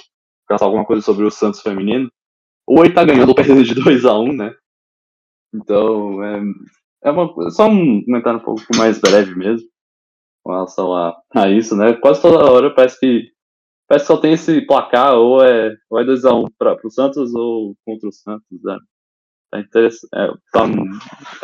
caçar 0.48 0.68
alguma 0.68 0.86
coisa 0.86 1.02
sobre 1.02 1.26
o 1.26 1.32
Santos 1.32 1.62
feminino. 1.62 2.12
Ou 2.68 2.84
ele 2.84 2.94
tá 2.94 3.04
ganhando 3.04 3.30
ou 3.30 3.36
perdendo 3.36 3.64
de 3.64 3.74
2x1, 3.74 4.30
um, 4.30 4.34
né? 4.34 4.54
Então, 5.54 6.24
é, 6.24 6.42
é 7.06 7.12
uma, 7.12 7.50
só 7.50 7.68
um 7.68 8.04
comentário 8.04 8.40
um 8.40 8.44
pouco 8.44 8.62
mais 8.76 9.00
breve 9.00 9.36
mesmo, 9.36 9.68
com 10.44 10.52
relação 10.52 10.94
a, 10.96 11.16
a 11.36 11.50
isso, 11.50 11.76
né? 11.76 11.94
Quase 11.94 12.22
toda 12.22 12.52
hora 12.52 12.74
parece 12.74 13.00
que 13.00 13.32
parece 13.88 14.06
que 14.06 14.14
só 14.14 14.18
tem 14.18 14.34
esse 14.34 14.62
placar, 14.62 15.16
ou 15.16 15.44
é, 15.44 15.76
ou 15.90 16.00
é 16.00 16.04
2x1 16.06 16.46
um 16.46 16.50
para 16.58 16.78
o 16.84 16.90
Santos 16.90 17.34
ou 17.36 17.76
contra 17.86 18.08
o 18.08 18.12
Santos, 18.12 18.64
né? 18.64 18.78
É 19.54 19.60
interessante. 19.60 20.08
É, 20.16 20.28
tá, 20.52 20.62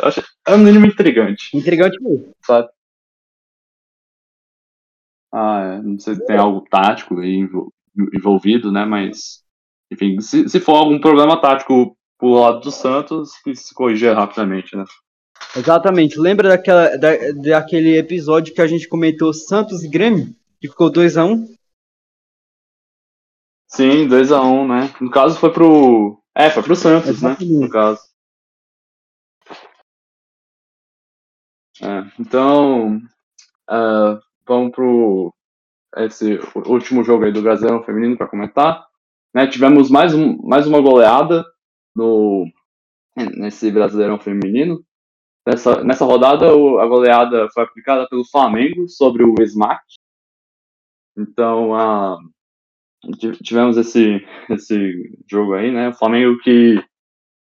acho, 0.06 0.22
é 0.46 0.54
um 0.54 0.58
mínimo 0.58 0.86
intrigante. 0.86 1.56
Intrigante 1.56 2.02
mesmo. 2.02 2.32
Sabe? 2.42 2.68
Ah, 5.32 5.60
é, 5.60 5.82
não 5.82 5.98
sei 5.98 6.14
se 6.14 6.24
tem 6.24 6.38
algo 6.38 6.62
tático 6.70 7.20
aí 7.20 7.46
envolvido, 8.14 8.72
né? 8.72 8.84
Mas, 8.86 9.44
enfim, 9.92 10.20
se, 10.20 10.48
se 10.48 10.58
for 10.58 10.76
algum 10.76 10.98
problema 10.98 11.40
tático 11.40 11.96
pro 12.18 12.30
lado 12.30 12.60
do 12.60 12.70
Santos, 12.70 13.32
que 13.44 13.54
se 13.54 13.74
corrigir 13.74 14.14
rapidamente, 14.14 14.74
né? 14.74 14.84
Exatamente. 15.56 16.18
Lembra 16.18 16.48
daquela, 16.48 16.96
da, 16.96 17.10
daquele 17.32 17.96
episódio 17.96 18.54
que 18.54 18.60
a 18.60 18.66
gente 18.66 18.88
comentou 18.88 19.32
Santos 19.32 19.82
e 19.82 19.88
Grêmio? 19.88 20.34
Que 20.60 20.68
ficou 20.68 20.90
2x1? 20.90 21.32
Um? 21.32 21.58
Sim, 23.66 24.08
2x1, 24.08 24.44
um, 24.44 24.66
né? 24.66 24.94
No 25.00 25.10
caso 25.10 25.38
foi 25.38 25.52
pro. 25.52 26.20
É, 26.34 26.50
foi 26.50 26.62
pro 26.62 26.76
Santos, 26.76 27.10
Exatamente. 27.10 27.52
né? 27.52 27.60
No 27.60 27.70
caso. 27.70 28.00
É, 31.82 32.10
então. 32.18 32.96
Uh, 33.70 34.18
vamos 34.46 34.72
pro. 34.72 35.34
Esse 35.96 36.38
último 36.66 37.02
jogo 37.02 37.24
aí 37.24 37.32
do 37.32 37.42
Brasileirão 37.42 37.82
Feminino 37.82 38.16
para 38.16 38.28
comentar. 38.28 38.86
Né, 39.34 39.46
tivemos 39.46 39.90
mais, 39.90 40.14
um, 40.14 40.38
mais 40.42 40.66
uma 40.66 40.80
goleada 40.80 41.44
no, 41.94 42.46
nesse 43.16 43.70
Brasileirão 43.70 44.18
Feminino. 44.18 44.82
Nessa, 45.48 45.82
nessa 45.82 46.04
rodada, 46.04 46.46
a 46.46 46.86
goleada 46.86 47.48
foi 47.54 47.62
aplicada 47.62 48.06
pelo 48.06 48.22
Flamengo 48.22 48.86
sobre 48.86 49.24
o 49.24 49.34
Smack. 49.40 49.82
Então, 51.16 51.74
a, 51.74 52.18
tivemos 53.42 53.78
esse, 53.78 54.22
esse 54.50 55.18
jogo 55.26 55.54
aí, 55.54 55.72
né? 55.72 55.88
O 55.88 55.94
Flamengo 55.94 56.38
que 56.40 56.76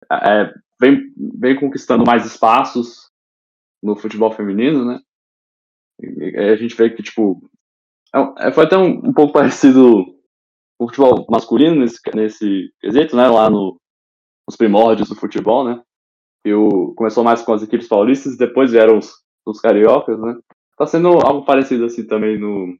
é, 0.09 0.53
vem, 0.79 1.13
vem 1.37 1.59
conquistando 1.59 2.05
mais 2.05 2.25
espaços 2.25 3.11
no 3.83 3.97
futebol 3.97 4.31
feminino, 4.31 4.85
né? 4.85 5.01
E, 5.99 6.37
a 6.37 6.55
gente 6.55 6.73
vê 6.77 6.89
que, 6.91 7.03
tipo, 7.03 7.41
é, 8.15 8.47
é, 8.47 8.51
foi 8.53 8.63
até 8.63 8.77
um, 8.77 9.09
um 9.09 9.13
pouco 9.13 9.33
parecido 9.33 10.05
com 10.79 10.85
o 10.85 10.87
futebol 10.87 11.25
masculino 11.29 11.75
nesse, 11.75 11.99
nesse 12.15 12.73
quesito, 12.79 13.17
né? 13.17 13.27
Lá 13.27 13.49
no, 13.49 13.77
nos 14.47 14.55
primórdios 14.55 15.09
do 15.09 15.15
futebol, 15.15 15.65
né? 15.65 15.83
O, 16.47 16.93
começou 16.95 17.23
mais 17.23 17.41
com 17.41 17.53
as 17.53 17.63
equipes 17.63 17.87
paulistas, 17.87 18.37
depois 18.37 18.71
vieram 18.71 18.97
os, 18.97 19.13
os 19.45 19.59
cariocas, 19.59 20.19
né? 20.19 20.35
Tá 20.77 20.87
sendo 20.87 21.09
algo 21.09 21.45
parecido 21.45 21.85
assim 21.85 22.07
também 22.07 22.39
no, 22.39 22.75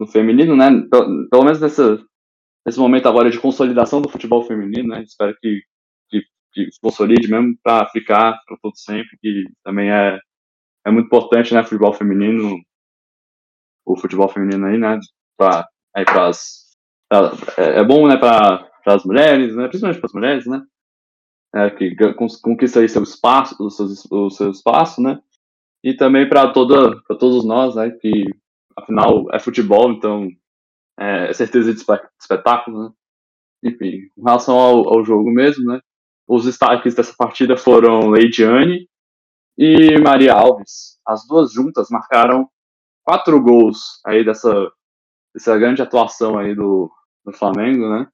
no 0.00 0.06
feminino, 0.06 0.56
né? 0.56 0.68
Pelo, 0.90 1.28
pelo 1.28 1.44
menos 1.44 1.60
nessa, 1.60 1.98
nesse 2.64 2.78
momento 2.78 3.08
agora 3.08 3.30
de 3.30 3.38
consolidação 3.38 4.00
do 4.02 4.08
futebol 4.08 4.42
feminino, 4.42 4.88
né? 4.88 5.02
Espero 5.02 5.36
que, 5.40 5.62
que, 6.10 6.22
que 6.52 6.72
se 6.72 6.80
consolide 6.80 7.28
mesmo 7.28 7.56
para 7.62 7.86
ficar 7.90 8.36
para 8.44 8.56
todo 8.60 8.76
sempre, 8.76 9.16
que 9.20 9.44
também 9.62 9.90
é, 9.90 10.18
é 10.84 10.90
muito 10.90 11.06
importante, 11.06 11.54
né? 11.54 11.62
Futebol 11.62 11.92
feminino, 11.92 12.58
o 13.84 13.96
futebol 13.96 14.28
feminino 14.28 14.66
aí, 14.66 14.78
né? 14.78 14.98
Pra, 15.36 15.66
aí 15.94 16.04
pras, 16.04 16.76
pra, 17.08 17.32
é, 17.56 17.80
é 17.80 17.84
bom, 17.84 18.08
né? 18.08 18.16
Para 18.16 18.68
as 18.86 19.04
mulheres, 19.04 19.54
né? 19.54 19.68
Principalmente 19.68 20.00
para 20.00 20.06
as 20.08 20.14
mulheres, 20.14 20.46
né? 20.46 20.62
É, 21.56 21.70
que 21.70 21.96
conquista 22.42 22.80
aí 22.80 22.88
seu 22.88 23.02
espaço, 23.02 23.56
o 23.58 23.70
seu, 23.70 23.86
o 24.10 24.30
seu 24.30 24.50
espaço, 24.50 25.00
né? 25.00 25.18
E 25.82 25.94
também 25.94 26.28
para 26.28 26.52
toda, 26.52 27.00
para 27.02 27.16
todos 27.16 27.46
nós, 27.46 27.74
né? 27.74 27.90
Que 27.90 28.24
afinal 28.76 29.24
é 29.32 29.38
futebol, 29.38 29.90
então 29.90 30.28
é 30.98 31.32
certeza 31.32 31.72
de 31.72 31.80
espetáculo, 32.20 32.84
né? 32.84 32.90
Enfim, 33.64 34.10
em 34.16 34.22
relação 34.22 34.58
ao, 34.58 34.98
ao 34.98 35.04
jogo 35.04 35.30
mesmo, 35.30 35.64
né? 35.72 35.80
Os 36.28 36.44
destaques 36.44 36.94
dessa 36.94 37.14
partida 37.16 37.56
foram 37.56 38.10
Leidiane 38.10 38.86
e 39.56 39.98
Maria 39.98 40.34
Alves. 40.34 40.98
As 41.06 41.26
duas 41.26 41.52
juntas 41.52 41.88
marcaram 41.88 42.50
quatro 43.02 43.40
gols 43.42 44.00
aí 44.04 44.22
dessa, 44.22 44.52
dessa 45.34 45.56
grande 45.56 45.80
atuação 45.80 46.38
aí 46.38 46.54
do, 46.54 46.90
do 47.24 47.32
Flamengo, 47.32 47.88
né? 47.88 48.06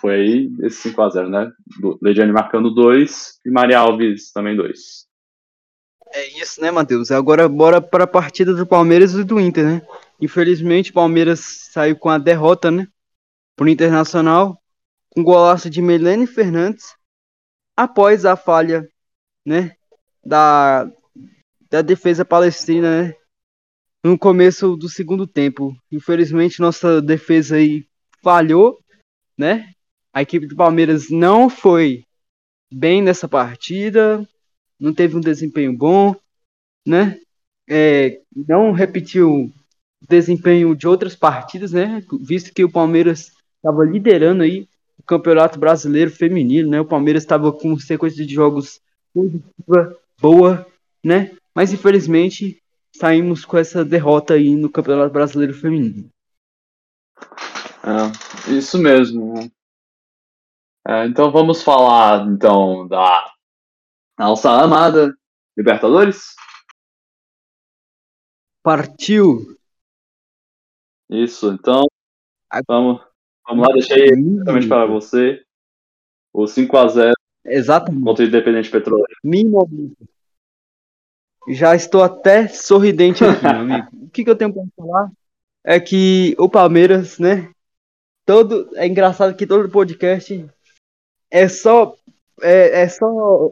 Foi 0.00 0.14
aí 0.14 0.50
esse 0.62 0.90
5x0, 0.90 1.28
né? 1.28 1.52
Leidiane 2.00 2.32
marcando 2.32 2.70
2 2.74 3.40
e 3.44 3.50
Maria 3.50 3.78
Alves 3.80 4.32
também 4.32 4.56
2. 4.56 5.08
É 6.12 6.40
isso, 6.40 6.60
né, 6.60 6.70
Matheus? 6.70 7.10
Agora 7.10 7.48
bora 7.48 7.80
para 7.80 8.04
a 8.04 8.06
partida 8.06 8.54
do 8.54 8.66
Palmeiras 8.66 9.12
e 9.14 9.24
do 9.24 9.38
Inter, 9.38 9.64
né? 9.64 9.82
Infelizmente, 10.20 10.90
o 10.90 10.94
Palmeiras 10.94 11.40
saiu 11.70 11.96
com 11.96 12.08
a 12.08 12.18
derrota, 12.18 12.70
né? 12.70 12.88
Pro 13.54 13.68
Internacional, 13.68 14.60
com 15.10 15.22
golaço 15.22 15.68
de 15.68 15.82
Melene 15.82 16.26
Fernandes, 16.26 16.94
após 17.76 18.24
a 18.24 18.36
falha, 18.36 18.88
né? 19.44 19.76
Da, 20.24 20.90
da 21.70 21.82
defesa 21.82 22.24
palestina, 22.24 23.02
né? 23.02 23.14
No 24.02 24.18
começo 24.18 24.76
do 24.76 24.88
segundo 24.88 25.26
tempo. 25.26 25.76
Infelizmente, 25.92 26.60
nossa 26.60 27.02
defesa 27.02 27.56
aí 27.56 27.86
falhou, 28.22 28.78
né? 29.36 29.74
A 30.12 30.22
equipe 30.22 30.46
do 30.46 30.56
Palmeiras 30.56 31.10
não 31.10 31.48
foi 31.48 32.04
bem 32.72 33.02
nessa 33.02 33.28
partida, 33.28 34.26
não 34.78 34.92
teve 34.92 35.16
um 35.16 35.20
desempenho 35.20 35.76
bom, 35.76 36.14
né? 36.86 37.18
É, 37.68 38.20
não 38.34 38.72
repetiu 38.72 39.30
o 39.30 39.52
desempenho 40.08 40.74
de 40.74 40.86
outras 40.86 41.14
partidas, 41.14 41.72
né? 41.72 42.02
Visto 42.20 42.52
que 42.52 42.64
o 42.64 42.70
Palmeiras 42.70 43.32
estava 43.56 43.84
liderando 43.84 44.42
aí 44.42 44.68
o 44.98 45.02
Campeonato 45.02 45.58
Brasileiro 45.58 46.10
Feminino, 46.10 46.70
né? 46.70 46.80
O 46.80 46.86
Palmeiras 46.86 47.22
estava 47.22 47.52
com 47.52 47.78
sequência 47.78 48.24
de 48.24 48.34
jogos 48.34 48.80
positiva, 49.12 49.96
boa, 50.20 50.66
né? 51.04 51.36
Mas 51.54 51.72
infelizmente 51.72 52.62
saímos 52.94 53.44
com 53.44 53.58
essa 53.58 53.84
derrota 53.84 54.34
aí 54.34 54.54
no 54.54 54.70
Campeonato 54.70 55.12
Brasileiro 55.12 55.54
Feminino. 55.54 56.08
É, 57.82 58.52
isso 58.52 58.78
mesmo. 58.78 59.50
É, 60.88 61.04
então 61.04 61.30
vamos 61.30 61.62
falar 61.62 62.26
então 62.26 62.88
da 62.88 63.30
nossa 64.18 64.50
amada 64.50 65.14
Libertadores. 65.54 66.34
Partiu. 68.62 69.58
Isso, 71.10 71.52
então 71.52 71.84
vamos, 72.66 73.02
vamos 73.46 73.68
lá, 73.68 73.74
deixei 73.74 74.06
exatamente 74.06 74.66
para 74.66 74.86
você 74.86 75.44
o 76.32 76.44
5x0 76.44 77.12
Exatamente. 77.44 78.04
contra 78.04 78.24
o 78.24 78.28
Independente 78.28 78.70
Petroleiro. 78.70 79.14
Minimamente. 79.22 79.96
Já 81.48 81.74
estou 81.74 82.02
até 82.02 82.48
sorridente 82.48 83.24
aqui, 83.24 83.42
meu 83.42 83.60
amigo. 83.60 83.88
O 84.08 84.10
que, 84.10 84.24
que 84.24 84.30
eu 84.30 84.36
tenho 84.36 84.52
para 84.52 84.64
falar 84.74 85.12
é 85.62 85.78
que 85.78 86.34
o 86.38 86.48
Palmeiras, 86.48 87.18
né? 87.18 87.52
Todo, 88.24 88.70
é 88.74 88.86
engraçado 88.86 89.36
que 89.36 89.46
todo 89.46 89.68
podcast 89.68 90.48
é 91.30 91.48
só. 91.48 91.94
É, 92.42 92.82
é 92.82 92.88
só. 92.88 93.50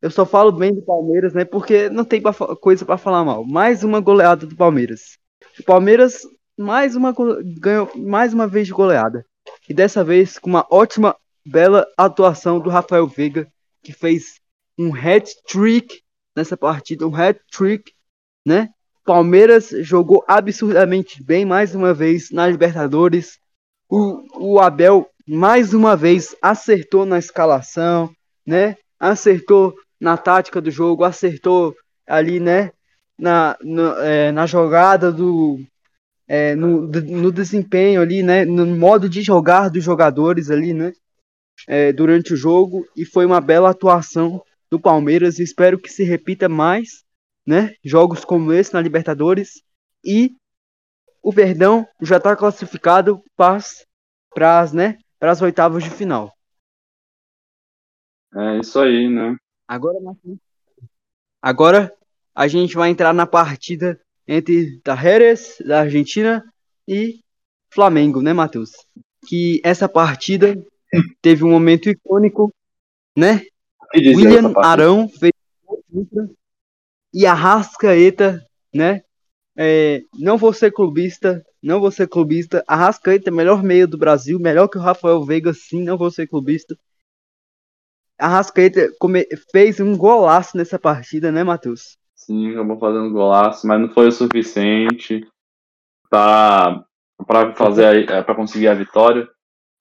Eu 0.00 0.10
só 0.10 0.26
falo 0.26 0.50
bem 0.50 0.74
do 0.74 0.82
Palmeiras, 0.82 1.32
né? 1.32 1.44
Porque 1.44 1.88
não 1.88 2.04
tem 2.04 2.20
pra, 2.20 2.32
coisa 2.32 2.84
para 2.84 2.98
falar 2.98 3.24
mal. 3.24 3.44
Mais 3.44 3.84
uma 3.84 4.00
goleada 4.00 4.46
do 4.46 4.56
Palmeiras. 4.56 5.18
O 5.58 5.62
Palmeiras 5.62 6.22
mais 6.58 6.96
uma 6.96 7.14
ganhou 7.58 7.90
mais 7.96 8.34
uma 8.34 8.46
vez 8.46 8.66
de 8.66 8.72
goleada. 8.72 9.24
E 9.68 9.74
dessa 9.74 10.02
vez 10.02 10.38
com 10.38 10.50
uma 10.50 10.66
ótima, 10.70 11.16
bela 11.44 11.86
atuação 11.96 12.60
do 12.60 12.70
Rafael 12.70 13.06
Veiga, 13.06 13.50
que 13.82 13.92
fez 13.92 14.40
um 14.78 14.94
hat-trick 14.94 16.02
nessa 16.34 16.56
partida, 16.56 17.06
um 17.06 17.14
hat-trick, 17.14 17.92
né? 18.46 18.70
Palmeiras 19.04 19.70
jogou 19.80 20.24
absurdamente 20.28 21.22
bem 21.22 21.44
mais 21.44 21.74
uma 21.74 21.92
vez 21.92 22.30
na 22.30 22.46
Libertadores. 22.46 23.38
O, 23.88 24.54
o 24.54 24.60
Abel 24.60 25.08
mais 25.26 25.72
uma 25.72 25.96
vez 25.96 26.34
acertou 26.42 27.06
na 27.06 27.18
escalação, 27.18 28.14
né? 28.46 28.76
Acertou 28.98 29.74
na 30.00 30.16
tática 30.16 30.60
do 30.60 30.70
jogo, 30.70 31.04
acertou 31.04 31.74
ali, 32.06 32.40
né? 32.40 32.72
Na, 33.18 33.56
no, 33.62 33.92
é, 33.98 34.32
na 34.32 34.46
jogada 34.46 35.12
do. 35.12 35.60
É, 36.26 36.54
no, 36.54 36.86
no 36.86 37.30
desempenho 37.30 38.00
ali, 38.00 38.22
né? 38.22 38.44
No 38.44 38.66
modo 38.66 39.08
de 39.08 39.22
jogar 39.22 39.68
dos 39.68 39.84
jogadores 39.84 40.50
ali, 40.50 40.72
né? 40.72 40.92
É, 41.68 41.92
durante 41.92 42.32
o 42.32 42.36
jogo. 42.36 42.86
E 42.96 43.04
foi 43.04 43.26
uma 43.26 43.40
bela 43.40 43.70
atuação 43.70 44.42
do 44.70 44.80
Palmeiras. 44.80 45.38
Espero 45.38 45.78
que 45.78 45.90
se 45.90 46.02
repita 46.02 46.48
mais, 46.48 47.04
né? 47.46 47.74
Jogos 47.84 48.24
como 48.24 48.52
esse 48.52 48.72
na 48.72 48.80
Libertadores. 48.80 49.62
E 50.04 50.32
o 51.22 51.30
Verdão 51.30 51.86
já 52.00 52.16
está 52.16 52.34
classificado 52.34 53.22
para 53.36 54.60
as, 54.60 54.72
né? 54.72 54.98
Para 55.22 55.30
as 55.30 55.40
oitavas 55.40 55.84
de 55.84 55.90
final. 55.90 56.36
É 58.34 58.58
isso 58.58 58.76
aí, 58.80 59.08
né? 59.08 59.36
Agora, 59.68 59.96
agora 61.40 61.94
a 62.34 62.48
gente 62.48 62.74
vai 62.74 62.90
entrar 62.90 63.12
na 63.14 63.24
partida 63.24 64.00
entre 64.26 64.80
Tajeres, 64.80 65.62
da 65.64 65.82
Argentina, 65.82 66.44
e 66.88 67.20
Flamengo, 67.72 68.20
né, 68.20 68.32
Matheus? 68.32 68.72
Que 69.24 69.60
essa 69.62 69.88
partida 69.88 70.60
teve 71.22 71.44
um 71.44 71.50
momento 71.50 71.88
icônico 71.88 72.52
né? 73.16 73.42
William? 73.94 74.52
Arão 74.56 75.08
fez 75.08 75.32
e 77.14 77.26
a 77.26 77.32
Rascaeta, 77.32 78.44
né? 78.74 79.04
É, 79.56 80.02
não 80.18 80.36
vou 80.36 80.52
ser 80.52 80.72
clubista, 80.72 81.46
não 81.62 81.80
vou 81.80 81.90
ser 81.90 82.08
clubista. 82.08 82.64
A 82.66 82.76
Rascaeta 82.76 83.30
é 83.30 83.32
melhor 83.32 83.62
meio 83.62 83.86
do 83.86 83.98
Brasil, 83.98 84.38
melhor 84.38 84.68
que 84.68 84.78
o 84.78 84.80
Rafael 84.80 85.24
Veiga, 85.24 85.52
sim, 85.54 85.82
não 85.84 85.96
vou 85.96 86.10
ser 86.10 86.26
clubista. 86.26 86.76
A 88.18 88.28
Rascaeta 88.28 88.88
come- 88.98 89.26
fez 89.50 89.80
um 89.80 89.96
golaço 89.96 90.56
nessa 90.56 90.78
partida, 90.78 91.32
né, 91.32 91.42
Matheus? 91.42 91.98
Sim, 92.14 92.52
acabou 92.52 92.78
fazendo 92.78 93.10
golaço, 93.12 93.66
mas 93.66 93.80
não 93.80 93.88
foi 93.90 94.08
o 94.08 94.12
suficiente 94.12 95.26
para 96.10 96.84
para 97.26 97.54
fazer 97.54 98.06
para 98.06 98.34
conseguir 98.34 98.68
a 98.68 98.74
vitória. 98.74 99.28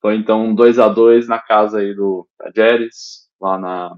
Foi 0.02 0.16
então 0.16 0.54
2 0.56 0.80
a 0.80 0.88
2 0.88 1.28
na 1.28 1.40
casa 1.40 1.80
aí 1.80 1.94
do 1.94 2.28
Tajeres, 2.38 3.28
lá 3.40 3.58
na 3.60 3.96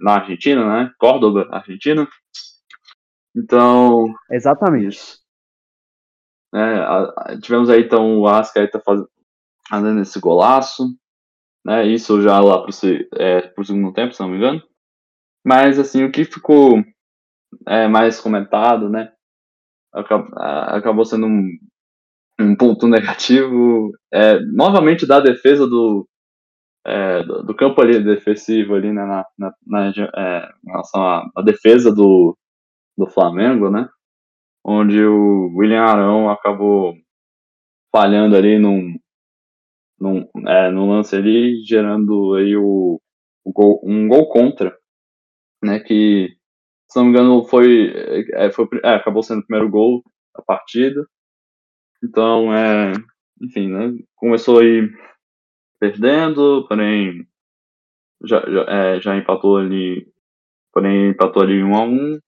na 0.00 0.14
Argentina, 0.14 0.66
né? 0.66 0.92
Córdoba, 0.98 1.48
Argentina. 1.50 2.08
Então, 3.34 4.12
Exatamente. 4.30 4.88
isso. 4.88 5.20
É, 6.54 6.58
a- 6.60 7.38
tivemos 7.42 7.70
aí 7.70 7.82
então 7.84 8.18
o 8.20 8.26
Arrascaeta 8.26 8.80
faz, 8.80 9.00
fazendo 9.68 10.00
esse 10.02 10.20
golaço, 10.20 10.88
né? 11.64 11.86
Isso 11.86 12.22
já 12.22 12.40
lá 12.40 12.62
pro, 12.62 12.70
é, 13.16 13.42
pro 13.48 13.64
segundo 13.64 13.92
tempo, 13.92 14.14
se 14.14 14.20
não 14.20 14.30
me 14.30 14.38
engano. 14.38 14.62
Mas 15.46 15.78
assim, 15.78 16.04
o 16.04 16.12
que 16.12 16.24
ficou 16.24 16.82
é, 17.68 17.88
mais 17.88 18.20
comentado, 18.20 18.88
né? 18.90 19.12
Acabou 19.92 21.04
sendo 21.04 21.26
um, 21.26 21.48
um 22.40 22.56
ponto 22.56 22.86
negativo, 22.88 23.92
é, 24.12 24.40
novamente 24.40 25.06
da 25.06 25.20
defesa 25.20 25.66
do, 25.66 26.08
é, 26.86 27.22
do, 27.24 27.44
do 27.44 27.54
campo 27.56 27.80
ali 27.82 28.02
defensivo 28.02 28.74
ali, 28.74 28.92
né? 28.92 29.04
Na, 29.04 29.26
na, 29.38 29.54
na, 29.66 29.88
é, 30.16 30.50
em 30.66 30.70
relação 30.70 31.02
à 31.36 31.42
defesa 31.44 31.94
do, 31.94 32.36
do 32.98 33.06
Flamengo, 33.08 33.70
né? 33.70 33.88
Onde 34.64 35.02
o 35.04 35.52
William 35.56 35.82
Arão 35.82 36.30
acabou 36.30 36.94
falhando 37.92 38.36
ali 38.36 38.58
num, 38.58 38.98
num, 39.98 40.28
é, 40.46 40.70
num 40.70 40.90
lance 40.90 41.16
ali, 41.16 41.62
gerando 41.64 42.34
aí 42.34 42.56
o, 42.56 43.00
o 43.44 43.52
gol, 43.52 43.80
um 43.84 44.08
gol 44.08 44.28
contra, 44.28 44.76
né? 45.62 45.80
Que, 45.80 46.36
se 46.90 46.98
não 46.98 47.06
me 47.06 47.10
engano, 47.10 47.44
foi, 47.44 47.92
é, 48.34 48.50
foi 48.50 48.68
é, 48.84 48.94
acabou 48.94 49.22
sendo 49.22 49.40
o 49.40 49.46
primeiro 49.46 49.70
gol 49.70 50.02
da 50.34 50.42
partida. 50.42 51.06
Então, 52.02 52.54
é, 52.54 52.92
enfim, 53.40 53.68
né? 53.68 53.98
Começou 54.16 54.60
aí 54.60 54.88
perdendo, 55.78 56.66
porém 56.68 57.26
já, 58.24 58.40
já, 58.40 58.62
é, 58.68 59.00
já 59.00 59.16
empatou 59.16 59.56
ali, 59.56 60.06
porém 60.72 61.10
empatou 61.10 61.42
ali 61.42 61.62
um 61.62 61.74
a 61.74 61.84
um. 61.84 62.18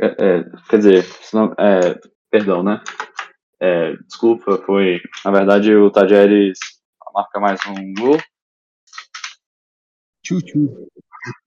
É, 0.00 0.06
é, 0.06 0.44
quer 0.68 0.76
dizer, 0.78 1.02
senão, 1.02 1.54
é, 1.58 1.98
perdão, 2.30 2.62
né? 2.62 2.80
É, 3.60 3.96
desculpa, 3.96 4.58
foi. 4.58 5.00
Na 5.24 5.30
verdade, 5.30 5.74
o 5.74 5.90
Tajeres 5.90 6.58
marca 7.12 7.40
mais 7.40 7.60
um 7.66 7.94
gol. 7.94 8.18
Tchu-tchu. 10.22 10.88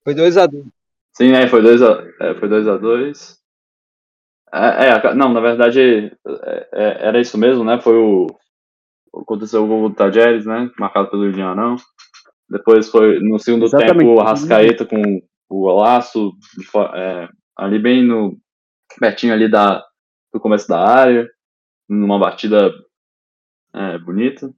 Foi 0.04 0.14
2x2. 0.14 0.66
Sim, 1.14 1.32
é, 1.32 1.48
foi 1.48 1.62
2x2. 1.62 2.12
É, 2.20 2.34
foi 2.34 2.48
2 2.48 2.68
a 2.68 2.76
2 2.76 3.42
é, 4.54 4.88
é, 4.88 5.14
não, 5.14 5.32
na 5.32 5.40
verdade, 5.40 6.12
é, 6.72 7.08
era 7.08 7.18
isso 7.18 7.38
mesmo, 7.38 7.64
né? 7.64 7.80
Foi 7.80 7.96
o. 7.96 8.26
Aconteceu 9.14 9.64
o 9.64 9.66
gol 9.66 9.88
do 9.88 9.94
Tajeres, 9.94 10.44
né? 10.44 10.70
Marcado 10.78 11.10
pelo 11.10 11.26
Indianão. 11.26 11.76
Depois 12.50 12.90
foi 12.90 13.18
no 13.20 13.38
segundo 13.38 13.64
Exatamente. 13.64 13.98
tempo 13.98 14.14
o 14.14 14.20
Arrascaeta 14.20 14.84
com 14.84 15.22
o 15.48 15.60
golaço, 15.60 16.32
de 16.58 16.66
é, 16.94 17.28
ali 17.56 17.78
bem 17.78 18.04
no. 18.04 18.38
pertinho 18.98 19.32
ali 19.32 19.48
da, 19.50 19.84
do 20.32 20.40
começo 20.40 20.68
da 20.68 20.80
área, 20.80 21.28
numa 21.88 22.18
batida 22.18 22.72
é, 23.74 23.98
bonita. 23.98 24.52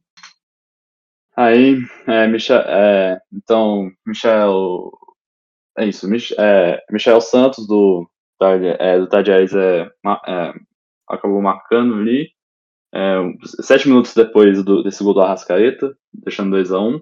Aí, 1.36 1.78
é, 2.06 2.26
Michel, 2.28 2.60
é, 2.60 3.20
então, 3.32 3.90
Michel. 4.06 4.92
É 5.76 5.86
isso, 5.86 6.08
Mich, 6.08 6.32
é, 6.38 6.80
Michel 6.90 7.20
Santos 7.20 7.66
do, 7.66 8.08
é, 8.40 8.98
do 9.00 9.08
é, 9.16 9.90
é, 10.26 10.54
acabou 11.08 11.42
marcando 11.42 11.94
ali. 11.94 12.30
é, 12.94 13.16
sete 13.60 13.88
minutos 13.88 14.14
depois 14.14 14.64
do, 14.64 14.84
desse 14.84 15.02
gol 15.02 15.14
do 15.14 15.20
Arrascaeta, 15.20 15.96
deixando 16.12 16.52
2 16.52 16.72
a 16.72 16.80
1 16.80 17.00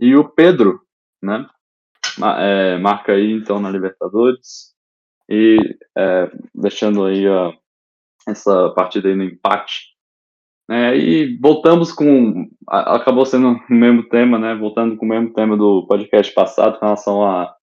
E 0.00 0.16
o 0.16 0.28
Pedro, 0.28 0.80
né? 1.22 1.46
é, 2.40 2.78
marca 2.78 3.12
aí 3.12 3.32
então 3.32 3.60
na 3.60 3.70
Libertadores. 3.70 4.69
E 5.30 5.78
é, 5.96 6.30
deixando 6.54 7.04
aí 7.04 7.28
ó, 7.28 7.52
essa 8.26 8.70
partida 8.70 9.08
aí 9.08 9.14
no 9.14 9.22
empate. 9.22 9.90
É, 10.68 10.96
e 10.96 11.36
voltamos 11.38 11.92
com. 11.92 12.48
Acabou 12.66 13.24
sendo 13.24 13.52
o 13.52 13.74
mesmo 13.74 14.08
tema, 14.08 14.38
né? 14.38 14.54
Voltando 14.54 14.96
com 14.96 15.04
o 15.04 15.08
mesmo 15.08 15.32
tema 15.32 15.56
do 15.56 15.86
podcast 15.86 16.32
passado 16.34 16.78
com 16.78 16.84
relação 16.84 17.24
à, 17.24 17.54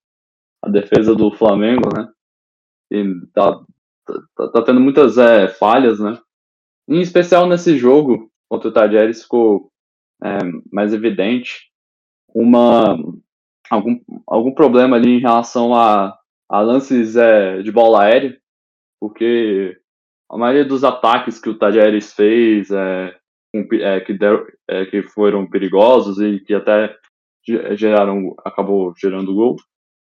à 0.62 0.70
defesa 0.70 1.16
do 1.16 1.32
Flamengo, 1.32 1.90
né? 1.96 2.10
E 2.92 3.04
tá, 3.34 3.62
tá, 4.36 4.48
tá 4.50 4.62
tendo 4.62 4.80
muitas 4.80 5.18
é, 5.18 5.48
falhas, 5.48 6.00
né? 6.00 6.20
Em 6.88 7.02
especial 7.02 7.48
nesse 7.48 7.78
jogo 7.78 8.32
contra 8.50 8.70
o 8.70 8.74
Tajeres 8.74 9.24
ficou 9.24 9.70
é, 10.24 10.38
mais 10.72 10.94
evidente 10.94 11.70
uma 12.34 12.98
algum, 13.70 14.00
algum 14.26 14.54
problema 14.54 14.96
ali 14.96 15.18
em 15.18 15.20
relação 15.20 15.74
a, 15.74 16.18
a 16.50 16.62
lances 16.62 17.16
é, 17.16 17.62
de 17.62 17.72
bola 17.72 18.04
aérea, 18.04 18.38
porque 19.00 19.80
a 20.30 20.38
maioria 20.38 20.66
dos 20.66 20.84
ataques 20.84 21.40
que 21.40 21.50
o 21.50 21.58
Tajeres 21.58 22.14
fez 22.14 22.72
é, 22.72 23.16
é, 23.82 24.00
que, 24.02 24.14
deram, 24.14 24.46
é, 24.68 24.86
que 24.86 25.04
foram 25.04 25.50
perigosos 25.50 26.20
e 26.20 26.40
que 26.40 26.54
até 26.54 26.96
ge- 27.48 27.76
geraram 27.78 28.36
acabou 28.46 28.94
gerando 28.98 29.34
gol 29.34 29.56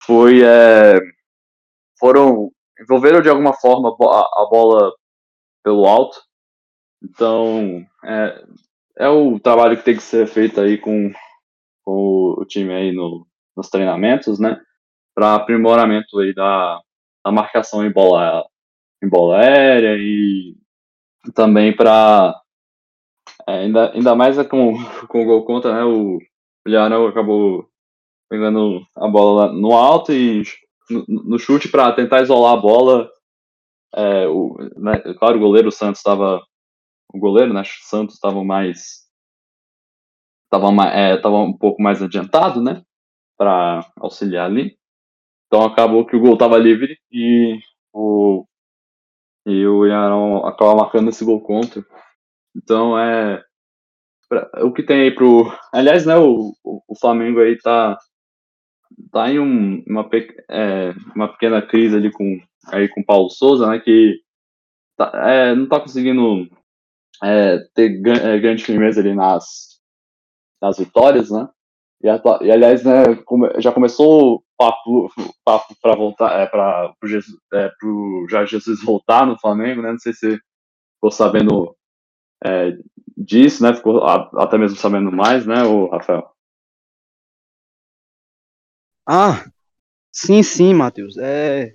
foi 0.04 0.42
é, 0.42 0.98
foram 1.98 2.50
envolveram 2.80 3.20
de 3.20 3.28
alguma 3.28 3.52
forma 3.52 3.90
a, 3.90 4.42
a 4.42 4.48
bola 4.50 4.92
pelo 5.62 5.86
alto. 5.86 6.18
Então 7.02 7.84
é, 8.04 8.44
é 8.98 9.08
o 9.08 9.38
trabalho 9.40 9.76
que 9.76 9.84
tem 9.84 9.96
que 9.96 10.02
ser 10.02 10.26
feito 10.26 10.60
aí 10.60 10.78
com, 10.78 11.12
com 11.84 12.36
o 12.38 12.44
time 12.46 12.72
aí 12.72 12.92
no, 12.92 13.26
nos 13.56 13.68
treinamentos 13.68 14.38
né 14.40 14.60
para 15.14 15.34
aprimoramento 15.34 16.18
aí 16.18 16.34
da, 16.34 16.80
da 17.24 17.32
marcação 17.32 17.84
em 17.84 17.92
bola 17.92 18.46
em 19.02 19.08
bola 19.08 19.38
aérea 19.38 19.96
e 19.98 20.56
também 21.34 21.74
para 21.74 22.34
ainda, 23.46 23.92
ainda 23.92 24.14
mais 24.14 24.38
é 24.38 24.44
com, 24.44 24.74
com 25.08 25.22
o 25.22 25.24
gol 25.24 25.44
contra, 25.44 25.72
né? 25.72 25.84
O 25.84 26.18
Villarão 26.66 27.06
acabou 27.06 27.68
pegando 28.28 28.86
a 28.96 29.08
bola 29.08 29.52
no 29.52 29.72
alto 29.72 30.12
e 30.12 30.42
no, 30.88 31.04
no 31.06 31.38
chute 31.38 31.68
para 31.68 31.92
tentar 31.92 32.22
isolar 32.22 32.54
a 32.54 32.60
bola. 32.60 33.10
É, 33.94 34.26
o, 34.28 34.56
né, 34.76 34.98
claro, 35.18 35.36
o 35.36 35.40
goleiro 35.40 35.70
Santos 35.72 36.00
estava. 36.00 36.40
O 37.12 37.18
goleiro, 37.18 37.52
né? 37.52 37.62
Santos 37.64 38.14
estava 38.14 38.42
mais. 38.44 39.08
Estava 40.44 40.68
é, 40.88 41.26
um 41.28 41.56
pouco 41.56 41.82
mais 41.82 42.02
adiantado, 42.02 42.62
né? 42.62 42.82
Para 43.36 43.84
auxiliar 43.96 44.46
ali. 44.46 44.78
Então 45.50 45.64
acabou 45.64 46.06
que 46.06 46.14
o 46.14 46.20
gol 46.20 46.34
estava 46.34 46.56
livre 46.56 46.96
e 47.10 47.58
o 47.92 48.46
e 49.46 49.66
o 49.66 49.84
Ilharão 49.84 50.46
acaba 50.46 50.76
marcando 50.76 51.08
esse 51.08 51.24
gol 51.24 51.40
contra. 51.40 51.84
Então 52.56 52.98
é 52.98 53.42
pra- 54.28 54.50
o 54.64 54.72
que 54.72 54.82
tem 54.82 55.02
aí 55.02 55.10
pro. 55.14 55.52
Aliás, 55.72 56.06
né, 56.06 56.16
o, 56.16 56.54
o, 56.64 56.98
Flamengo 57.00 57.40
aí 57.40 57.58
tá, 57.58 57.98
tá 59.12 59.30
em 59.30 59.38
um, 59.38 59.82
uma, 59.86 60.08
pe- 60.08 60.34
é, 60.48 60.92
uma 61.14 61.28
pequena 61.28 61.62
crise 61.62 61.96
ali 61.96 62.10
com, 62.12 62.38
aí 62.68 62.88
com 62.88 63.00
o 63.00 63.04
Paulo 63.04 63.30
Souza, 63.30 63.66
né? 63.68 63.78
Que 63.78 64.20
tá- 64.96 65.12
é, 65.30 65.54
não 65.54 65.68
tá 65.68 65.80
conseguindo 65.80 66.48
é, 67.22 67.58
ter 67.74 68.00
é, 68.08 68.38
grande 68.40 68.64
firmeza 68.64 69.00
ali 69.00 69.14
nas, 69.14 69.80
nas 70.62 70.78
vitórias, 70.78 71.30
né? 71.30 71.48
E, 72.02 72.08
e, 72.08 72.50
aliás, 72.52 72.84
né, 72.84 73.02
já 73.58 73.72
começou 73.72 74.44
papo, 74.60 75.10
papo 75.42 75.74
para 75.80 75.96
voltar, 75.96 76.38
é, 76.38 76.46
para 76.46 76.92
pro, 77.00 77.08
é, 77.54 77.70
Jorge 78.28 78.50
Jesus 78.50 78.84
voltar 78.84 79.26
no 79.26 79.38
Flamengo, 79.38 79.80
né? 79.80 79.92
Não 79.92 79.98
sei 79.98 80.12
se 80.12 80.38
ficou 80.96 81.10
sabendo 81.10 81.74
é, 82.44 82.76
disso, 83.16 83.62
né? 83.62 83.74
Ficou 83.74 84.04
até 84.04 84.58
mesmo 84.58 84.76
sabendo 84.76 85.10
mais, 85.10 85.46
né, 85.46 85.62
o 85.62 85.88
Rafael? 85.88 86.30
Ah, 89.08 89.50
sim, 90.12 90.42
sim, 90.42 90.74
Matheus. 90.74 91.16
É, 91.16 91.74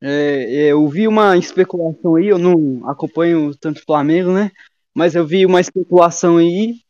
é, 0.00 0.70
eu 0.70 0.86
vi 0.88 1.08
uma 1.08 1.36
especulação 1.36 2.14
aí, 2.14 2.28
eu 2.28 2.38
não 2.38 2.88
acompanho 2.88 3.52
tanto 3.56 3.78
o 3.80 3.84
Flamengo, 3.84 4.32
né? 4.32 4.52
Mas 4.94 5.16
eu 5.16 5.26
vi 5.26 5.44
uma 5.44 5.60
especulação 5.60 6.36
aí 6.36 6.80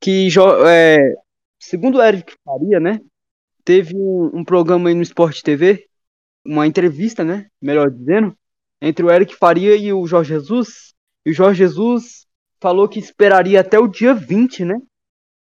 que 0.00 0.28
é, 0.66 1.14
segundo 1.60 1.98
o 1.98 2.02
Eric 2.02 2.34
Faria, 2.44 2.80
né? 2.80 3.00
Teve 3.68 3.94
um, 3.94 4.30
um 4.32 4.42
programa 4.42 4.88
aí 4.88 4.94
no 4.94 5.02
Sport 5.02 5.42
TV, 5.42 5.86
uma 6.42 6.66
entrevista, 6.66 7.22
né? 7.22 7.48
Melhor 7.60 7.90
dizendo, 7.90 8.34
entre 8.80 9.04
o 9.04 9.10
Eric 9.10 9.36
Faria 9.36 9.76
e 9.76 9.92
o 9.92 10.06
Jorge 10.06 10.32
Jesus. 10.32 10.94
E 11.26 11.32
o 11.32 11.34
Jorge 11.34 11.58
Jesus 11.58 12.26
falou 12.58 12.88
que 12.88 12.98
esperaria 12.98 13.60
até 13.60 13.78
o 13.78 13.86
dia 13.86 14.14
20, 14.14 14.64
né? 14.64 14.80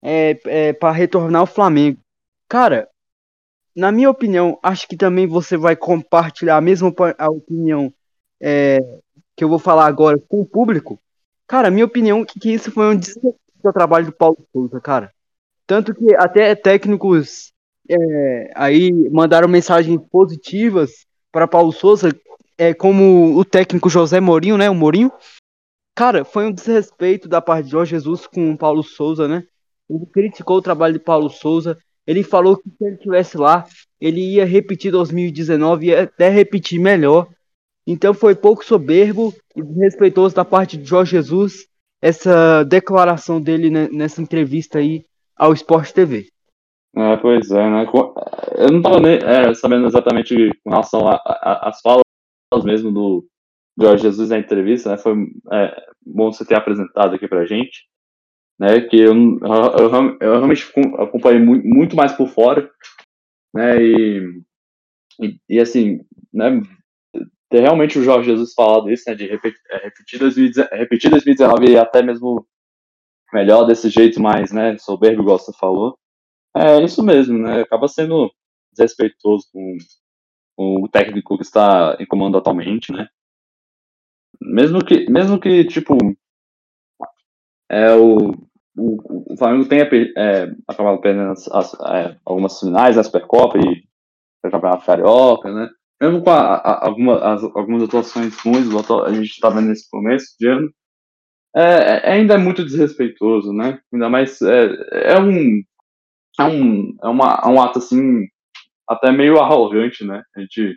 É, 0.01 0.39
é, 0.45 0.71
para 0.71 0.93
retornar 0.93 1.41
ao 1.41 1.45
Flamengo. 1.45 1.99
Cara, 2.47 2.87
na 3.75 3.91
minha 3.91 4.09
opinião, 4.09 4.57
acho 4.63 4.87
que 4.87 4.95
também 4.95 5.27
você 5.27 5.57
vai 5.57 5.75
compartilhar 5.75 6.55
a 6.55 6.61
mesma 6.61 6.93
a 7.17 7.29
opinião 7.29 7.93
é, 8.41 8.79
que 9.35 9.43
eu 9.43 9.49
vou 9.49 9.59
falar 9.59 9.85
agora 9.85 10.17
com 10.29 10.39
o 10.39 10.45
público. 10.45 10.97
Cara, 11.45 11.69
minha 11.69 11.83
opinião 11.85 12.21
é 12.21 12.25
que 12.25 12.53
isso 12.53 12.71
foi 12.71 12.85
um 12.85 12.97
desrespeito 12.97 13.37
ao 13.65 13.73
trabalho 13.73 14.05
do 14.05 14.13
Paulo 14.13 14.47
Souza, 14.53 14.79
cara. 14.79 15.13
Tanto 15.67 15.93
que 15.93 16.15
até 16.15 16.55
técnicos 16.55 17.52
é, 17.89 18.51
aí 18.55 18.91
mandaram 19.09 19.47
mensagens 19.47 19.99
positivas 20.11 21.05
para 21.31 21.47
Paulo 21.47 21.71
Souza, 21.71 22.15
é, 22.57 22.73
como 22.73 23.37
o 23.37 23.43
técnico 23.43 23.89
José 23.89 24.19
Mourinho, 24.19 24.57
né? 24.57 24.69
O 24.69 24.75
Mourinho. 24.75 25.11
Cara, 25.95 26.23
foi 26.23 26.45
um 26.45 26.51
desrespeito 26.51 27.27
da 27.27 27.41
parte 27.41 27.65
de 27.65 27.71
Jorge 27.71 27.91
Jesus 27.91 28.25
com 28.27 28.51
o 28.51 28.57
Paulo 28.57 28.83
Souza, 28.83 29.27
né? 29.27 29.43
Ele 29.89 30.05
criticou 30.05 30.57
o 30.57 30.61
trabalho 30.61 30.93
de 30.93 30.99
Paulo 30.99 31.29
Souza. 31.29 31.77
Ele 32.05 32.23
falou 32.23 32.57
que 32.57 32.69
se 32.69 32.85
ele 32.85 32.97
tivesse 32.97 33.37
lá, 33.37 33.65
ele 33.99 34.35
ia 34.35 34.45
repetir 34.45 34.91
2019 34.91 35.87
e 35.87 35.95
até 35.95 36.29
repetir 36.29 36.79
melhor. 36.79 37.27
Então 37.85 38.13
foi 38.13 38.33
pouco 38.35 38.63
soberbo 38.63 39.33
e 39.55 39.61
desrespeitoso 39.61 40.35
da 40.35 40.45
parte 40.45 40.77
de 40.77 40.85
Jorge 40.85 41.11
Jesus 41.11 41.67
essa 42.01 42.63
declaração 42.65 43.41
dele 43.41 43.69
nessa 43.69 44.21
entrevista 44.21 44.79
aí 44.79 45.05
ao 45.37 45.53
Sport 45.53 45.91
TV. 45.93 46.32
É, 46.95 47.17
pois 47.17 47.49
é, 47.49 47.69
né? 47.69 47.85
Eu 48.55 48.71
não 48.71 48.77
estava 48.77 48.99
nem 48.99 49.17
é, 49.17 49.53
sabendo 49.55 49.87
exatamente 49.87 50.35
com 50.63 50.69
relação 50.69 51.07
às 51.07 51.81
falas 51.81 52.03
mesmo 52.63 52.91
do 52.91 53.27
Jorge 53.79 54.03
Jesus 54.03 54.29
na 54.29 54.37
entrevista, 54.37 54.91
né? 54.91 54.97
Foi 54.97 55.13
é, 55.51 55.85
bom 56.05 56.31
você 56.31 56.45
ter 56.45 56.55
apresentado 56.55 57.15
aqui 57.15 57.27
pra 57.27 57.45
gente, 57.45 57.87
né? 58.59 58.81
Que 58.81 58.97
eu, 58.97 59.13
eu, 59.13 60.17
eu 60.21 60.31
realmente 60.33 60.71
acompanhei 60.99 61.39
muito, 61.39 61.67
muito, 61.67 61.95
mais 61.95 62.11
por 62.13 62.27
fora, 62.29 62.69
né? 63.55 63.81
E, 63.83 64.41
e, 65.21 65.37
e, 65.49 65.59
assim, 65.59 65.99
né? 66.31 66.61
Ter 67.49 67.61
realmente 67.61 67.97
o 67.97 68.03
Jorge 68.03 68.29
Jesus 68.29 68.53
falado 68.53 68.91
isso, 68.91 69.03
né? 69.07 69.15
De 69.15 69.27
repetir, 69.27 69.59
é, 69.71 69.77
repetir, 69.85 70.19
2019, 70.19 70.75
repetir 70.77 71.09
2019 71.09 71.71
e 71.71 71.77
até 71.77 72.03
mesmo 72.03 72.45
melhor 73.33 73.65
desse 73.65 73.89
jeito 73.89 74.21
mais, 74.21 74.51
né? 74.51 74.77
Soberbo, 74.77 75.23
igual 75.23 75.39
você 75.39 75.51
falou. 75.57 75.97
É 76.55 76.81
isso 76.83 77.03
mesmo, 77.03 77.37
né? 77.39 77.61
Acaba 77.61 77.87
sendo 77.87 78.31
desrespeitoso 78.71 79.47
com, 79.51 79.77
com 80.55 80.83
o 80.83 80.87
técnico 80.87 81.37
que 81.37 81.43
está 81.43 81.97
em 81.99 82.05
comando 82.05 82.37
atualmente, 82.37 82.91
né? 82.91 83.07
Mesmo 84.41 84.83
que, 84.83 85.09
mesmo 85.09 85.39
que 85.39 85.63
tipo, 85.65 85.97
é, 87.69 87.93
o, 87.95 88.31
o, 88.77 89.33
o 89.33 89.37
Flamengo 89.37 89.67
tenha 89.67 89.89
é, 90.17 90.51
acabado 90.67 91.01
perdendo 91.01 91.31
as, 91.31 91.47
as, 91.47 91.73
é, 91.73 92.17
algumas 92.25 92.59
finais 92.59 92.95
da 92.95 93.03
Supercopa 93.03 93.57
e 93.57 93.83
o 94.43 94.51
Campeonato 94.51 94.85
Carioca, 94.85 95.51
né? 95.51 95.69
Mesmo 96.01 96.23
com 96.23 96.29
a, 96.29 96.55
a, 96.55 96.87
alguma, 96.87 97.33
as, 97.33 97.43
algumas 97.43 97.83
atuações 97.83 98.37
ruins, 98.39 98.67
a 99.05 99.13
gente 99.13 99.29
está 99.29 99.49
vendo 99.49 99.69
nesse 99.69 99.89
começo 99.89 100.35
de 100.39 100.47
ano, 100.47 100.69
é, 101.55 101.61
é, 101.61 102.11
ainda 102.13 102.33
é 102.33 102.37
muito 102.37 102.63
desrespeitoso, 102.63 103.53
né? 103.53 103.79
Ainda 103.91 104.09
mais 104.09 104.41
é, 104.41 105.13
é 105.13 105.19
um 105.19 105.63
é 106.39 106.43
um 106.43 106.95
é 107.01 107.07
uma 107.07 107.41
é 107.43 107.47
um 107.47 107.61
ato 107.61 107.79
assim 107.79 108.27
até 108.87 109.11
meio 109.11 109.39
arrogante, 109.39 110.03
né? 110.05 110.23
A 110.35 110.41
gente 110.41 110.75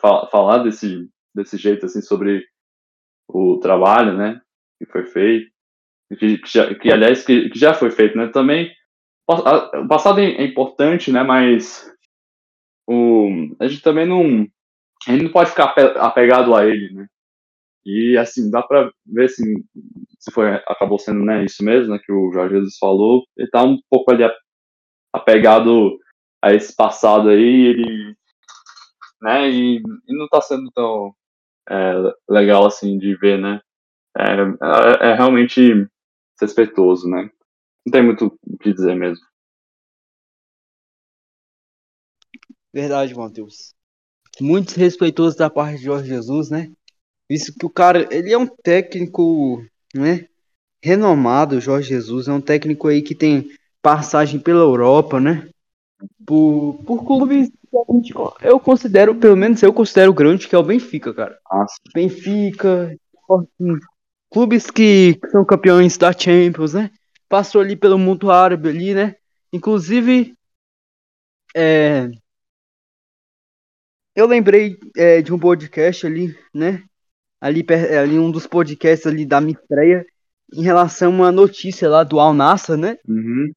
falar, 0.00 0.28
falar 0.28 0.58
desse 0.58 1.08
desse 1.34 1.56
jeito 1.56 1.86
assim 1.86 2.00
sobre 2.00 2.44
o 3.28 3.58
trabalho, 3.58 4.16
né? 4.16 4.40
Que 4.78 4.86
foi 4.86 5.04
feito, 5.06 5.50
que, 6.18 6.38
que, 6.38 6.48
já, 6.48 6.74
que 6.74 6.92
aliás 6.92 7.24
que, 7.24 7.48
que, 7.50 7.58
já 7.58 7.74
foi 7.74 7.90
feito, 7.90 8.16
né? 8.16 8.28
Também 8.28 8.70
o 9.28 9.88
passado 9.88 10.20
é 10.20 10.44
importante, 10.44 11.10
né? 11.10 11.22
Mas 11.22 11.90
o 12.86 13.54
a 13.60 13.66
gente 13.66 13.82
também 13.82 14.06
não 14.06 14.46
a 15.08 15.12
gente 15.12 15.24
não 15.24 15.32
pode 15.32 15.50
ficar 15.50 15.74
apegado 15.98 16.54
a 16.54 16.66
ele, 16.66 16.92
né? 16.94 17.06
E 17.86 18.16
assim, 18.16 18.50
dá 18.50 18.62
para 18.62 18.90
ver 19.06 19.26
assim, 19.26 19.62
se 20.18 20.32
foi, 20.32 20.54
acabou 20.54 20.98
sendo 20.98 21.22
né, 21.22 21.44
isso 21.44 21.62
mesmo, 21.62 21.92
né, 21.92 22.00
que 22.02 22.10
o 22.10 22.32
Jorge 22.32 22.54
Jesus 22.54 22.78
falou. 22.78 23.24
Ele 23.36 23.48
tá 23.50 23.62
um 23.62 23.78
pouco 23.90 24.10
ali 24.10 24.24
apegado 25.14 26.00
a 26.42 26.52
esse 26.52 26.74
passado 26.74 27.28
aí, 27.28 27.66
ele. 27.66 28.16
Né, 29.22 29.48
e, 29.48 29.76
e 29.78 30.18
não 30.18 30.28
tá 30.28 30.40
sendo 30.40 30.70
tão 30.72 31.14
é, 31.70 31.94
legal 32.28 32.66
assim 32.66 32.98
de 32.98 33.16
ver, 33.16 33.40
né? 33.40 33.60
É, 34.16 34.32
é, 34.32 35.10
é 35.10 35.14
realmente 35.14 35.88
respeitoso, 36.38 37.08
né? 37.08 37.30
Não 37.86 37.92
tem 37.92 38.02
muito 38.02 38.38
o 38.46 38.58
que 38.58 38.72
dizer 38.72 38.94
mesmo. 38.96 39.24
Verdade, 42.72 43.14
Matheus. 43.14 43.72
Muito 44.40 44.74
respeitoso 44.74 45.38
da 45.38 45.48
parte 45.48 45.78
de 45.78 45.84
Jorge 45.84 46.08
Jesus, 46.08 46.50
né? 46.50 46.72
Visto 47.30 47.54
que 47.56 47.64
o 47.64 47.70
cara, 47.70 48.06
ele 48.10 48.32
é 48.32 48.36
um 48.36 48.48
técnico, 48.48 49.64
né? 49.94 50.28
Renomado, 50.82 51.60
Jorge 51.60 51.88
Jesus, 51.88 52.28
é 52.28 52.32
um 52.32 52.40
técnico 52.40 52.88
aí 52.88 53.00
que 53.00 53.14
tem 53.14 53.48
passagem 53.84 54.40
pela 54.40 54.60
Europa, 54.60 55.20
né? 55.20 55.48
Por, 56.26 56.82
por 56.84 57.04
clubes 57.04 57.52
eu 58.40 58.58
considero, 58.58 59.14
pelo 59.16 59.36
menos 59.36 59.62
eu 59.62 59.72
considero 59.72 60.14
grande, 60.14 60.48
que 60.48 60.54
é 60.54 60.58
o 60.58 60.62
Benfica, 60.62 61.12
cara. 61.12 61.38
Nossa. 61.52 61.74
Benfica, 61.92 62.96
clubes 64.30 64.70
que 64.70 65.18
são 65.30 65.44
campeões 65.44 65.96
da 65.98 66.12
Champions, 66.12 66.72
né? 66.72 66.90
Passou 67.28 67.60
ali 67.60 67.76
pelo 67.76 67.98
mundo 67.98 68.30
árabe 68.30 68.68
ali, 68.68 68.94
né? 68.94 69.16
Inclusive, 69.52 70.34
é, 71.54 72.08
eu 74.16 74.26
lembrei 74.26 74.78
é, 74.96 75.20
de 75.20 75.32
um 75.32 75.38
podcast 75.38 76.06
ali, 76.06 76.36
né? 76.54 76.82
ali, 77.44 77.62
ali 78.00 78.18
um 78.18 78.30
dos 78.30 78.46
podcasts 78.46 79.06
ali 79.06 79.26
da 79.26 79.38
minha 79.38 79.58
estreia 79.60 80.06
em 80.54 80.62
relação 80.62 81.12
a 81.12 81.14
uma 81.14 81.32
notícia 81.32 81.88
lá 81.90 82.02
do 82.02 82.18
Al 82.18 82.32
Nassr, 82.32 82.76
né? 82.76 82.96
Uhum. 83.06 83.52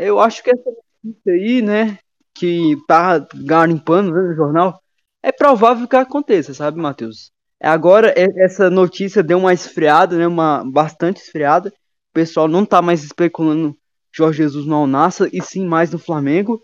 Eu 0.00 0.18
acho 0.18 0.42
que 0.42 0.50
essa 0.50 0.70
notícia 1.04 1.32
aí, 1.32 1.60
né, 1.60 1.98
que 2.34 2.74
tá 2.88 3.18
garimpando 3.34 4.10
né, 4.12 4.28
no 4.28 4.34
jornal, 4.34 4.80
é 5.22 5.30
provável 5.30 5.86
que 5.86 5.94
aconteça, 5.94 6.54
sabe, 6.54 6.80
Matheus? 6.80 7.30
Agora 7.62 8.14
essa 8.16 8.70
notícia 8.70 9.22
deu 9.22 9.36
uma 9.36 9.52
esfriada, 9.52 10.16
né, 10.16 10.26
uma 10.26 10.64
bastante 10.64 11.20
esfriada. 11.20 11.68
O 11.68 12.14
pessoal 12.14 12.48
não 12.48 12.64
tá 12.64 12.80
mais 12.80 13.04
especulando 13.04 13.76
Jorge 14.10 14.38
Jesus 14.38 14.64
no 14.64 14.76
Al 14.76 14.86
Nassr 14.86 15.28
e 15.34 15.42
sim 15.42 15.66
mais 15.66 15.90
no 15.90 15.98
Flamengo. 15.98 16.62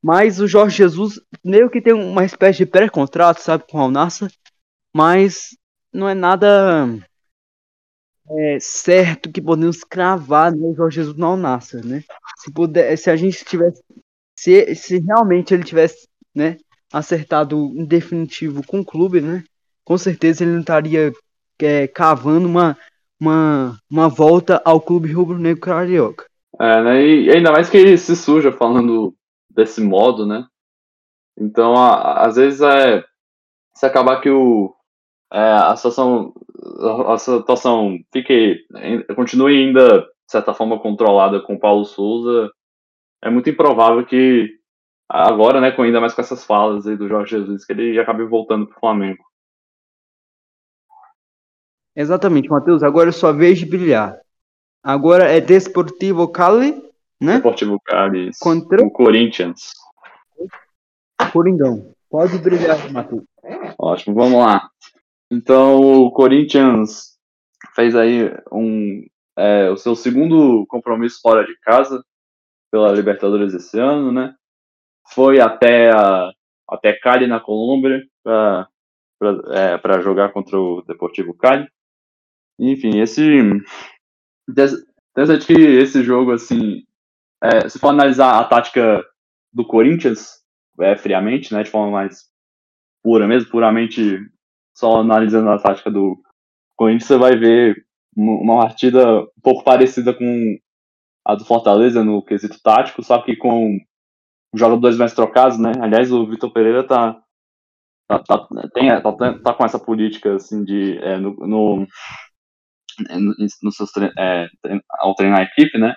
Mas 0.00 0.38
o 0.38 0.46
Jorge 0.46 0.76
Jesus 0.76 1.20
meio 1.44 1.68
que 1.68 1.82
tem 1.82 1.92
uma 1.92 2.24
espécie 2.24 2.58
de 2.58 2.66
pré-contrato, 2.66 3.40
sabe, 3.40 3.64
com 3.68 3.78
o 3.78 3.80
Al 3.80 3.90
Nassr. 3.90 4.30
Mas 4.94 5.56
não 5.92 6.08
é 6.08 6.14
nada 6.14 6.86
é, 8.30 8.58
certo 8.60 9.30
que 9.30 9.40
podemos 9.40 9.84
cravar 9.84 10.52
né, 10.52 10.66
o 10.66 10.74
Jorge 10.74 10.96
Jesus 10.96 11.16
não 11.16 11.36
nasça, 11.36 11.80
né? 11.82 12.02
Se, 12.38 12.52
puder, 12.52 12.96
se 12.96 13.10
a 13.10 13.16
gente 13.16 13.44
tivesse, 13.44 13.82
se, 14.36 14.74
se 14.74 14.98
realmente 14.98 15.54
ele 15.54 15.64
tivesse, 15.64 16.08
né, 16.34 16.56
acertado 16.92 17.56
em 17.74 17.84
definitivo 17.84 18.64
com 18.66 18.80
o 18.80 18.84
clube, 18.84 19.20
né? 19.20 19.44
Com 19.84 19.96
certeza 19.96 20.42
ele 20.42 20.52
não 20.52 20.60
estaria 20.60 21.12
é, 21.60 21.86
cavando 21.86 22.46
uma, 22.48 22.76
uma, 23.20 23.78
uma 23.90 24.08
volta 24.08 24.60
ao 24.64 24.80
clube 24.80 25.12
rubro-negro 25.12 25.60
carioca. 25.60 26.26
É, 26.60 26.82
né? 26.82 27.06
E 27.06 27.30
ainda 27.30 27.52
mais 27.52 27.68
que 27.68 27.76
ele 27.76 27.96
se 27.96 28.16
suja 28.16 28.50
falando 28.50 29.14
desse 29.50 29.80
modo, 29.80 30.26
né? 30.26 30.46
Então, 31.38 31.74
a, 31.74 32.26
às 32.26 32.36
vezes 32.36 32.60
é 32.60 33.04
se 33.74 33.84
acabar 33.84 34.20
que 34.20 34.30
o 34.30 34.74
é, 35.32 35.38
a 35.38 35.76
situação 35.76 36.32
a 37.08 37.18
situação 37.18 37.98
fique 38.12 38.64
continue 39.14 39.56
ainda 39.56 40.00
de 40.00 40.32
certa 40.32 40.54
forma 40.54 40.78
controlada 40.78 41.40
com 41.40 41.54
o 41.54 41.60
Paulo 41.60 41.84
Souza. 41.84 42.50
É 43.22 43.30
muito 43.30 43.50
improvável 43.50 44.04
que 44.04 44.50
agora 45.08 45.60
né 45.60 45.70
com 45.70 45.82
ainda 45.82 46.00
mais 46.00 46.14
com 46.14 46.20
essas 46.20 46.44
falas 46.44 46.86
aí 46.86 46.96
do 46.96 47.08
Jorge 47.08 47.30
Jesus 47.30 47.64
que 47.64 47.72
ele 47.72 47.98
acabe 47.98 48.24
voltando 48.24 48.66
para 48.66 48.76
o 48.76 48.80
Flamengo. 48.80 49.24
Exatamente 51.94 52.48
Matheus 52.48 52.82
agora 52.82 53.08
eu 53.08 53.12
só 53.12 53.32
vejo 53.32 53.68
brilhar. 53.68 54.18
Agora 54.82 55.24
é 55.24 55.40
Desportivo 55.40 56.28
Cali 56.28 56.82
né? 57.20 57.34
Desportivo 57.34 57.80
Cali 57.80 58.30
contra 58.40 58.84
o 58.84 58.90
Corinthians. 58.90 59.72
Coringão. 61.32 61.94
Pode 62.08 62.38
brilhar 62.38 62.92
Matheus. 62.92 63.24
Ótimo 63.78 64.14
vamos 64.14 64.38
lá 64.38 64.70
então 65.30 65.80
o 65.80 66.10
Corinthians 66.10 67.16
fez 67.74 67.94
aí 67.94 68.30
um, 68.52 69.04
é, 69.36 69.70
o 69.70 69.76
seu 69.76 69.94
segundo 69.94 70.66
compromisso 70.66 71.20
fora 71.20 71.44
de 71.44 71.56
casa, 71.60 72.02
pela 72.70 72.92
Libertadores 72.92 73.54
esse 73.54 73.78
ano, 73.78 74.12
né? 74.12 74.34
Foi 75.12 75.40
até 75.40 75.90
a, 75.90 76.32
até 76.68 76.92
Cali 76.92 77.26
na 77.26 77.40
Colômbia 77.40 78.02
para 78.22 78.68
é, 79.52 80.02
jogar 80.02 80.32
contra 80.32 80.58
o 80.58 80.82
Deportivo 80.82 81.34
Cali. 81.34 81.66
Enfim, 82.58 82.98
esse 82.98 83.22
interessante 84.48 85.46
que 85.46 85.52
esse 85.52 86.02
jogo 86.02 86.32
assim, 86.32 86.82
é, 87.42 87.68
se 87.68 87.78
for 87.78 87.88
analisar 87.88 88.38
a 88.38 88.44
tática 88.44 89.04
do 89.52 89.66
Corinthians 89.66 90.42
é, 90.80 90.96
friamente, 90.96 91.52
né, 91.52 91.62
de 91.62 91.70
forma 91.70 91.90
mais 91.90 92.24
pura 93.02 93.26
mesmo, 93.26 93.50
puramente 93.50 94.18
só 94.76 95.00
analisando 95.00 95.50
a 95.50 95.58
tática 95.58 95.90
do 95.90 96.20
Corinthians, 96.76 97.06
você 97.06 97.16
vai 97.16 97.36
ver 97.36 97.84
uma 98.14 98.62
partida 98.62 99.22
um 99.22 99.40
pouco 99.42 99.64
parecida 99.64 100.12
com 100.12 100.56
a 101.26 101.34
do 101.34 101.44
Fortaleza 101.44 102.04
no 102.04 102.22
quesito 102.22 102.60
tático, 102.62 103.02
só 103.02 103.20
que 103.22 103.36
com 103.36 103.78
jogadores 104.54 104.96
mais 104.96 105.14
trocados, 105.14 105.58
né? 105.58 105.72
Aliás, 105.80 106.12
o 106.12 106.26
Vitor 106.26 106.52
Pereira 106.52 106.86
tá 106.86 107.20
tá, 108.08 108.18
tá, 108.20 108.48
tem, 108.72 108.88
tá, 109.02 109.38
tá, 109.42 109.54
com 109.54 109.64
essa 109.64 109.78
política 109.78 110.36
assim 110.36 110.62
de 110.62 110.96
é, 110.98 111.18
no, 111.18 111.34
no, 111.34 111.86
no 113.62 113.72
seus 113.72 113.90
é, 114.18 114.46
ao 115.00 115.14
treinar 115.14 115.40
a 115.40 115.44
equipe, 115.44 115.78
né? 115.78 115.94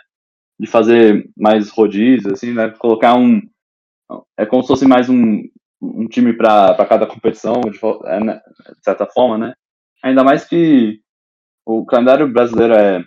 De 0.59 0.67
fazer 0.67 1.29
mais 1.37 1.69
rodízios, 1.69 2.33
assim, 2.33 2.53
né? 2.53 2.69
Colocar 2.79 3.15
um 3.15 3.41
é 4.37 4.45
como 4.45 4.63
se 4.63 4.69
fosse 4.69 4.87
mais 4.87 5.09
um, 5.09 5.43
um 5.81 6.07
time 6.07 6.33
para 6.33 6.85
cada 6.85 7.05
competição, 7.05 7.61
de, 7.61 7.79
é, 8.05 8.19
né, 8.19 8.41
de 8.77 8.83
certa 8.83 9.05
forma, 9.05 9.37
né? 9.37 9.53
Ainda 10.03 10.23
mais 10.23 10.45
que 10.45 10.99
o 11.65 11.85
calendário 11.85 12.31
brasileiro 12.31 12.73
é 12.73 13.03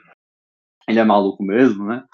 ele 0.88 0.98
é 0.98 1.04
maluco 1.04 1.42
mesmo, 1.42 1.86
né? 1.86 2.04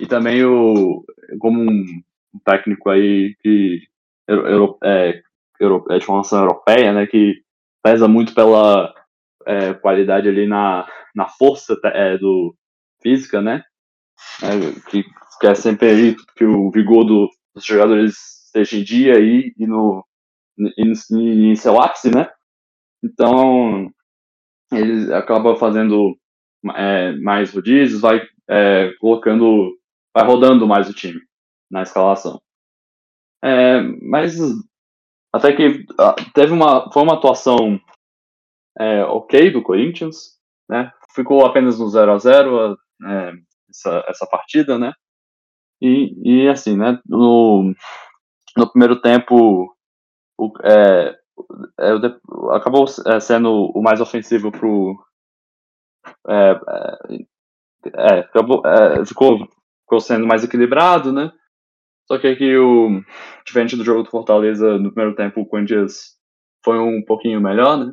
E 0.00 0.06
também 0.06 0.44
o 0.44 1.04
como 1.38 1.60
um 1.60 2.02
técnico 2.44 2.90
aí 2.90 3.34
que 3.40 3.82
euro, 4.28 4.78
é, 4.82 5.22
euro, 5.60 5.84
é 5.90 5.98
de 5.98 6.04
formação 6.04 6.40
europeia, 6.40 6.92
né? 6.92 7.06
Que 7.06 7.42
pesa 7.82 8.08
muito 8.08 8.34
pela 8.34 8.92
é, 9.46 9.74
qualidade 9.74 10.28
ali 10.28 10.46
na, 10.46 10.86
na 11.14 11.28
força 11.28 11.78
é, 11.84 12.18
do 12.18 12.54
física, 13.02 13.40
né? 13.40 13.62
É, 14.42 14.90
que 14.90 15.04
quer 15.40 15.56
sempre 15.56 15.88
aí 15.88 16.16
que 16.36 16.44
o 16.44 16.70
vigor 16.70 17.04
do, 17.04 17.28
dos 17.54 17.64
jogadores 17.64 18.35
esteja 18.62 18.76
em 18.76 18.84
dia 18.84 19.16
aí 19.16 19.52
e 19.58 19.66
no 19.66 20.04
em, 20.58 21.50
em 21.50 21.56
seu 21.56 21.80
ápice, 21.80 22.10
né? 22.14 22.30
Então 23.04 23.90
ele 24.72 25.12
acaba 25.12 25.56
fazendo 25.56 26.16
é, 26.74 27.12
mais 27.18 27.52
rodízios, 27.52 28.00
vai 28.00 28.26
é, 28.48 28.92
colocando, 29.00 29.76
vai 30.14 30.24
rodando 30.24 30.66
mais 30.66 30.88
o 30.88 30.94
time 30.94 31.20
na 31.70 31.82
escalação. 31.82 32.40
É, 33.44 33.80
mas 34.02 34.36
até 35.32 35.54
que 35.54 35.84
teve 36.34 36.52
uma, 36.52 36.90
foi 36.90 37.02
uma 37.02 37.14
atuação 37.14 37.78
é, 38.78 39.04
ok 39.04 39.50
do 39.50 39.62
Corinthians, 39.62 40.38
né? 40.68 40.90
Ficou 41.14 41.44
apenas 41.44 41.78
no 41.78 41.88
0 41.88 42.12
a 42.12 42.18
0 42.18 42.76
é, 43.04 43.32
essa, 43.68 44.04
essa 44.08 44.26
partida, 44.26 44.78
né? 44.78 44.92
E, 45.80 46.44
e 46.44 46.48
assim, 46.48 46.76
né? 46.76 46.98
No, 47.06 47.74
no 48.56 48.70
primeiro 48.70 49.00
tempo, 49.00 49.74
o, 50.38 50.52
é, 50.64 51.16
é, 51.80 51.90
acabou 52.52 52.86
é, 53.06 53.20
sendo 53.20 53.70
o 53.74 53.82
mais 53.82 54.00
ofensivo 54.00 54.50
pro. 54.50 54.96
É, 56.28 56.60
é, 56.68 58.16
é 58.16 58.18
acabou, 58.20 58.62
ficou, 59.06 59.48
ficou 59.82 60.00
sendo 60.00 60.26
mais 60.26 60.42
equilibrado, 60.44 61.12
né? 61.12 61.32
Só 62.06 62.18
que 62.18 62.26
aqui 62.26 62.56
o. 62.56 63.02
Diferente 63.44 63.76
do 63.76 63.84
jogo 63.84 64.02
do 64.02 64.10
Fortaleza, 64.10 64.78
no 64.78 64.92
primeiro 64.92 65.16
tempo, 65.16 65.40
o 65.40 65.46
Corinthians 65.46 66.16
foi 66.64 66.78
um 66.78 67.02
pouquinho 67.04 67.40
melhor, 67.40 67.78
né? 67.78 67.92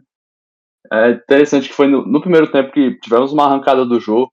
É 0.92 1.12
interessante 1.12 1.70
que 1.70 1.76
foi 1.76 1.88
no, 1.88 2.06
no 2.06 2.22
primeiro 2.22 2.52
tempo 2.52 2.72
que 2.72 3.00
tivemos 3.00 3.32
uma 3.32 3.46
arrancada 3.46 3.86
do 3.86 4.00
jogo, 4.00 4.32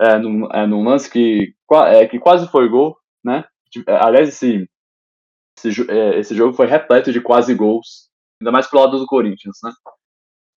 é, 0.00 0.18
num, 0.18 0.46
é, 0.52 0.66
num 0.66 0.84
lance 0.84 1.10
que, 1.10 1.54
é, 1.88 2.06
que 2.06 2.18
quase 2.18 2.48
foi 2.48 2.68
gol, 2.68 2.96
né? 3.22 3.44
Aliás, 3.86 4.28
esse, 4.28 4.68
esse, 5.66 5.90
é, 5.90 6.18
esse 6.18 6.34
jogo 6.34 6.54
foi 6.54 6.66
repleto 6.66 7.12
de 7.12 7.20
quase 7.20 7.54
gols, 7.54 8.08
ainda 8.40 8.52
mais 8.52 8.66
pro 8.66 8.80
lado 8.80 8.98
do 8.98 9.06
Corinthians, 9.06 9.58
né? 9.62 9.72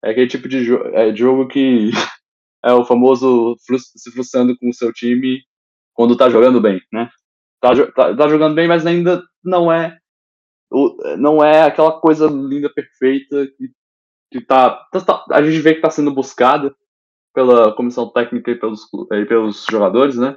É 0.04 0.10
aquele 0.10 0.26
tipo 0.26 0.48
de, 0.48 0.64
jo 0.64 0.78
é, 0.88 1.14
jogo 1.14 1.46
que 1.48 1.90
é 2.64 2.72
o 2.72 2.84
famoso 2.84 3.56
se 3.58 4.10
frustrando 4.12 4.56
com 4.58 4.68
o 4.68 4.74
seu 4.74 4.92
time 4.92 5.42
quando 5.94 6.16
tá 6.16 6.28
jogando 6.30 6.60
bem, 6.60 6.80
né? 6.92 7.10
Tá, 7.60 7.70
tá, 7.92 8.16
tá 8.16 8.28
jogando 8.28 8.54
bem, 8.54 8.66
mas 8.66 8.86
ainda 8.86 9.22
não 9.44 9.72
é 9.72 9.98
não 11.18 11.44
é 11.44 11.64
aquela 11.64 12.00
coisa 12.00 12.26
linda, 12.26 12.72
perfeita 12.72 13.46
que, 13.46 13.70
que 14.30 14.40
tá, 14.40 14.86
tá, 14.90 15.24
a 15.30 15.42
gente 15.42 15.60
vê 15.60 15.74
que 15.74 15.82
tá 15.82 15.90
sendo 15.90 16.10
buscada 16.10 16.74
pela 17.34 17.74
comissão 17.74 18.08
técnica 18.08 18.50
e 18.50 18.54
pelos, 18.54 18.88
e 19.12 19.24
pelos 19.26 19.66
jogadores, 19.70 20.16
né? 20.16 20.36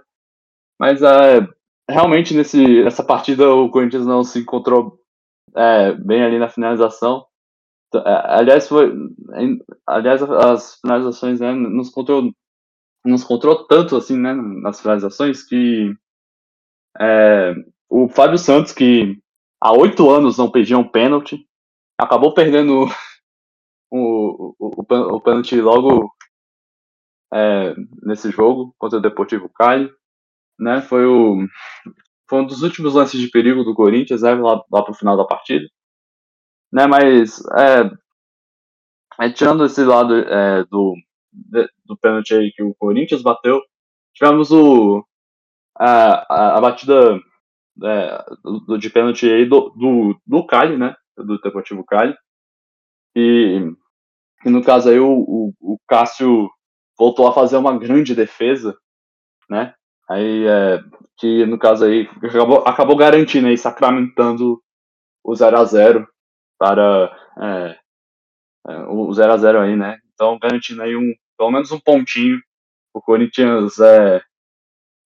Mas 0.80 1.02
é, 1.02 1.48
realmente 1.90 2.34
nesse, 2.34 2.84
nessa 2.84 3.04
partida 3.04 3.54
o 3.54 3.70
Corinthians 3.70 4.06
não 4.06 4.24
se 4.24 4.40
encontrou 4.40 5.00
é, 5.56 5.94
bem 5.94 6.24
ali 6.24 6.40
na 6.40 6.50
finalização. 6.50 7.26
É, 7.94 8.00
aliás, 8.38 8.68
foi, 8.68 8.94
aliás, 9.88 10.22
as 10.22 10.80
finalizações 10.80 11.40
né, 11.40 11.54
nos 11.54 11.90
encontrou 11.90 12.32
nos 13.06 13.24
encontrou 13.24 13.68
tanto 13.68 13.96
assim, 13.96 14.18
né, 14.18 14.34
nas 14.34 14.82
finalizações 14.82 15.44
que 15.44 15.96
é, 17.00 17.54
o 17.88 18.10
Fábio 18.10 18.38
Santos, 18.38 18.72
que 18.72 19.22
há 19.62 19.72
oito 19.72 20.10
anos 20.10 20.38
não 20.38 20.50
pedia 20.50 20.78
um 20.78 20.88
pênalti, 20.88 21.48
acabou 22.00 22.34
perdendo 22.34 22.86
o, 23.92 24.56
o, 24.58 24.72
o, 24.80 25.16
o 25.16 25.22
pênalti 25.22 25.62
logo 25.62 26.12
é, 27.32 27.76
nesse 28.02 28.32
jogo 28.32 28.74
contra 28.78 28.98
o 28.98 29.02
Deportivo 29.02 29.50
Cali, 29.50 29.92
né? 30.60 30.82
Foi 30.82 31.06
o 31.06 31.48
foi 32.30 32.42
um 32.42 32.46
dos 32.46 32.64
últimos 32.64 32.96
lances 32.96 33.20
de 33.20 33.30
perigo 33.30 33.64
do 33.64 33.76
Corinthians, 33.76 34.24
né, 34.24 34.34
lá, 34.34 34.64
lá 34.72 34.84
pro 34.84 34.94
final 34.96 35.16
da 35.16 35.26
partida, 35.26 35.68
né? 36.72 36.88
Mas 36.88 37.40
é, 37.58 37.92
é 39.26 39.30
tirando 39.32 39.66
esse 39.66 39.84
lado 39.84 40.16
é, 40.16 40.64
do 40.66 40.96
do 41.86 41.98
pênalti 41.98 42.34
aí 42.34 42.52
que 42.52 42.64
o 42.64 42.74
Corinthians 42.76 43.22
bateu, 43.22 43.62
tivemos 44.14 44.52
o 44.52 45.06
a, 45.78 46.34
a, 46.34 46.58
a 46.58 46.62
batida 46.62 47.20
é, 47.84 48.26
do, 48.44 48.78
de 48.78 48.90
pênalti 48.90 49.26
aí 49.30 49.46
do, 49.46 49.70
do, 49.72 50.20
do 50.26 50.46
Cali, 50.46 50.78
né? 50.78 50.96
Do 51.18 51.40
Deportivo 51.40 51.84
Cali. 51.86 52.16
E, 53.16 53.62
e 54.46 54.50
no 54.50 54.64
caso 54.64 54.90
aí 54.90 55.00
o, 55.00 55.10
o, 55.10 55.54
o 55.60 55.80
Cássio 55.88 56.50
voltou 56.98 57.28
a 57.28 57.34
fazer 57.34 57.58
uma 57.58 57.78
grande 57.78 58.16
defesa, 58.16 58.78
né? 59.50 59.74
Aí, 60.10 60.46
é, 60.48 60.84
que 61.18 61.46
no 61.46 61.58
caso 61.58 61.86
aí, 61.86 62.08
acabou, 62.24 62.64
acabou 62.66 62.96
garantindo 62.96 63.48
aí, 63.48 63.58
sacramentando 63.58 64.62
o 65.24 65.36
0 65.36 65.58
a 65.58 65.66
0 65.66 66.08
para 66.60 67.12
é, 67.42 67.80
é, 68.68 68.78
o 68.88 69.12
0 69.12 69.34
a 69.34 69.38
0 69.38 69.60
aí, 69.60 69.76
né? 69.76 70.00
Então, 70.14 70.38
garantindo 70.40 70.82
aí 70.82 70.96
um, 70.96 71.14
pelo 71.38 71.52
menos 71.52 71.72
um 71.72 71.80
pontinho 71.80 72.40
o 72.96 73.02
Corinthians 73.02 73.78
é, 73.80 74.24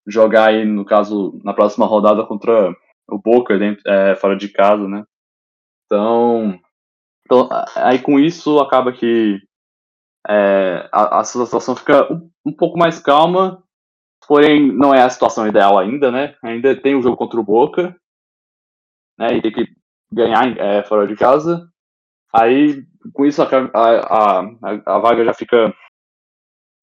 jogar 0.08 0.50
aí, 0.50 0.64
no 0.64 0.86
caso, 0.86 1.39
na 1.43 1.54
próxima 1.54 1.88
rodada 1.88 2.24
contra 2.24 2.72
o 3.10 3.18
Boca, 3.18 3.58
dentro, 3.58 3.82
é, 3.88 4.16
fora 4.16 4.38
de 4.38 4.47
casa, 4.47 4.88
né? 4.88 5.04
Então, 5.86 6.60
então, 7.26 7.50
aí 7.76 8.00
com 8.00 8.20
isso 8.20 8.60
acaba 8.60 8.93
que 8.93 9.41
é, 10.28 10.88
a, 10.91 11.20
a, 11.20 11.24
situação 11.24 11.76
fica 11.76 12.12
um, 12.14 12.30
um, 12.45 12.54
pouco 12.56 12.78
mais 12.78 13.00
calma, 13.00 13.64
porém 14.30 14.71
não 14.71 14.93
é 14.93 15.01
a 15.01 15.09
situação 15.09 15.47
ideal 15.47 15.80
ainda, 15.80 16.11
né? 16.11 16.36
Ainda 16.43 16.80
tem 16.80 16.93
o 16.93 17.01
jogo 17.01 17.17
contra 17.17 17.39
o 17.39 17.43
Boca, 17.43 17.99
né? 19.17 19.36
E 19.36 19.41
tem 19.41 19.51
que 19.51 19.65
ganhar 20.13 20.55
é, 20.55 20.84
fora 20.84 21.07
de 21.07 21.15
casa. 21.15 21.67
Aí 22.32 22.86
com 23.11 23.25
isso 23.25 23.41
a, 23.41 23.47
a, 23.73 24.39
a 24.86 24.99
vaga 24.99 25.25
já 25.25 25.34
fica 25.34 25.73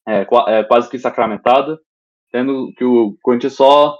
é, 0.09 0.27
é, 0.49 0.65
quase 0.65 0.91
que 0.91 0.99
sacramentada, 0.99 1.79
tendo 2.33 2.73
que 2.77 2.85
o 2.85 3.17
Corinthians 3.23 3.55
só 3.55 3.97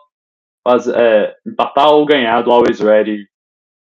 faz, 0.65 0.89
é, 0.89 1.37
empatar 1.47 1.91
ou 1.91 2.05
ganhar 2.05 2.43
do 2.43 2.51
Always 2.51 2.81
Ready 2.81 3.29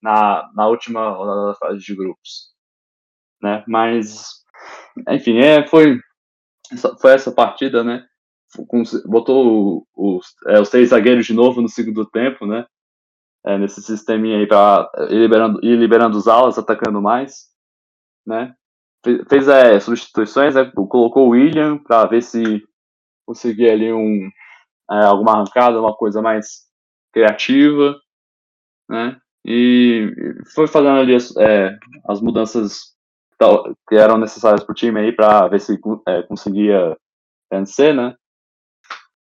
na, 0.01 0.49
na 0.55 0.67
última 0.67 1.09
rodada 1.09 1.47
da 1.47 1.55
fase 1.55 1.79
de 1.79 1.93
grupos. 1.93 2.53
Né? 3.41 3.65
Mas 3.67 4.41
enfim, 5.09 5.39
é, 5.39 5.67
foi, 5.67 5.99
foi 7.01 7.11
essa 7.11 7.33
partida, 7.33 7.83
né? 7.83 8.07
Botou 9.05 9.85
os, 9.95 10.35
é, 10.47 10.59
os 10.59 10.69
três 10.69 10.89
zagueiros 10.89 11.25
de 11.25 11.33
novo 11.33 11.61
no 11.61 11.69
segundo 11.69 12.05
tempo, 12.05 12.45
né? 12.45 12.65
É, 13.45 13.57
nesse 13.57 13.81
sisteminha 13.81 14.37
aí 14.37 14.47
para 14.47 14.89
ir 15.09 15.17
liberando, 15.17 15.59
ir 15.63 15.75
liberando 15.75 16.17
os 16.17 16.27
alas, 16.27 16.57
atacando 16.57 17.01
mais, 17.01 17.47
né? 18.25 18.53
Fez, 19.03 19.21
fez 19.27 19.47
é, 19.47 19.79
substituições, 19.79 20.55
né? 20.55 20.71
colocou 20.75 21.27
o 21.27 21.29
William 21.29 21.77
para 21.79 22.05
ver 22.05 22.21
se 22.21 22.63
conseguia 23.25 23.71
ali 23.71 23.91
um, 23.91 24.29
é, 24.91 25.05
alguma 25.05 25.31
arrancada, 25.33 25.79
uma 25.79 25.95
coisa 25.95 26.21
mais 26.21 26.67
criativa, 27.11 27.99
né? 28.89 29.17
E 29.45 30.13
foi 30.53 30.67
fazendo 30.67 30.99
ali 30.99 31.15
as, 31.15 31.35
é, 31.37 31.77
as 32.07 32.21
mudanças 32.21 32.91
que 33.87 33.95
eram 33.95 34.17
necessárias 34.17 34.63
para 34.63 34.71
o 34.71 34.75
time 34.75 34.99
aí 34.99 35.11
para 35.11 35.47
ver 35.47 35.59
se 35.59 35.79
é, 36.07 36.21
conseguia 36.23 36.95
vencer, 37.51 37.95
né? 37.95 38.15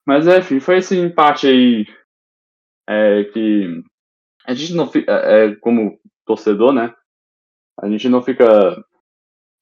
Mas 0.06 0.28
enfim, 0.28 0.60
foi 0.60 0.78
esse 0.78 0.98
empate 0.98 1.48
aí 1.48 1.86
é, 2.88 3.24
que 3.26 3.84
a 4.46 4.54
gente 4.54 4.74
não 4.74 4.88
fica, 4.88 5.12
é, 5.12 5.46
é, 5.46 5.56
como 5.56 6.00
torcedor, 6.26 6.72
né? 6.72 6.94
A 7.80 7.90
gente 7.90 8.08
não 8.08 8.22
fica 8.22 8.46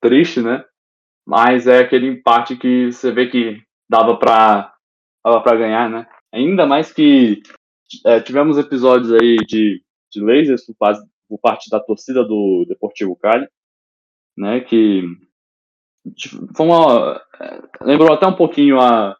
triste, 0.02 0.41
né? 0.41 0.64
Mas 1.26 1.68
é 1.68 1.80
aquele 1.80 2.08
empate 2.08 2.58
que 2.58 2.91
você 2.91 3.12
vê 3.12 3.28
que 3.28 3.64
dava 3.89 4.18
para 4.18 4.74
dava 5.24 5.41
para 5.41 5.58
ganhar, 5.58 5.89
né? 5.89 6.06
Ainda 6.34 6.66
mais 6.66 6.91
que 6.91 7.41
é, 8.06 8.20
tivemos 8.20 8.58
episódios 8.58 9.14
aí 9.14 9.38
de, 9.38 9.82
de 10.12 10.22
lasers 10.22 10.66
por, 10.66 10.76
por 11.30 11.39
parte 11.39 11.70
da 11.70 11.80
torcida 11.80 12.26
do 12.26 12.66
Deportivo 12.68 13.16
Cali, 13.16 13.48
né? 14.38 14.60
Que 14.60 15.04
foi 16.56 16.66
uma, 16.66 17.22
é, 17.39 17.62
lembrou 17.82 18.12
até 18.12 18.28
um 18.28 18.36
pouquinho 18.36 18.82
a, 18.82 19.16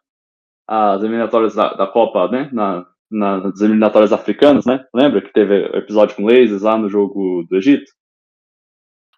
as 0.66 1.02
eliminatórias 1.02 1.54
da, 1.54 1.74
da 1.74 1.86
Copa, 1.86 2.28
né? 2.28 2.48
Na, 2.52 2.86
nas 3.10 3.60
eliminatórias 3.60 4.12
africanas, 4.12 4.64
né? 4.66 4.84
Lembra 4.94 5.22
que 5.22 5.32
teve 5.32 5.66
episódio 5.76 6.16
com 6.16 6.24
lasers 6.24 6.62
lá 6.62 6.76
no 6.76 6.88
jogo 6.88 7.44
do 7.48 7.56
Egito? 7.56 7.90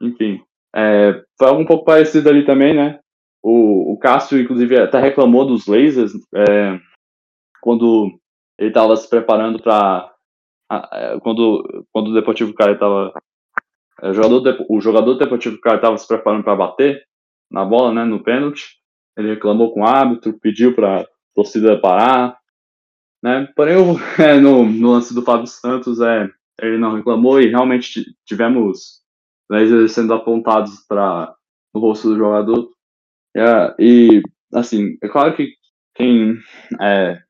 Enfim, 0.01 0.43
é, 0.75 1.23
foi 1.39 1.49
algo 1.49 1.63
um 1.63 1.67
pouco 1.67 1.85
parecido 1.85 2.29
ali 2.29 2.45
também, 2.45 2.75
né? 2.75 3.01
O, 3.43 3.93
o 3.93 3.99
Cássio, 3.99 4.41
inclusive, 4.41 4.79
até 4.79 5.01
reclamou 5.01 5.47
dos 5.47 5.67
lasers 5.67 6.13
é, 6.35 6.79
quando 7.63 8.19
ele 8.59 8.71
estava 8.71 8.97
se 8.97 9.09
preparando 9.09 9.63
para. 9.63 10.13
É, 10.93 11.19
quando, 11.21 11.87
quando 11.93 12.09
o 12.09 12.15
Deportivo 12.15 12.53
Cali 12.55 12.75
estava. 12.75 13.13
É, 14.03 14.11
o 14.11 14.15
jogador, 14.15 14.67
o 14.69 14.81
jogador 14.81 15.13
do 15.15 15.19
Deportivo 15.19 15.61
Cali 15.61 15.77
estava 15.77 15.97
se 15.97 16.07
preparando 16.07 16.45
para 16.45 16.57
bater 16.57 17.03
na 17.51 17.65
bola, 17.65 17.93
né, 17.93 18.05
no 18.05 18.23
pênalti. 18.23 18.77
Ele 19.17 19.35
reclamou 19.35 19.73
com 19.73 19.81
o 19.81 19.87
árbitro, 19.87 20.39
pediu 20.41 20.75
para 20.75 21.07
torcida 21.37 21.78
parar. 21.78 22.39
Né? 23.22 23.47
Porém, 23.55 23.76
é, 24.18 24.41
no, 24.41 24.64
no 24.64 24.93
lance 24.93 25.14
do 25.14 25.22
Fábio 25.22 25.47
Santos, 25.47 26.01
é, 26.01 26.28
ele 26.61 26.78
não 26.78 26.97
reclamou 26.97 27.41
e 27.41 27.49
realmente 27.49 28.05
tivemos 28.24 29.03
lasers 29.49 29.93
sendo 29.93 30.14
apontados 30.14 30.80
para 30.89 31.32
o 31.74 31.78
rosto 31.78 32.09
do 32.09 32.16
jogador. 32.16 32.70
É, 33.37 33.74
e, 33.78 34.22
assim, 34.55 34.97
é 35.03 35.09
claro 35.09 35.37
que 35.37 35.53
quem, 35.95 36.34
é, 36.80 37.22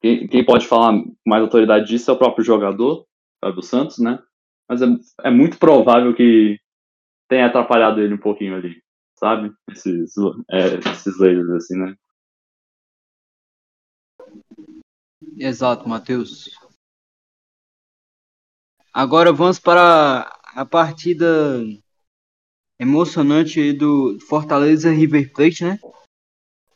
quem, 0.00 0.26
quem, 0.26 0.44
pode 0.44 0.66
falar 0.66 0.92
com 0.92 1.14
mais 1.26 1.42
autoridade 1.42 1.86
disso 1.86 2.10
é 2.10 2.14
o 2.14 2.18
próprio 2.18 2.44
jogador, 2.44 3.06
do 3.54 3.62
Santos, 3.62 3.98
né? 3.98 4.18
Mas 4.68 4.82
é, 4.82 4.86
é 5.24 5.30
muito 5.30 5.58
provável 5.58 6.14
que 6.14 6.58
tenha 7.26 7.46
atrapalhado 7.46 8.00
ele 8.00 8.12
um 8.12 8.18
pouquinho 8.18 8.54
ali, 8.54 8.82
sabe? 9.18 9.50
Esses, 9.70 10.14
é, 10.50 10.74
esses 10.74 11.18
lasers, 11.18 11.50
assim, 11.50 11.78
né? 11.78 11.94
Exato, 15.36 15.88
Matheus. 15.88 16.50
Agora 18.92 19.32
vamos 19.32 19.58
para 19.58 20.22
a 20.54 20.66
partida 20.66 21.62
emocionante 22.78 23.72
do 23.72 24.18
Fortaleza 24.20 24.90
River 24.90 25.32
Plate, 25.32 25.64
né? 25.64 25.78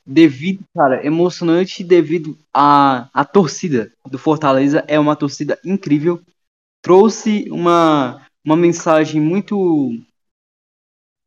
Devido, 0.07 0.62
cara, 0.74 1.05
emocionante 1.05 1.82
devido 1.82 2.38
à 2.52 3.09
a, 3.14 3.22
a 3.22 3.24
torcida 3.24 3.90
do 4.07 4.18
Fortaleza 4.18 4.84
é 4.86 5.00
uma 5.00 5.16
torcida 5.16 5.59
incrível. 5.64 6.22
Trouxe 6.82 7.46
uma, 7.50 8.26
uma 8.44 8.57
mensagem 8.57 9.20
muito 9.20 9.90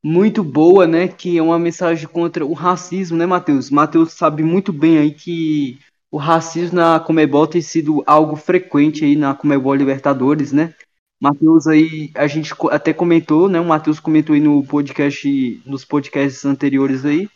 muito 0.04 0.44
boa, 0.44 0.88
né? 0.88 1.08
Que 1.08 1.38
é 1.38 1.42
uma 1.42 1.60
mensagem 1.60 2.08
contra 2.08 2.46
o 2.46 2.54
racismo, 2.54 3.18
né, 3.18 3.26
Matheus? 3.26 3.72
Matheus 3.72 4.14
sabe 4.14 4.44
muito 4.44 4.72
bem 4.72 5.00
aí 5.00 5.12
que 5.14 5.80
o 6.18 6.20
racismo 6.20 6.78
na 6.78 7.00
Comebol 7.00 7.46
tem 7.46 7.62
sido 7.62 8.04
algo 8.08 8.36
frequente 8.36 9.06
aí 9.06 9.16
na 9.16 9.36
Comebol 9.36 9.76
Libertadores, 9.76 10.52
né? 10.52 10.74
Matheus 11.22 11.68
aí, 11.68 12.10
a 12.16 12.26
gente 12.26 12.52
até 12.72 12.92
comentou, 12.92 13.48
né? 13.48 13.60
O 13.60 13.66
Matheus 13.66 14.00
comentou 14.00 14.34
aí 14.34 14.40
no 14.40 14.66
podcast, 14.66 15.62
nos 15.64 15.86
podcasts 15.86 16.44
anteriores 16.44 17.06
aí, 17.06 17.30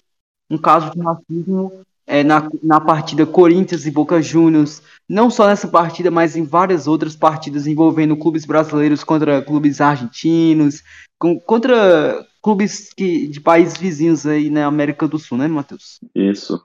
um 0.49 0.57
caso 0.57 0.91
de 0.91 0.99
racismo 0.99 1.71
é, 2.07 2.23
na, 2.23 2.49
na 2.63 2.82
partida 2.82 3.23
Corinthians 3.23 3.86
e 3.86 3.91
Boca 3.91 4.19
Juniors, 4.19 4.82
não 5.07 5.29
só 5.29 5.45
nessa 5.45 5.67
partida, 5.67 6.09
mas 6.09 6.36
em 6.36 6.43
várias 6.43 6.88
outras 6.88 7.15
partidas 7.15 7.67
envolvendo 7.67 8.17
clubes 8.17 8.45
brasileiros 8.45 9.03
contra 9.03 9.43
clubes 9.43 9.79
argentinos, 9.79 10.82
com, 11.19 11.39
contra 11.39 12.25
clubes 12.41 12.91
que, 12.91 13.27
de 13.27 13.39
países 13.39 13.77
vizinhos 13.77 14.25
aí 14.25 14.49
na 14.49 14.65
América 14.65 15.07
do 15.07 15.19
Sul, 15.19 15.38
né, 15.38 15.47
Matheus? 15.47 15.99
Isso. 16.15 16.59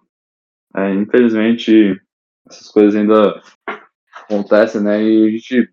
É, 0.74 0.94
infelizmente, 0.94 1.98
essas 2.48 2.68
coisas 2.68 2.94
ainda 2.94 3.40
acontecem, 4.24 4.80
né? 4.80 5.02
E 5.02 5.26
a 5.26 5.30
gente 5.30 5.70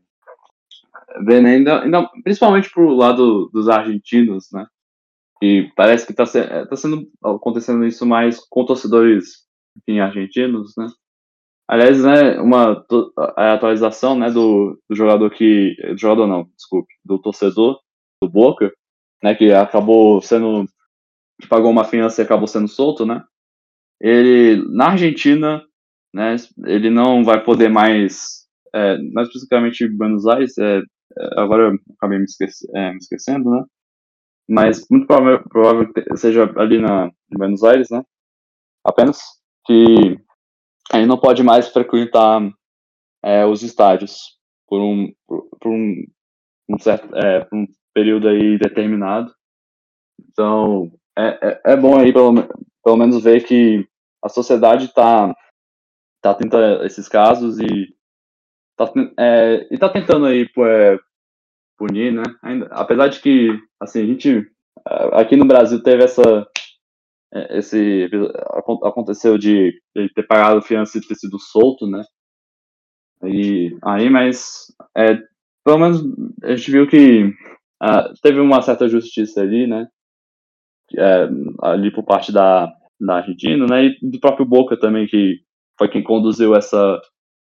vê, 1.25 1.41
né, 1.41 1.55
ainda, 1.55 1.81
ainda, 1.83 2.09
principalmente 2.23 2.69
pro 2.71 2.95
lado 2.95 3.49
dos 3.53 3.69
argentinos, 3.69 4.49
né? 4.51 4.65
E 5.41 5.71
parece 5.75 6.07
que 6.07 6.25
se, 6.25 6.39
é, 6.39 6.65
tá 6.65 6.75
sendo 6.75 7.07
acontecendo 7.23 7.85
isso 7.85 8.05
mais 8.05 8.39
com 8.49 8.65
torcedores 8.65 9.43
enfim, 9.77 9.99
argentinos, 9.99 10.73
né? 10.77 10.87
Aliás, 11.67 12.03
né, 12.03 12.39
uma 12.39 12.85
a 13.37 13.53
atualização, 13.53 14.17
né, 14.17 14.29
do, 14.29 14.79
do 14.89 14.95
jogador 14.95 15.29
que, 15.31 15.75
do 15.93 15.97
jogador 15.97 16.27
não, 16.27 16.49
desculpe, 16.55 16.93
do 17.03 17.17
torcedor 17.19 17.79
do 18.21 18.29
Boca, 18.29 18.71
né, 19.23 19.33
que 19.33 19.51
acabou 19.51 20.21
sendo, 20.21 20.65
que 21.41 21.47
pagou 21.47 21.71
uma 21.71 21.85
fiança 21.85 22.21
e 22.21 22.25
acabou 22.25 22.47
sendo 22.47 22.67
solto, 22.67 23.05
né? 23.05 23.23
Ele 23.99 24.61
na 24.69 24.89
Argentina, 24.89 25.63
né, 26.13 26.35
ele 26.65 26.89
não 26.89 27.23
vai 27.23 27.43
poder 27.43 27.69
mais, 27.69 28.47
é, 28.73 28.97
mais 29.13 29.27
especificamente 29.27 29.87
Buenos 29.87 30.27
Aires, 30.27 30.57
é, 30.57 30.77
é 30.79 31.39
agora 31.39 31.71
eu 31.71 31.79
acabei 31.97 32.19
me, 32.19 32.25
esquece, 32.25 32.67
é, 32.75 32.91
me 32.91 32.97
esquecendo, 32.97 33.49
né? 33.49 33.63
Mas 34.47 34.85
muito 34.89 35.07
provável, 35.07 35.43
provável 35.49 35.93
que 35.93 36.17
seja 36.17 36.43
ali 36.57 36.79
na 36.79 37.07
em 37.07 37.37
Buenos 37.37 37.63
Aires, 37.63 37.89
né? 37.89 38.03
Apenas 38.85 39.19
que 39.65 40.19
ele 40.93 41.05
não 41.05 41.17
pode 41.17 41.41
mais 41.41 41.69
frequentar 41.69 42.41
é, 43.23 43.45
os 43.45 43.63
estádios 43.63 44.37
por 44.67 44.81
um, 44.81 45.11
por, 45.27 45.49
por 45.59 45.71
um, 45.71 46.03
um 46.69 46.77
certo, 46.77 47.15
é, 47.15 47.45
por 47.45 47.57
um 47.57 47.65
período 47.93 48.27
aí 48.27 48.57
determinado. 48.57 49.31
Então, 50.29 50.91
é, 51.17 51.39
é, 51.41 51.61
é, 51.73 51.77
bom 51.77 51.97
aí 51.97 52.11
pelo, 52.11 52.33
pelo 52.83 52.97
menos 52.97 53.23
ver 53.23 53.43
que 53.45 53.87
a 54.23 54.29
sociedade 54.29 54.85
está 54.85 55.33
tá 56.23 56.31
atenta 56.31 56.81
a 56.81 56.85
esses 56.85 57.07
casos 57.09 57.59
e 57.59 57.93
tá, 58.77 58.91
é, 59.19 59.67
e 59.69 59.77
tá 59.77 59.89
tentando 59.89 60.25
aí 60.25 60.49
é, 60.59 60.99
punir, 61.77 62.13
né? 62.13 62.23
Ainda, 62.41 62.65
apesar 62.67 63.09
de 63.09 63.19
que, 63.19 63.49
assim, 63.79 64.01
a 64.01 64.05
gente 64.05 64.49
aqui 65.13 65.35
no 65.35 65.45
Brasil 65.45 65.83
teve 65.83 66.03
essa 66.03 66.47
é, 67.33 67.59
esse 67.59 68.09
aconteceu 68.83 69.37
de 69.37 69.73
ele 69.93 70.09
ter 70.09 70.23
pagado 70.23 70.61
fiança 70.61 70.97
e 70.97 71.01
ter 71.01 71.15
sido 71.15 71.37
solto, 71.39 71.85
né? 71.85 72.03
E 73.25 73.77
aí, 73.83 74.09
mas 74.09 74.67
é, 74.97 75.17
pelo 75.63 75.79
menos 75.79 76.01
a 76.43 76.55
gente 76.55 76.71
viu 76.71 76.87
que 76.87 77.25
uh, 77.81 78.13
teve 78.21 78.39
uma 78.39 78.61
certa 78.61 78.87
justiça 78.87 79.41
ali, 79.41 79.67
né? 79.67 79.87
É, 80.95 81.27
ali 81.63 81.91
por 81.91 82.03
parte 82.03 82.31
da, 82.31 82.71
da 82.99 83.15
Argentina, 83.17 83.65
né? 83.65 83.85
E 83.85 83.97
do 84.01 84.19
próprio 84.19 84.45
Boca 84.45 84.77
também, 84.77 85.07
que 85.07 85.41
foi 85.77 85.89
quem 85.89 86.03
conduziu 86.03 86.55
essa 86.55 87.01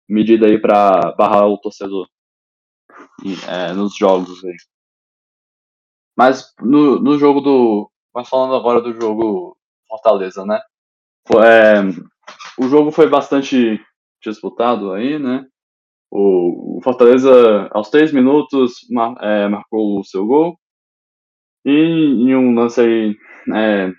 medida 0.08 0.46
aí 0.46 0.60
para 0.60 1.12
barrar 1.12 1.46
o 1.46 1.58
torcedor 1.58 2.08
é, 3.48 3.72
nos 3.72 3.96
jogos 3.96 4.44
aí. 4.44 4.56
Mas 6.16 6.52
no, 6.60 7.00
no 7.00 7.18
jogo 7.18 7.40
do. 7.40 7.90
Mas 8.14 8.28
falando 8.28 8.54
agora 8.54 8.80
do 8.80 8.92
jogo 8.92 9.56
Fortaleza, 9.88 10.44
né? 10.44 10.60
É, 11.36 11.80
o 12.58 12.68
jogo 12.68 12.90
foi 12.90 13.08
bastante 13.08 13.80
disputado 14.22 14.92
aí, 14.92 15.18
né? 15.18 15.46
O, 16.10 16.78
o 16.78 16.82
Fortaleza, 16.82 17.68
aos 17.70 17.88
três 17.88 18.12
minutos, 18.12 18.86
mar, 18.90 19.14
é, 19.20 19.48
marcou 19.48 20.00
o 20.00 20.04
seu 20.04 20.26
gol. 20.26 20.58
E 21.64 21.70
em 21.70 22.34
um 22.34 22.54
lance 22.54 22.80
aí 22.80 23.16
é, 23.54 23.92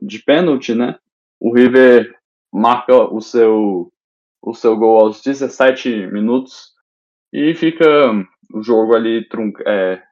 de 0.00 0.18
pênalti, 0.24 0.74
né? 0.74 0.98
O 1.40 1.54
River 1.54 2.14
marca 2.52 2.94
o 2.94 3.20
seu, 3.20 3.90
o 4.42 4.54
seu 4.54 4.76
gol 4.76 5.00
aos 5.00 5.22
17 5.22 6.08
minutos 6.08 6.72
e 7.32 7.54
fica 7.54 7.86
o 8.52 8.62
jogo 8.62 8.94
ali 8.94 9.26
trunc, 9.28 9.60
é, 9.66 10.02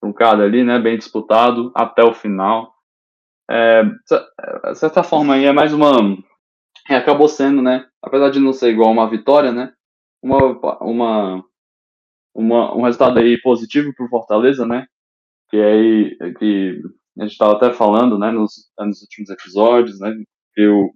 truncado 0.00 0.42
ali, 0.42 0.64
né? 0.64 0.78
Bem 0.78 0.98
disputado 0.98 1.70
até 1.74 2.02
o 2.02 2.14
final. 2.14 2.74
É, 3.48 3.84
de 3.84 4.74
certa 4.74 5.02
forma, 5.02 5.34
aí 5.34 5.44
é 5.44 5.52
mais 5.52 5.72
uma. 5.72 5.90
É, 6.88 6.96
acabou 6.96 7.28
sendo, 7.28 7.62
né? 7.62 7.86
Apesar 8.02 8.30
de 8.30 8.40
não 8.40 8.52
ser 8.52 8.70
igual 8.70 8.90
uma 8.90 9.08
vitória, 9.08 9.52
né? 9.52 9.72
uma, 10.22 10.38
uma, 10.80 11.44
uma, 12.34 12.76
um 12.76 12.82
resultado 12.82 13.18
aí 13.18 13.40
positivo 13.40 13.92
para 13.94 14.06
o 14.06 14.08
Fortaleza, 14.08 14.66
né? 14.66 14.86
Que 15.48 15.56
aí 15.56 16.16
que 16.38 16.80
a 17.18 17.22
gente 17.22 17.32
estava 17.32 17.54
até 17.54 17.72
falando, 17.72 18.18
né, 18.18 18.30
nos, 18.30 18.70
nos 18.78 19.02
últimos 19.02 19.30
episódios, 19.30 19.98
né, 19.98 20.14
que 20.54 20.66
o, 20.68 20.90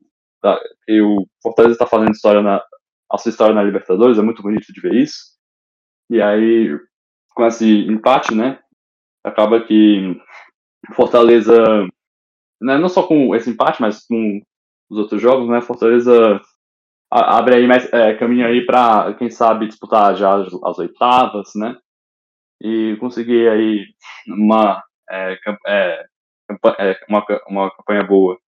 que 0.84 1.00
o 1.00 1.26
Fortaleza 1.42 1.74
está 1.74 1.86
fazendo 1.86 2.12
história 2.12 2.42
na, 2.42 2.62
a 3.10 3.18
sua 3.18 3.30
história 3.30 3.54
na 3.54 3.62
Libertadores, 3.62 4.18
é 4.18 4.22
muito 4.22 4.42
bonito 4.42 4.72
de 4.72 4.80
ver 4.80 4.94
isso. 4.94 5.34
E 6.10 6.20
aí, 6.20 6.76
com 7.30 7.46
esse 7.46 7.86
empate, 7.86 8.34
né, 8.34 8.58
acaba 9.24 9.60
que 9.64 10.20
Fortaleza, 10.94 11.56
né, 12.60 12.76
não 12.76 12.88
só 12.88 13.06
com 13.06 13.34
esse 13.34 13.50
empate, 13.50 13.80
mas 13.80 14.06
com 14.06 14.40
os 14.90 14.98
outros 14.98 15.20
jogos, 15.20 15.48
né, 15.48 15.60
Fortaleza 15.60 16.40
abre 17.10 17.54
aí 17.54 17.66
mais 17.66 17.90
é, 17.92 18.14
caminho 18.14 18.46
aí 18.46 18.66
para 18.66 19.14
quem 19.14 19.30
sabe 19.30 19.68
disputar 19.68 20.16
já 20.16 20.34
as, 20.34 20.52
as, 20.64 20.78
oitavas, 20.78 21.52
né, 21.54 21.76
e 22.60 22.96
conseguir 23.00 23.48
aí 23.48 23.86
uma 24.26 24.82
é, 25.10 25.38
é, 25.66 26.06
é, 26.78 27.00
uma, 27.08 27.24
uma 27.48 27.70
campanha 27.70 28.04
boa, 28.04 28.38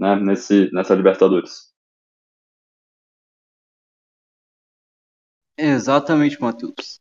né, 0.00 0.16
nesse 0.16 0.70
nessa 0.72 0.94
Libertadores. 0.94 1.70
Exatamente, 5.56 6.40
Matheus. 6.40 7.00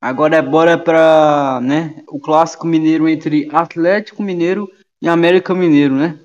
Agora 0.00 0.36
é 0.36 0.42
bora 0.42 0.78
para, 0.82 1.60
né, 1.60 2.02
o 2.08 2.18
clássico 2.18 2.66
mineiro 2.66 3.08
entre 3.08 3.48
Atlético 3.54 4.22
Mineiro 4.22 4.70
e 5.02 5.08
América 5.08 5.54
Mineiro, 5.54 5.94
né? 5.94 6.18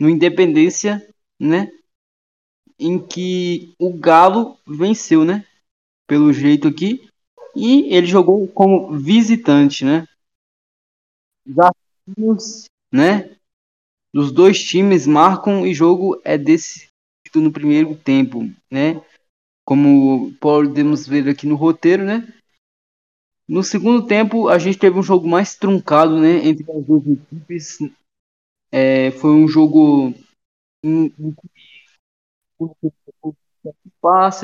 No 0.00 0.08
Independência, 0.08 1.06
né? 1.38 1.70
Em 2.78 2.98
que 2.98 3.74
o 3.78 3.92
Galo 3.92 4.58
venceu, 4.66 5.24
né? 5.24 5.46
Pelo 6.06 6.32
jeito 6.32 6.66
aqui. 6.66 7.08
E 7.54 7.94
ele 7.94 8.06
jogou 8.06 8.48
como 8.48 8.98
visitante, 8.98 9.84
né? 9.84 10.06
Desafios, 11.44 12.64
né? 12.92 13.36
Dos 14.12 14.32
dois 14.32 14.62
times 14.62 15.06
marcam 15.06 15.66
e 15.66 15.72
jogo 15.72 16.20
é 16.24 16.36
decidido 16.36 16.90
no 17.36 17.52
primeiro 17.52 17.94
tempo, 17.94 18.42
né? 18.70 19.00
como 19.70 20.32
podemos 20.40 21.06
ver 21.06 21.28
aqui 21.28 21.46
no 21.46 21.54
roteiro, 21.54 22.04
né? 22.04 22.26
No 23.48 23.62
segundo 23.62 24.04
tempo, 24.04 24.48
a 24.48 24.58
gente 24.58 24.76
teve 24.76 24.98
um 24.98 25.02
jogo 25.02 25.28
mais 25.28 25.54
truncado, 25.54 26.20
né, 26.20 26.44
entre 26.44 26.68
as 26.72 26.84
duas 26.84 27.06
equipes. 27.06 27.78
É, 28.72 29.12
foi 29.12 29.30
um 29.30 29.46
jogo 29.46 30.12
em, 30.84 31.06
em 31.18 31.36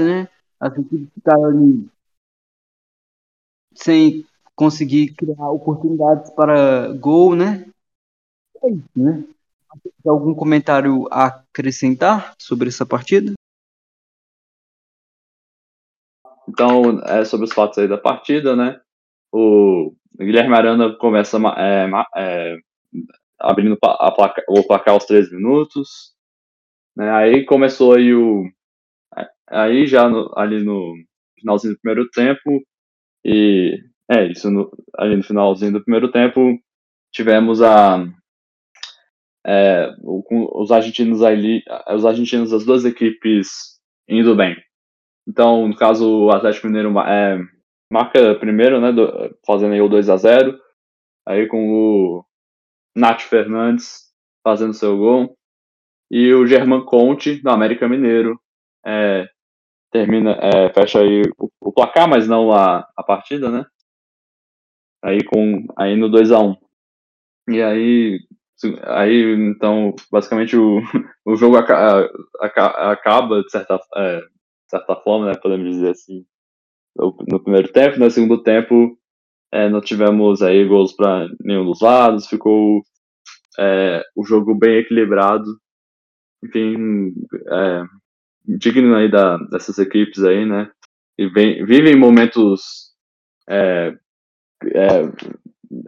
né? 0.04 0.28
As 0.60 0.72
equipes 0.78 1.08
ficaram 1.12 1.44
ali 1.46 1.88
sem 3.74 4.24
conseguir 4.54 5.12
criar 5.14 5.50
oportunidades 5.50 6.30
para 6.30 6.92
gol, 6.92 7.34
né? 7.34 7.68
É 8.62 8.70
isso, 8.70 8.90
né? 8.94 9.24
Algum 10.06 10.34
comentário 10.34 11.06
a 11.10 11.26
acrescentar 11.26 12.34
sobre 12.38 12.68
essa 12.68 12.86
partida? 12.86 13.32
Então, 16.48 17.00
é 17.04 17.24
sobre 17.24 17.46
os 17.46 17.52
fatos 17.52 17.78
aí 17.78 17.88
da 17.88 17.98
partida, 17.98 18.54
né? 18.54 18.80
O 19.32 19.94
Guilherme 20.18 20.54
Arana 20.54 20.96
começa 20.96 21.36
é, 21.58 21.90
é, 22.16 22.56
abrindo 23.38 23.76
a 23.82 24.10
placa, 24.12 24.42
o 24.48 24.62
placar 24.66 24.94
aos 24.94 25.04
13 25.04 25.34
minutos. 25.34 26.14
Né? 26.96 27.10
Aí 27.10 27.44
começou 27.44 27.94
aí 27.94 28.14
o. 28.14 28.44
Aí 29.48 29.86
já 29.86 30.08
no, 30.08 30.32
ali 30.36 30.64
no 30.64 30.94
finalzinho 31.38 31.74
do 31.74 31.80
primeiro 31.80 32.08
tempo. 32.10 32.62
E 33.24 33.78
é 34.10 34.26
isso, 34.26 34.50
no, 34.50 34.70
ali 34.96 35.16
no 35.16 35.22
finalzinho 35.22 35.72
do 35.72 35.82
primeiro 35.82 36.10
tempo, 36.10 36.58
tivemos 37.12 37.60
a. 37.60 38.06
É, 39.46 39.94
os 40.02 40.72
argentinos 40.72 41.22
ali, 41.22 41.62
os 41.94 42.04
argentinos 42.04 42.50
das 42.50 42.64
duas 42.64 42.84
equipes 42.84 43.78
indo 44.08 44.34
bem. 44.34 44.56
Então, 45.28 45.68
no 45.68 45.76
caso, 45.76 46.26
o 46.26 46.30
Atlético 46.30 46.66
Mineiro 46.66 46.98
é, 47.00 47.38
marca 47.92 48.34
primeiro, 48.38 48.80
né, 48.80 48.92
do, 48.92 49.36
fazendo 49.46 49.72
aí 49.72 49.80
o 49.80 49.88
2 49.88 50.08
a 50.08 50.16
0 50.16 50.58
aí 51.26 51.46
com 51.46 51.68
o 51.68 52.24
Nath 52.96 53.22
Fernandes 53.22 54.12
fazendo 54.44 54.74
seu 54.74 54.96
gol, 54.96 55.36
e 56.08 56.32
o 56.32 56.46
German 56.46 56.84
Conte, 56.84 57.42
do 57.42 57.50
América 57.50 57.88
Mineiro, 57.88 58.40
é, 58.86 59.28
termina, 59.90 60.38
é, 60.40 60.72
fecha 60.72 61.00
aí 61.00 61.22
o, 61.36 61.50
o, 61.60 61.72
placar, 61.72 62.08
mas 62.08 62.28
não 62.28 62.52
a, 62.52 62.88
a 62.96 63.02
partida, 63.02 63.50
né, 63.50 63.66
aí, 65.02 65.24
com, 65.24 65.66
aí 65.76 65.96
no 65.96 66.08
2 66.08 66.30
a 66.30 66.38
1 66.38 66.56
E 67.48 67.60
aí, 67.60 68.20
aí 68.84 69.34
então, 69.34 69.94
basicamente 70.10 70.56
o, 70.56 70.80
o 71.26 71.36
jogo 71.36 71.56
acaba, 71.56 73.42
de 73.42 73.50
certa 73.50 73.78
é, 73.96 74.20
de 74.20 74.70
certa 74.70 74.96
forma, 74.96 75.26
né, 75.26 75.34
podemos 75.40 75.70
dizer 75.70 75.90
assim, 75.90 76.24
no, 76.96 77.16
no 77.28 77.40
primeiro 77.40 77.72
tempo. 77.72 77.98
No 77.98 78.10
segundo 78.10 78.42
tempo, 78.42 78.98
é, 79.52 79.68
não 79.68 79.80
tivemos 79.80 80.42
aí 80.42 80.66
gols 80.66 80.92
para 80.92 81.28
nenhum 81.40 81.64
dos 81.64 81.80
lados, 81.80 82.26
ficou 82.26 82.82
é, 83.58 84.02
o 84.16 84.24
jogo 84.24 84.54
bem 84.54 84.78
equilibrado. 84.78 85.44
Enfim, 86.44 87.14
é, 87.48 87.82
digno 88.58 88.94
aí 88.94 89.10
da, 89.10 89.36
dessas 89.50 89.78
equipes 89.78 90.22
aí, 90.22 90.44
né? 90.44 90.70
E 91.18 91.28
vem, 91.28 91.64
vivem 91.64 91.96
momentos. 91.96 92.92
É, 93.48 93.96
é, 94.64 94.86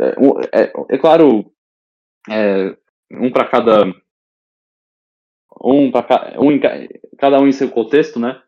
é, 0.01 0.63
é, 0.63 0.73
é 0.91 0.99
claro, 0.99 1.53
é, 2.29 2.77
um 3.11 3.31
para 3.31 3.47
cada. 3.47 3.85
Um 5.61 5.91
para 5.91 6.41
um 6.41 6.59
cada 7.19 7.41
um 7.41 7.47
em 7.47 7.53
seu 7.53 7.69
contexto, 7.71 8.21
né? 8.21 8.41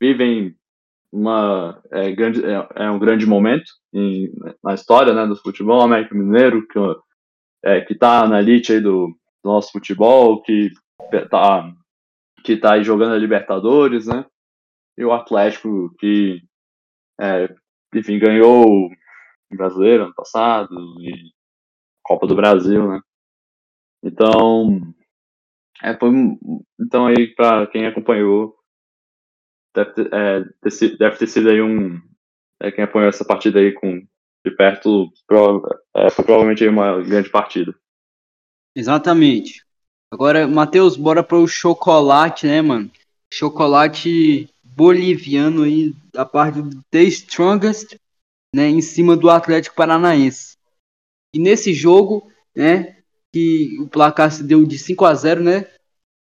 vivem 0.00 0.54
uma 1.12 1.82
é, 1.90 2.12
grande, 2.12 2.44
é, 2.44 2.68
é, 2.76 2.90
um 2.90 2.98
grande 2.98 3.26
momento 3.26 3.70
em, 3.92 4.30
na 4.62 4.74
história 4.74 5.14
né, 5.14 5.26
do 5.26 5.36
futebol. 5.36 5.80
América 5.80 6.14
Mineiro, 6.14 6.66
que 6.66 6.78
é, 7.64 7.80
que 7.80 7.94
está 7.94 8.28
na 8.28 8.40
elite 8.40 8.72
aí 8.72 8.80
do, 8.80 9.08
do, 9.42 9.50
nosso 9.50 9.72
futebol, 9.72 10.42
que 10.42 10.70
está 11.12 11.72
que 12.44 12.56
tá 12.56 12.74
aí 12.74 12.84
jogando 12.84 13.14
a 13.14 13.18
Libertadores, 13.18 14.06
né? 14.06 14.24
E 14.96 15.04
o 15.04 15.12
Atlético, 15.12 15.92
que, 15.98 16.40
é, 17.20 17.52
enfim, 17.92 18.20
ganhou 18.20 18.64
o 18.66 19.56
Brasileiro 19.56 20.04
ano 20.04 20.14
passado 20.14 20.72
e 21.00 21.32
Copa 22.04 22.26
do 22.26 22.36
Brasil, 22.36 22.88
né? 22.88 23.00
Então, 24.06 24.94
é, 25.82 25.96
foi, 25.96 26.10
então 26.80 27.06
aí 27.06 27.34
para 27.34 27.66
quem 27.66 27.86
acompanhou 27.86 28.56
deve 29.74 29.92
ter, 29.92 30.14
é, 30.14 30.44
deve 30.96 31.16
ter 31.18 31.26
sido 31.26 31.50
aí 31.50 31.60
um. 31.60 32.00
É, 32.62 32.70
quem 32.70 32.84
apoiou 32.84 33.08
essa 33.08 33.24
partida 33.24 33.58
aí 33.58 33.72
com, 33.72 34.00
de 34.44 34.50
perto 34.56 35.12
é, 35.96 36.08
foi 36.08 36.24
provavelmente 36.24 36.66
uma 36.66 37.02
grande 37.02 37.28
partida. 37.28 37.74
Exatamente. 38.74 39.64
Agora, 40.10 40.46
Matheus, 40.46 40.96
bora 40.96 41.22
para 41.22 41.36
o 41.36 41.48
chocolate, 41.48 42.46
né, 42.46 42.62
mano? 42.62 42.90
Chocolate 43.32 44.48
boliviano 44.62 45.64
aí, 45.64 45.92
da 46.12 46.24
parte 46.24 46.62
do 46.62 46.82
The 46.90 47.02
Strongest, 47.02 47.98
né, 48.54 48.68
em 48.68 48.80
cima 48.80 49.16
do 49.16 49.28
Atlético 49.28 49.74
Paranaense. 49.74 50.56
E 51.34 51.38
nesse 51.38 51.74
jogo, 51.74 52.30
né, 52.54 52.95
que 53.36 53.78
o 53.78 53.86
placar 53.86 54.32
se 54.32 54.42
deu 54.42 54.64
de 54.64 54.78
5 54.78 55.04
a 55.04 55.12
0 55.12 55.42
né, 55.42 55.70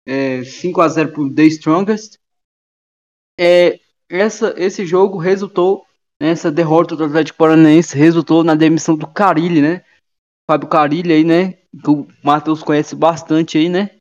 é, 0.08 0.44
5 0.44 0.82
a 0.82 0.88
0 0.88 1.12
pro 1.12 1.32
The 1.32 1.44
Strongest, 1.44 2.18
é, 3.40 3.80
essa, 4.10 4.56
esse 4.58 4.88
jogo 4.88 5.20
resultou, 5.20 5.86
né, 6.20 6.30
essa 6.30 6.52
derrota 6.52 6.96
do 6.96 7.04
Atlético 7.04 7.38
Paranaense 7.38 7.96
resultou 7.96 8.44
na 8.44 8.56
demissão 8.56 8.98
do 8.98 9.06
Carilli, 9.06 9.62
né? 9.62 9.86
Fábio 10.50 10.68
Carilli 10.68 11.14
aí, 11.14 11.24
né? 11.24 11.54
Que 11.84 11.92
o 11.92 12.08
Matheus 12.24 12.64
conhece 12.64 12.96
bastante 12.96 13.60
aí, 13.60 13.70
né? 13.70 14.00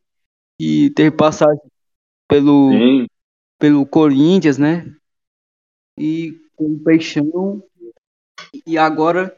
E 0.59 0.89
teve 0.91 1.15
passagem 1.15 1.61
pelo, 2.27 2.71
pelo 3.59 3.85
Corinthians, 3.85 4.57
né? 4.57 4.91
E 5.99 6.33
com 6.57 6.73
o 6.73 6.83
Peixão. 6.83 7.63
E 8.67 8.79
agora, 8.79 9.37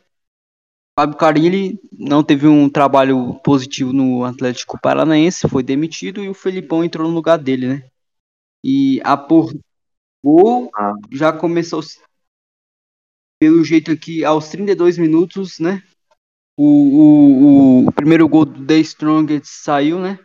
Fábio 0.99 1.19
Carilli 1.19 1.79
não 1.93 2.25
teve 2.25 2.49
um 2.49 2.71
trabalho 2.71 3.35
positivo 3.45 3.93
no 3.93 4.25
Atlético 4.25 4.81
Paranaense, 4.81 5.47
foi 5.47 5.63
demitido 5.63 6.25
e 6.25 6.29
o 6.29 6.35
Felipão 6.35 6.83
entrou 6.83 7.07
no 7.07 7.15
lugar 7.15 7.37
dele, 7.37 7.69
né? 7.69 7.91
E 8.65 8.99
a 9.05 9.15
por 9.15 9.53
gol 10.25 10.71
ah. 10.75 10.95
já 11.13 11.33
começou 11.35 11.83
pelo 13.39 13.63
jeito 13.63 13.93
aqui 13.93 14.25
aos 14.25 14.49
32 14.49 14.97
minutos, 14.97 15.59
né? 15.59 15.83
O, 16.59 16.65
o, 16.65 17.87
o 17.89 17.93
primeiro 17.93 18.27
gol 18.27 18.47
do 18.47 18.65
The 18.65 18.79
Strongest 18.79 19.45
saiu, 19.45 20.01
né? 20.01 20.19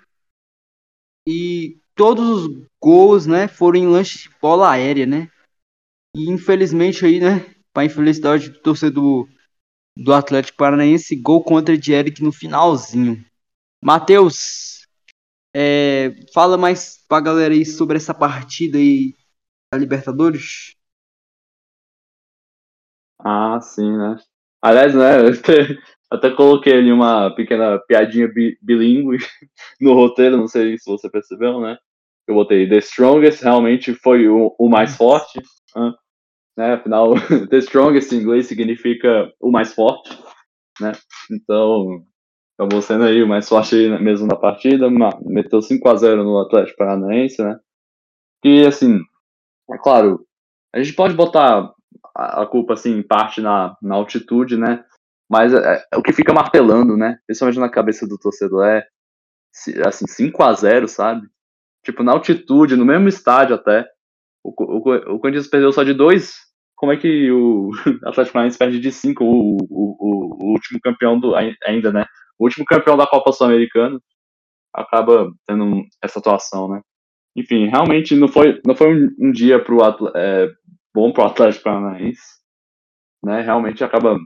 E 1.27 1.81
todos 1.93 2.45
os 2.45 2.67
gols, 2.81 3.27
né, 3.27 3.47
foram 3.49 3.77
em 3.77 3.87
lanche 3.87 4.29
de 4.29 4.35
bola 4.41 4.71
aérea, 4.71 5.05
né? 5.05 5.29
E 6.15 6.29
infelizmente 6.29 7.05
aí, 7.05 7.19
né, 7.19 7.53
para 7.73 7.85
infelicidade 7.85 8.49
do 8.49 8.59
torcedor 8.61 9.27
do 10.01 10.13
Atlético 10.13 10.57
Paranaense, 10.57 11.15
gol 11.15 11.43
contra 11.43 11.77
de 11.77 11.93
Eric 11.93 12.23
no 12.23 12.31
finalzinho. 12.31 13.23
Matheus, 13.83 14.87
é, 15.55 16.11
fala 16.33 16.57
mais 16.57 17.03
pra 17.07 17.19
galera 17.19 17.53
aí 17.53 17.65
sobre 17.65 17.97
essa 17.97 18.13
partida 18.13 18.77
aí 18.77 19.13
da 19.71 19.79
Libertadores. 19.79 20.75
Ah, 23.19 23.59
sim, 23.61 23.97
né? 23.97 24.17
Aliás, 24.61 24.95
né, 24.95 25.27
até, 25.27 25.77
até 26.09 26.31
coloquei 26.31 26.73
ali 26.73 26.91
uma 26.91 27.33
pequena 27.35 27.79
piadinha 27.87 28.27
bi, 28.27 28.57
bilíngue 28.61 29.17
no 29.79 29.93
roteiro, 29.93 30.37
não 30.37 30.47
sei 30.47 30.77
se 30.77 30.89
você 30.89 31.09
percebeu, 31.09 31.59
né? 31.59 31.77
Eu 32.27 32.35
botei 32.35 32.67
The 32.67 32.77
Strongest 32.77 33.43
realmente 33.43 33.93
foi 33.93 34.27
o, 34.27 34.55
o 34.57 34.69
mais 34.69 34.95
forte, 34.95 35.39
né? 35.75 35.93
Afinal, 36.57 37.13
The 37.49 37.57
Strongest 37.57 38.11
em 38.11 38.17
inglês 38.17 38.47
significa 38.47 39.31
o 39.39 39.51
mais 39.51 39.73
forte, 39.73 40.17
né? 40.79 40.91
Então, 41.31 42.05
acabou 42.57 42.81
sendo 42.81 43.05
aí 43.05 43.23
o 43.23 43.27
mais 43.27 43.47
forte 43.47 43.75
mesmo 43.99 44.27
na 44.27 44.35
partida, 44.35 44.89
meteu 45.25 45.61
5 45.61 45.87
a 45.89 45.95
0 45.95 46.23
no 46.23 46.39
Atlético 46.39 46.77
Paranaense, 46.77 47.41
né? 47.41 47.59
E 48.43 48.65
assim, 48.65 48.99
é 49.71 49.77
claro, 49.77 50.25
a 50.73 50.81
gente 50.81 50.95
pode 50.95 51.13
botar 51.13 51.73
a 52.15 52.45
culpa 52.45 52.73
assim 52.73 52.97
em 52.97 53.03
parte 53.03 53.41
na, 53.41 53.75
na 53.81 53.95
altitude, 53.95 54.57
né? 54.57 54.83
Mas 55.29 55.53
é, 55.53 55.85
é, 55.91 55.97
o 55.97 56.03
que 56.03 56.11
fica 56.11 56.33
martelando, 56.33 56.97
né? 56.97 57.17
Principalmente 57.25 57.59
na 57.59 57.69
cabeça 57.69 58.05
do 58.05 58.17
torcedor 58.17 58.65
é 58.65 58.85
assim, 59.85 60.05
5 60.07 60.43
a 60.43 60.53
0 60.53 60.87
sabe? 60.87 61.27
Tipo, 61.83 62.03
na 62.03 62.11
altitude, 62.11 62.75
no 62.75 62.85
mesmo 62.85 63.07
estádio 63.07 63.55
até. 63.55 63.87
O, 64.43 64.49
o, 64.49 65.15
o 65.15 65.19
Corinthians 65.19 65.47
perdeu 65.47 65.71
só 65.71 65.83
de 65.83 65.93
dois. 65.93 66.35
Como 66.75 66.91
é 66.91 66.97
que 66.97 67.31
o 67.31 67.69
Atlético 68.05 68.33
Paranaense 68.33 68.57
perde 68.57 68.79
de 68.79 68.91
cinco? 68.91 69.23
O, 69.23 69.57
o, 69.69 70.45
o, 70.45 70.51
último 70.51 70.79
campeão 70.81 71.19
do. 71.19 71.35
Ainda, 71.35 71.91
né? 71.91 72.05
O 72.39 72.45
último 72.45 72.65
campeão 72.65 72.97
da 72.97 73.05
Copa 73.05 73.31
Sul-Americana 73.31 73.99
acaba 74.73 75.31
tendo 75.45 75.83
essa 76.01 76.19
atuação, 76.19 76.67
né? 76.69 76.81
Enfim, 77.35 77.67
realmente 77.67 78.15
não 78.15 78.27
foi, 78.27 78.59
não 78.65 78.75
foi 78.75 78.93
um, 78.93 79.09
um 79.19 79.31
dia 79.31 79.63
pro, 79.63 79.79
é, 80.15 80.49
bom 80.93 81.11
pro 81.13 81.23
Atlético 81.23 81.65
Paranaense, 81.65 82.21
né? 83.23 83.41
Realmente 83.41 83.83
acaba 83.83 84.17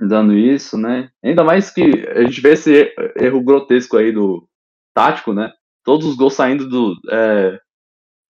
dando 0.00 0.36
isso, 0.36 0.78
né? 0.78 1.10
Ainda 1.22 1.44
mais 1.44 1.70
que 1.70 1.82
a 2.08 2.22
gente 2.22 2.40
vê 2.40 2.52
esse 2.52 2.94
erro 3.16 3.42
grotesco 3.42 3.96
aí 3.96 4.12
do 4.12 4.48
tático, 4.94 5.32
né? 5.32 5.52
Todos 5.84 6.06
os 6.06 6.16
gols 6.16 6.34
saindo 6.34 6.68
do 6.68 6.94
é, 7.10 7.60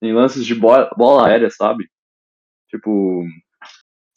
em 0.03 0.13
lances 0.13 0.45
de 0.47 0.55
bola, 0.55 0.91
bola 0.97 1.29
aérea, 1.29 1.51
sabe? 1.51 1.89
Tipo, 2.69 3.25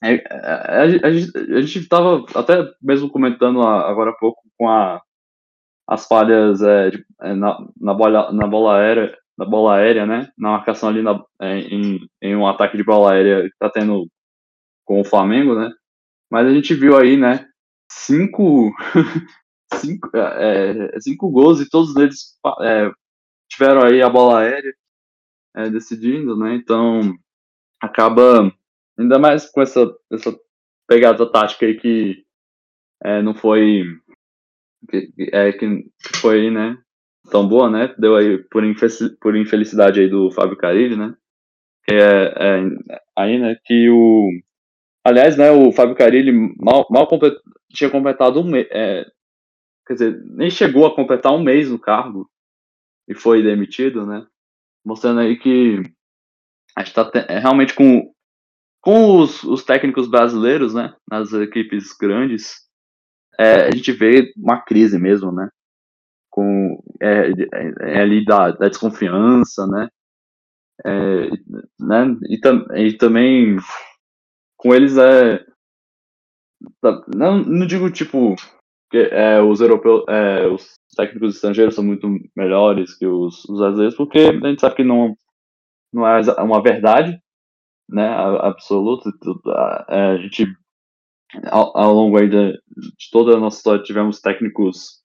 é, 0.03 0.15
é, 0.15 0.23
a, 0.31 0.81
a, 0.81 1.11
gente, 1.11 1.37
a 1.37 1.61
gente 1.61 1.87
tava 1.87 2.25
até 2.35 2.69
mesmo 2.81 3.09
comentando 3.09 3.61
agora 3.61 4.11
há 4.11 4.15
pouco 4.15 4.41
com 4.57 4.69
a, 4.69 5.01
as 5.87 6.05
falhas 6.05 6.61
é, 6.61 6.89
de, 6.91 7.05
é, 7.21 7.33
na, 7.33 7.57
na, 7.79 7.93
bola, 7.93 8.31
na 8.31 8.47
bola 8.47 8.77
aérea, 8.77 9.17
na 9.37 9.45
bola 9.45 9.77
aérea, 9.77 10.05
né? 10.05 10.31
Na 10.37 10.51
marcação 10.51 10.89
ali 10.89 11.01
na, 11.01 11.23
é, 11.41 11.59
em, 11.59 11.99
em 12.21 12.35
um 12.35 12.47
ataque 12.47 12.77
de 12.77 12.83
bola 12.83 13.13
aérea 13.13 13.43
que 13.43 13.57
tá 13.57 13.69
tendo 13.69 14.07
com 14.85 15.01
o 15.01 15.05
Flamengo, 15.05 15.55
né? 15.55 15.71
Mas 16.29 16.47
a 16.47 16.53
gente 16.53 16.73
viu 16.73 16.97
aí, 16.97 17.17
né? 17.17 17.47
Cinco, 17.91 18.71
cinco, 19.75 20.09
é, 20.15 20.99
cinco 20.99 21.29
gols 21.29 21.61
e 21.61 21.69
todos 21.69 21.95
eles 21.95 22.37
é, 22.61 22.91
tiveram 23.49 23.83
aí 23.83 24.01
a 24.01 24.09
bola 24.09 24.39
aérea 24.39 24.73
é, 25.55 25.69
decidindo, 25.69 26.37
né? 26.37 26.55
Então 26.55 27.15
acaba 27.81 28.51
ainda 28.97 29.19
mais 29.19 29.49
com 29.49 29.61
essa, 29.61 29.93
essa 30.11 30.35
pegada 30.87 31.29
tática 31.31 31.65
aí 31.65 31.75
que 31.75 32.23
é, 33.03 33.21
não 33.21 33.33
foi 33.33 33.83
que, 34.89 35.11
é, 35.31 35.51
que 35.51 35.89
foi 36.15 36.49
né 36.49 36.77
tão 37.31 37.47
boa, 37.47 37.69
né? 37.69 37.93
Deu 37.97 38.15
aí 38.15 38.37
por, 38.49 38.63
por 39.21 39.35
infelicidade 39.35 39.99
aí 39.99 40.09
do 40.09 40.31
Fábio 40.31 40.57
Carilli, 40.57 40.95
né? 40.95 41.15
Que 41.85 41.95
é, 41.95 42.33
é, 42.37 43.01
aí, 43.15 43.39
né? 43.39 43.57
Que 43.65 43.89
o 43.89 44.29
aliás, 45.03 45.37
né? 45.37 45.51
O 45.51 45.71
Fábio 45.71 45.95
Carilli 45.95 46.31
mal, 46.57 46.85
mal 46.89 47.07
complet, 47.07 47.35
tinha 47.69 47.89
completado 47.89 48.39
um 48.39 48.43
mês, 48.43 48.67
é, 48.71 49.05
quer 49.87 49.93
dizer, 49.93 50.23
nem 50.25 50.49
chegou 50.49 50.85
a 50.85 50.95
completar 50.95 51.33
um 51.33 51.43
mês 51.43 51.69
no 51.69 51.79
cargo 51.79 52.29
e 53.07 53.13
foi 53.13 53.43
demitido, 53.43 54.05
né? 54.05 54.25
Mostrando 54.85 55.19
aí 55.21 55.37
que 55.37 55.81
a 56.75 56.83
gente 56.83 56.93
tá 56.93 57.09
é, 57.29 57.39
realmente 57.39 57.73
com 57.73 58.11
com 58.81 59.17
os, 59.17 59.43
os 59.43 59.63
técnicos 59.63 60.09
brasileiros, 60.09 60.73
né? 60.73 60.93
Nas 61.09 61.31
equipes 61.31 61.95
grandes, 61.97 62.67
é, 63.39 63.67
a 63.67 63.71
gente 63.71 63.93
vê 63.93 64.33
uma 64.35 64.61
crise 64.61 64.99
mesmo, 64.99 65.31
né? 65.31 65.47
com 66.33 66.83
é, 66.99 67.29
é, 67.29 67.95
é 67.95 68.01
ali 68.01 68.25
da, 68.25 68.49
da, 68.49 68.67
desconfiança, 68.67 69.67
né? 69.67 69.87
É, 70.83 71.29
né? 71.79 72.17
E, 72.27 72.39
tam, 72.39 72.65
e, 72.75 72.97
também 72.97 73.57
com 74.57 74.73
eles 74.73 74.97
é 74.97 75.45
não, 77.15 77.37
não 77.43 77.67
digo 77.67 77.91
tipo 77.91 78.35
que 78.93 78.99
é, 78.99 79.41
os 79.41 79.59
europeus, 79.59 80.03
é, 80.07 80.45
os 80.45 80.75
técnicos 80.95 81.33
estrangeiros 81.33 81.73
são 81.73 81.83
muito 81.83 82.07
melhores 82.35 82.95
que 82.95 83.07
os, 83.07 83.43
os 83.45 83.57
brasileiros, 83.57 83.95
porque 83.95 84.19
a 84.19 84.47
gente 84.47 84.61
sabe 84.61 84.75
que 84.75 84.83
não 84.83 85.17
não 85.91 86.07
é 86.07 86.21
uma 86.43 86.61
verdade, 86.61 87.19
né? 87.89 88.07
Absoluta. 88.07 89.09
A, 89.47 90.11
a 90.11 90.17
gente 90.17 90.45
ao, 91.49 91.75
ao 91.75 91.93
longo 91.93 92.19
aí 92.19 92.29
de, 92.29 92.59
toda 93.11 93.35
a 93.35 93.39
nossa 93.39 93.57
história 93.57 93.83
tivemos 93.83 94.21
técnicos 94.21 95.01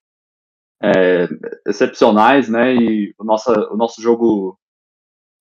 é, 0.83 1.27
excepcionais, 1.67 2.47
né? 2.51 2.75
E 2.75 3.15
o 3.19 3.25
nosso, 3.25 3.51
o 3.51 3.77
nosso 3.77 4.03
jogo, 4.03 4.59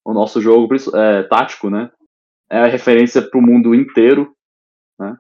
o 0.05 0.13
nosso 0.13 0.39
jogo 0.41 0.73
é, 0.95 1.23
tático, 1.23 1.69
né? 1.69 1.91
É 2.49 2.59
a 2.59 2.67
referência 2.67 3.21
para 3.21 3.39
o 3.39 3.43
mundo 3.43 3.75
inteiro, 3.75 4.33
né? 4.97 5.17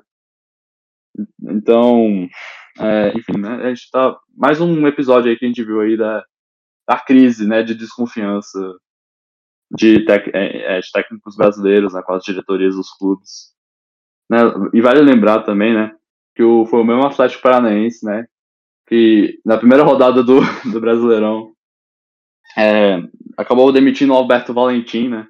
Então, 1.41 2.27
é, 2.79 3.13
enfim, 3.17 3.37
né? 3.39 3.55
A 3.63 3.69
gente 3.69 3.89
tá 3.91 4.17
mais 4.35 4.61
um 4.61 4.87
episódio 4.87 5.29
aí 5.29 5.37
que 5.37 5.45
a 5.45 5.47
gente 5.47 5.63
viu 5.63 5.81
aí 5.81 5.97
da, 5.97 6.23
da 6.87 6.99
crise, 6.99 7.47
né? 7.47 7.63
De 7.63 7.75
desconfiança 7.75 8.59
de, 9.71 10.05
tec, 10.05 10.29
é, 10.33 10.77
é 10.77 10.79
de 10.79 10.91
técnicos 10.91 11.35
brasileiros, 11.35 11.93
né, 11.93 12.01
com 12.01 12.13
as 12.13 12.23
diretorias 12.23 12.75
dos 12.75 12.89
clubes. 12.91 13.53
Né? 14.29 14.39
E 14.73 14.81
vale 14.81 15.01
lembrar 15.01 15.43
também, 15.43 15.73
né? 15.73 15.95
Que 16.35 16.43
o, 16.43 16.65
foi 16.65 16.81
o 16.81 16.85
mesmo 16.85 17.05
Atlético 17.05 17.43
Paranaense, 17.43 18.05
né? 18.05 18.25
que 18.87 19.39
na 19.45 19.57
primeira 19.57 19.83
rodada 19.83 20.23
do, 20.23 20.39
do 20.71 20.79
Brasileirão 20.79 21.51
é, 22.57 23.01
acabou 23.37 23.71
demitindo 23.71 24.13
o 24.13 24.15
Alberto 24.15 24.53
Valentim, 24.53 25.09
né? 25.09 25.27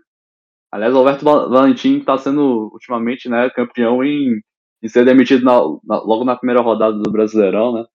Aliás, 0.72 0.94
o 0.94 0.98
Alberto 0.98 1.26
Valentim 1.26 1.98
está 1.98 2.18
sendo 2.18 2.70
ultimamente 2.72 3.28
né, 3.28 3.50
campeão 3.50 4.04
em, 4.04 4.40
em 4.82 4.88
ser 4.88 5.06
demitido 5.06 5.44
na, 5.44 5.54
na, 5.84 6.02
logo 6.02 6.24
na 6.24 6.36
primeira 6.36 6.62
rodada 6.62 6.98
do 6.98 7.12
Brasileirão, 7.12 7.74
né? 7.74 7.86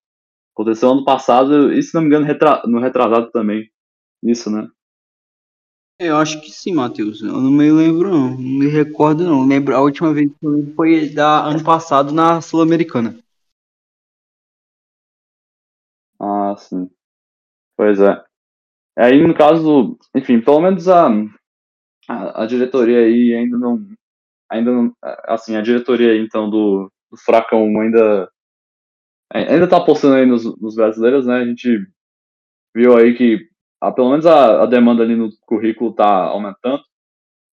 Aconteceu 0.54 0.90
ano 0.90 1.04
passado, 1.04 1.72
e 1.72 1.82
se 1.82 1.94
não 1.94 2.02
me 2.02 2.08
engano, 2.08 2.26
retra, 2.26 2.62
no 2.66 2.80
retrasado 2.80 3.30
também. 3.30 3.70
Isso, 4.22 4.50
né? 4.50 4.68
Eu 5.98 6.16
acho 6.16 6.40
que 6.40 6.50
sim, 6.50 6.74
Matheus. 6.74 7.22
Eu 7.22 7.40
não 7.40 7.50
me 7.50 7.70
lembro, 7.70 8.10
não. 8.10 8.30
Não 8.30 8.38
me 8.38 8.68
recordo, 8.68 9.24
não. 9.24 9.46
Lembro, 9.46 9.74
a 9.74 9.80
última 9.80 10.12
vez 10.12 10.30
que 10.30 10.46
eu 10.46 10.50
lembro 10.50 10.74
foi 10.74 11.08
da 11.08 11.44
ano 11.44 11.62
passado 11.64 12.12
na 12.12 12.40
Sul-Americana. 12.40 13.16
Ah, 16.18 16.56
sim. 16.56 16.90
Pois 17.76 18.00
é. 18.00 18.22
Aí, 18.96 19.26
no 19.26 19.34
caso, 19.34 19.98
enfim, 20.14 20.40
pelo 20.40 20.60
menos 20.60 20.88
a, 20.88 21.08
a, 22.08 22.42
a, 22.42 22.46
diretoria 22.46 22.98
aí 23.00 23.34
ainda 23.34 23.58
não. 23.58 23.84
Ainda. 24.52 24.70
Assim, 25.24 25.56
a 25.56 25.62
diretoria 25.62 26.16
então 26.16 26.50
do, 26.50 26.92
do 27.10 27.16
Fracão 27.16 27.80
ainda. 27.80 28.30
Ainda 29.32 29.66
tá 29.66 29.78
apostando 29.78 30.16
aí 30.16 30.26
nos, 30.26 30.44
nos 30.60 30.74
brasileiros, 30.74 31.26
né? 31.26 31.36
A 31.36 31.44
gente 31.44 31.78
viu 32.74 32.96
aí 32.96 33.14
que 33.14 33.48
a, 33.80 33.90
pelo 33.90 34.10
menos 34.10 34.26
a, 34.26 34.62
a 34.62 34.66
demanda 34.66 35.02
ali 35.02 35.16
no 35.16 35.30
currículo 35.46 35.94
tá 35.94 36.06
aumentando. 36.06 36.82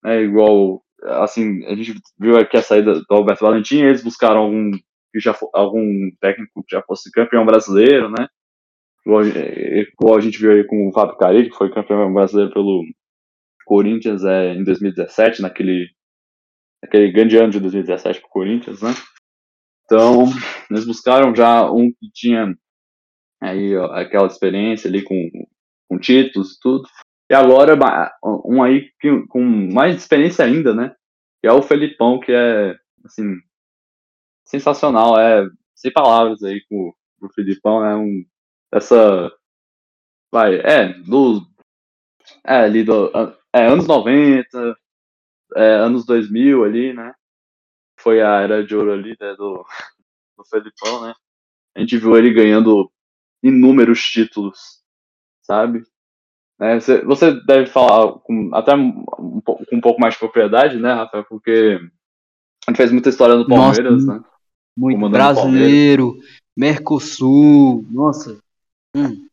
Né, 0.04 0.24
igual, 0.24 0.82
assim, 1.04 1.66
a 1.66 1.76
gente 1.76 1.96
viu 2.20 2.38
aqui 2.38 2.58
a 2.58 2.62
saída 2.62 2.94
do 2.96 3.06
Alberto 3.10 3.44
Valentim, 3.44 3.82
eles 3.82 4.04
buscaram 4.04 4.42
algum, 4.42 4.72
que 4.72 5.20
já, 5.20 5.36
algum 5.54 6.10
técnico 6.22 6.64
que 6.64 6.76
já 6.76 6.82
fosse 6.84 7.12
campeão 7.12 7.46
brasileiro, 7.46 8.10
né? 8.10 8.28
Igual 9.06 10.18
a 10.18 10.22
gente 10.22 10.38
viu 10.38 10.52
aí 10.52 10.64
com 10.66 10.90
o 10.90 10.94
Fábio 10.94 11.18
Carilli, 11.18 11.50
que 11.50 11.58
foi 11.58 11.72
campeão 11.72 12.14
brasileiro 12.14 12.54
pelo 12.54 12.84
Corinthians 13.66 14.24
é, 14.24 14.54
em 14.54 14.64
2017, 14.64 15.42
naquele, 15.42 15.90
naquele 16.82 17.12
grande 17.12 17.38
ano 17.38 17.52
de 17.52 17.60
2017 17.60 18.20
para 18.20 18.28
o 18.28 18.32
Corinthians, 18.32 18.82
né? 18.82 18.92
Então, 19.86 20.26
eles 20.70 20.86
buscaram 20.86 21.36
já 21.36 21.70
um 21.72 21.92
que 21.92 22.12
tinha 22.14 22.56
aí 23.42 23.76
ó, 23.76 23.86
aquela 23.94 24.28
experiência 24.28 24.88
ali 24.88 25.04
com, 25.04 25.30
com 25.88 25.98
títulos 25.98 26.54
e 26.54 26.60
tudo. 26.60 26.88
E 27.32 27.34
agora 27.34 27.78
um 28.46 28.62
aí 28.62 28.92
que, 29.00 29.26
com 29.28 29.42
mais 29.42 29.96
experiência 29.96 30.46
ainda, 30.46 30.74
né? 30.74 30.96
que 31.42 31.48
é 31.48 31.52
o 31.52 31.62
Felipão, 31.62 32.20
que 32.20 32.32
é, 32.32 32.78
assim, 33.06 33.38
sensacional, 34.46 35.20
é, 35.20 35.48
sem 35.76 35.92
palavras 35.92 36.44
aí 36.44 36.62
com, 36.70 36.94
com 37.20 37.28
o 37.28 37.34
Felipão, 37.34 37.86
é 37.86 37.96
um, 37.96 38.26
essa, 38.74 39.32
vai, 40.32 40.56
é, 40.60 40.94
do, 40.94 41.42
é, 42.46 42.56
ali 42.58 42.84
do, 42.84 43.10
é, 43.54 43.68
anos 43.68 43.88
90, 43.88 44.78
é, 45.56 45.76
anos 45.76 46.06
2000 46.06 46.64
ali, 46.64 46.94
né, 46.94 47.14
foi 48.00 48.22
a 48.22 48.42
era 48.42 48.64
de 48.66 48.76
ouro 48.76 48.94
ali, 48.94 49.16
né, 49.20 49.36
do, 49.36 49.66
do 50.38 50.46
Felipão, 50.46 51.02
né, 51.02 51.14
a 51.76 51.80
gente 51.80 51.98
viu 51.98 52.18
ele 52.18 52.34
ganhando 52.34 52.92
inúmeros 53.44 54.02
títulos, 54.02 54.84
sabe, 55.42 55.84
é, 56.62 56.78
você, 57.06 57.40
deve 57.46 57.68
falar 57.68 58.20
com, 58.20 58.54
até 58.54 58.76
um, 58.76 59.06
com 59.06 59.66
um 59.72 59.80
pouco 59.80 60.02
mais 60.02 60.14
de 60.14 60.20
propriedade, 60.20 60.78
né, 60.78 60.92
Rafael? 60.92 61.24
Porque 61.24 61.80
a 62.68 62.72
gente 62.72 62.78
fez 62.78 62.92
muita 62.92 63.08
história 63.08 63.36
no 63.36 63.48
Palmeiras, 63.48 64.06
Nossa, 64.06 64.20
né? 64.20 64.26
Muito 64.76 65.10
brasileiro, 65.10 66.18
Mercosul, 66.56 67.86
nossa. 67.90 68.38
Hum. 68.94 69.28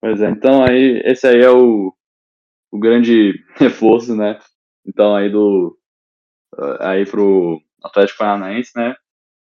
Pois 0.00 0.20
é, 0.20 0.30
então 0.30 0.64
aí 0.64 1.00
esse 1.04 1.28
aí 1.28 1.40
é 1.40 1.50
o, 1.50 1.94
o 2.72 2.78
grande 2.78 3.34
reforço, 3.56 4.16
né? 4.16 4.40
Então 4.86 5.14
aí 5.14 5.30
do 5.30 5.78
aí 6.80 7.06
pro 7.06 7.60
Atlético 7.82 8.18
Paranaense, 8.18 8.72
né? 8.76 8.96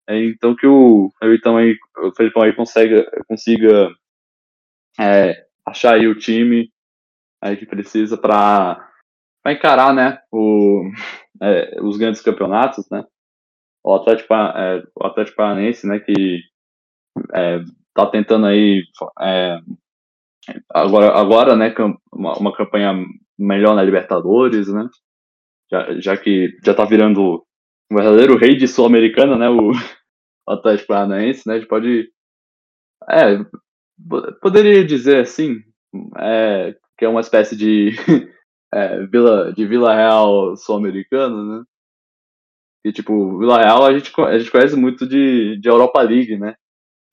É, 0.08 0.24
então 0.24 0.56
que 0.56 0.66
o 0.66 1.12
então 1.22 1.56
aí 1.56 1.76
o 1.98 2.14
Felipão 2.14 2.42
aí 2.42 2.54
consiga 2.54 3.04
consiga 3.28 3.90
é, 4.98 5.46
achar 5.66 5.94
aí 5.94 6.06
o 6.06 6.18
time 6.18 6.72
aí 7.40 7.56
que 7.56 7.66
precisa 7.66 8.16
para 8.16 8.90
encarar, 9.46 9.94
né, 9.94 10.20
o, 10.30 10.90
é, 11.40 11.80
os 11.80 11.96
grandes 11.96 12.20
campeonatos, 12.20 12.88
né? 12.90 13.04
O 13.84 13.94
Atlético, 13.94 14.34
é, 14.34 14.82
o 14.94 15.06
Atlético 15.06 15.36
Paranaense, 15.36 15.86
né, 15.86 16.00
que 16.00 16.42
é, 17.32 17.60
tá 17.94 18.06
tentando 18.06 18.46
aí 18.46 18.82
é, 19.20 19.58
agora, 20.70 21.12
agora, 21.18 21.56
né, 21.56 21.74
uma, 22.12 22.38
uma, 22.38 22.56
campanha 22.56 22.94
melhor 23.38 23.74
na 23.74 23.82
Libertadores, 23.82 24.68
né? 24.68 24.88
Já, 25.70 26.00
já 26.00 26.16
que 26.16 26.56
já 26.64 26.74
tá 26.74 26.84
virando 26.84 27.44
um 27.90 27.96
verdadeiro 27.96 28.36
rei 28.36 28.56
de 28.56 28.66
Sul-Americana, 28.68 29.36
né, 29.36 29.48
o, 29.48 29.70
o 29.70 29.72
Atlético 30.48 30.88
Paranaense, 30.88 31.46
né? 31.46 31.54
A 31.54 31.58
gente 31.58 31.68
pode 31.68 32.10
é, 33.10 33.38
poderia 34.40 34.84
dizer 34.84 35.20
assim, 35.20 35.62
é, 36.18 36.74
que 36.96 37.04
é 37.04 37.08
uma 37.08 37.20
espécie 37.20 37.56
de 37.56 37.92
é, 38.72 39.06
vila 39.06 39.52
de 39.52 39.66
Vila 39.66 39.94
Real 39.94 40.56
sul-americano, 40.56 41.58
né? 41.58 41.64
E 42.84 42.92
tipo, 42.92 43.38
Vila 43.38 43.58
Real 43.58 43.84
a 43.84 43.92
gente, 43.92 44.12
a 44.20 44.38
gente 44.38 44.50
conhece 44.50 44.76
muito 44.76 45.06
de, 45.06 45.58
de 45.58 45.68
Europa 45.68 46.00
League, 46.02 46.36
né? 46.36 46.54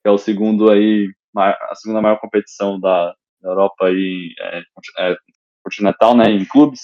Que 0.02 0.08
é 0.08 0.10
o 0.10 0.18
segundo 0.18 0.70
aí, 0.70 1.08
a 1.36 1.74
segunda 1.74 2.02
maior 2.02 2.20
competição 2.20 2.78
da, 2.78 3.14
Europa 3.46 3.86
aí, 3.86 4.34
é, 4.40 4.62
é, 4.98 5.16
continental, 5.62 6.16
né? 6.16 6.30
Em 6.30 6.44
clubes. 6.44 6.80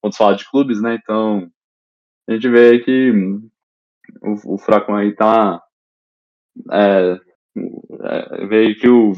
Quando 0.00 0.12
se 0.12 0.18
fala 0.18 0.36
de 0.36 0.48
clubes, 0.50 0.80
né? 0.82 0.98
Então, 1.02 1.50
a 2.28 2.32
gente 2.32 2.48
vê 2.48 2.78
que 2.80 3.12
o, 4.22 4.54
o 4.54 4.94
aí 4.96 5.14
tá 5.14 5.62
é, 6.70 7.18
é, 8.02 8.74
que 8.74 8.88
o. 8.88 9.12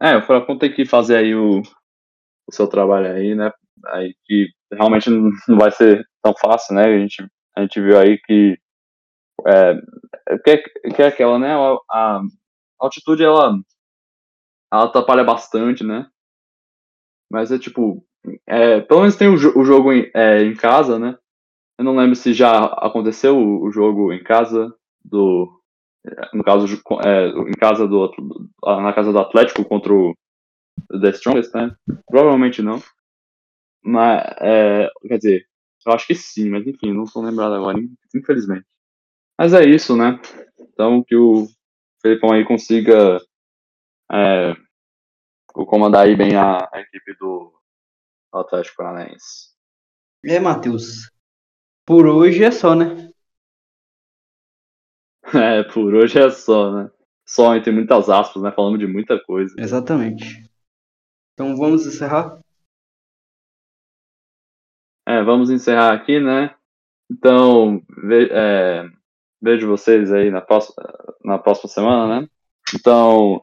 É, 0.00 0.16
o 0.16 0.22
Furacão 0.22 0.58
tem 0.58 0.72
que 0.72 0.86
fazer 0.86 1.16
aí 1.16 1.34
o, 1.34 1.60
o 1.60 2.52
seu 2.52 2.66
trabalho 2.68 3.12
aí, 3.12 3.34
né? 3.34 3.52
Aí 3.86 4.14
que 4.24 4.48
realmente 4.72 5.10
não 5.10 5.58
vai 5.58 5.70
ser 5.70 6.04
tão 6.22 6.34
fácil, 6.34 6.74
né? 6.74 6.84
A 6.84 6.98
gente, 6.98 7.26
a 7.56 7.62
gente 7.62 7.80
viu 7.80 7.98
aí 7.98 8.18
que. 8.18 8.58
É, 9.46 9.74
que, 10.44 10.58
que 10.94 11.02
é 11.02 11.06
aquela, 11.06 11.38
né? 11.38 11.54
A, 11.54 11.78
a 11.90 12.22
altitude, 12.78 13.24
ela, 13.24 13.54
ela 14.72 14.84
atrapalha 14.84 15.24
bastante, 15.24 15.84
né? 15.84 16.08
Mas 17.30 17.50
é 17.50 17.58
tipo. 17.58 18.04
É, 18.46 18.80
pelo 18.80 19.00
menos 19.00 19.16
tem 19.16 19.28
o, 19.28 19.34
o 19.34 19.64
jogo 19.64 19.92
em, 19.92 20.10
é, 20.14 20.42
em 20.42 20.54
casa, 20.54 20.98
né? 20.98 21.16
Eu 21.78 21.84
não 21.84 21.96
lembro 21.96 22.14
se 22.14 22.34
já 22.34 22.66
aconteceu 22.66 23.38
o, 23.38 23.64
o 23.64 23.72
jogo 23.72 24.12
em 24.12 24.22
casa 24.22 24.74
do, 25.02 25.60
no 26.32 26.42
caso, 26.42 26.66
é, 27.04 27.28
em 27.28 27.52
casa 27.52 27.86
do, 27.86 28.10
na 28.62 28.92
casa 28.92 29.12
do 29.12 29.18
Atlético 29.18 29.64
contra 29.64 29.92
o 29.92 30.14
The 30.88 31.10
Strongest, 31.10 31.54
né? 31.54 31.74
Provavelmente 32.06 32.62
não. 32.62 32.82
Mas, 33.82 34.22
é, 34.40 34.90
quer 35.06 35.16
dizer, 35.18 35.46
eu 35.86 35.92
acho 35.92 36.06
que 36.06 36.14
sim, 36.14 36.48
mas 36.48 36.66
enfim, 36.66 36.92
não 36.92 37.04
estou 37.04 37.22
lembrado 37.22 37.54
agora, 37.54 37.78
infelizmente. 38.14 38.66
Mas 39.38 39.52
é 39.52 39.64
isso, 39.64 39.96
né? 39.96 40.20
Então, 40.58 41.02
que 41.02 41.16
o 41.16 41.46
Felipão 42.02 42.32
aí 42.32 42.44
consiga 42.44 43.20
é, 44.12 44.54
comandar 45.52 46.06
aí 46.06 46.16
bem 46.16 46.36
a, 46.36 46.68
a 46.72 46.80
equipe 46.80 47.14
do 47.18 47.52
Atlético 48.32 48.76
Paranaense. 48.76 49.50
É, 50.24 50.38
Matheus. 50.38 51.10
Por 51.86 52.06
hoje 52.06 52.44
é 52.44 52.50
só, 52.50 52.74
né? 52.74 53.08
É, 55.32 55.62
por 55.62 55.94
hoje 55.94 56.18
é 56.18 56.28
só, 56.28 56.72
né? 56.72 56.90
Só 57.24 57.54
entre 57.54 57.70
muitas 57.70 58.08
aspas, 58.08 58.42
né? 58.42 58.50
Falando 58.50 58.78
de 58.78 58.86
muita 58.86 59.22
coisa. 59.22 59.54
Exatamente. 59.58 60.50
Então 61.34 61.56
vamos 61.56 61.86
encerrar? 61.86 62.40
É, 65.06 65.22
vamos 65.22 65.50
encerrar 65.50 65.94
aqui, 65.94 66.18
né? 66.18 66.54
Então, 67.10 67.82
ve 67.88 68.28
é, 68.30 68.88
vejo 69.40 69.68
vocês 69.68 70.12
aí 70.12 70.30
na 70.30 70.40
próxima, 70.40 70.76
na 71.24 71.38
próxima 71.38 71.68
semana, 71.68 72.20
né? 72.20 72.28
Então, 72.74 73.42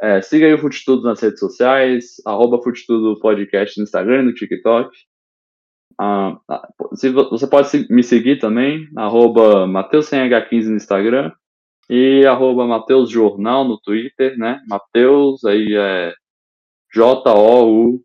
é, 0.00 0.22
siga 0.22 0.46
aí 0.46 0.54
o 0.54 0.58
Futetudo 0.58 1.02
nas 1.02 1.20
redes 1.20 1.40
sociais, 1.40 2.16
arroba 2.24 2.62
Futetudo 2.62 3.18
Podcast 3.20 3.78
no 3.78 3.84
Instagram 3.84 4.22
e 4.22 4.26
no 4.26 4.34
TikTok. 4.34 4.96
Ah, 5.98 6.38
ah 6.48 6.68
se, 6.94 7.10
você 7.10 7.46
pode 7.48 7.68
me 7.90 8.04
seguir 8.04 8.38
também, 8.38 8.88
arroba 8.96 9.66
MateusCNH15 9.66 10.68
no 10.68 10.76
Instagram 10.76 11.32
e 11.90 12.24
arroba 12.26 12.66
Mateus 12.66 13.10
Jornal 13.10 13.64
no 13.64 13.80
Twitter, 13.80 14.38
né? 14.38 14.60
Mateus, 14.68 15.44
aí 15.44 15.74
é 15.74 16.14
J-O-U-R-N-A-L, 16.94 18.00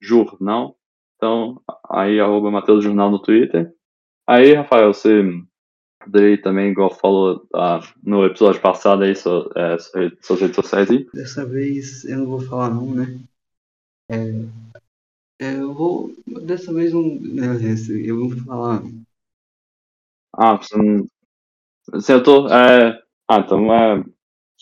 Jornal. 0.00 0.76
Então, 1.16 1.62
aí 1.88 2.20
arroba 2.20 2.50
Mateus 2.50 2.84
Jornal 2.84 3.10
no 3.10 3.22
Twitter. 3.22 3.72
Aí, 4.26 4.52
Rafael, 4.54 4.92
você 4.92 5.22
poderia 6.02 6.40
também, 6.40 6.70
igual 6.70 6.94
falou 6.94 7.46
ah, 7.54 7.80
no 8.02 8.24
episódio 8.24 8.60
passado 8.60 9.04
aí, 9.04 9.14
so, 9.14 9.50
é, 9.56 9.76
suas 10.20 10.40
redes 10.40 10.56
sociais 10.56 10.90
aí? 10.90 11.06
Dessa 11.12 11.44
vez 11.46 12.04
eu 12.04 12.18
não 12.18 12.26
vou 12.26 12.40
falar 12.40 12.70
não, 12.70 12.94
né? 12.94 13.20
É, 14.10 14.16
é, 15.42 15.56
eu 15.56 15.74
vou. 15.74 16.12
Dessa 16.46 16.72
vez 16.72 16.92
não. 16.92 17.18
Eu 18.04 18.16
vou 18.16 18.30
falar. 18.44 18.82
Ah, 20.32 20.56
você 20.56 20.76
não. 20.76 21.06
Assim, 21.92 22.12
eu 22.12 22.22
tô. 22.22 22.48
É... 22.48 23.02
Ah, 23.28 23.38
então 23.38 23.74
é. 23.74 24.04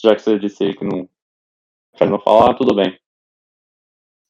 Já 0.03 0.17
que 0.17 0.23
você 0.23 0.39
disse 0.39 0.65
aí 0.65 0.75
que 0.75 0.85
não 0.85 1.07
quer 1.95 2.09
não 2.09 2.19
falar, 2.19 2.55
tudo 2.55 2.75
bem. 2.75 2.99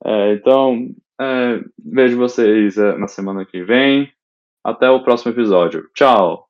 É, 0.04 0.32
então, 0.32 0.92
é, 1.20 1.62
vejo 1.78 2.16
vocês 2.16 2.76
é, 2.76 2.96
na 2.96 3.06
semana 3.06 3.46
que 3.46 3.62
vem. 3.62 4.12
Até 4.64 4.90
o 4.90 5.04
próximo 5.04 5.32
episódio. 5.32 5.88
Tchau! 5.94 6.49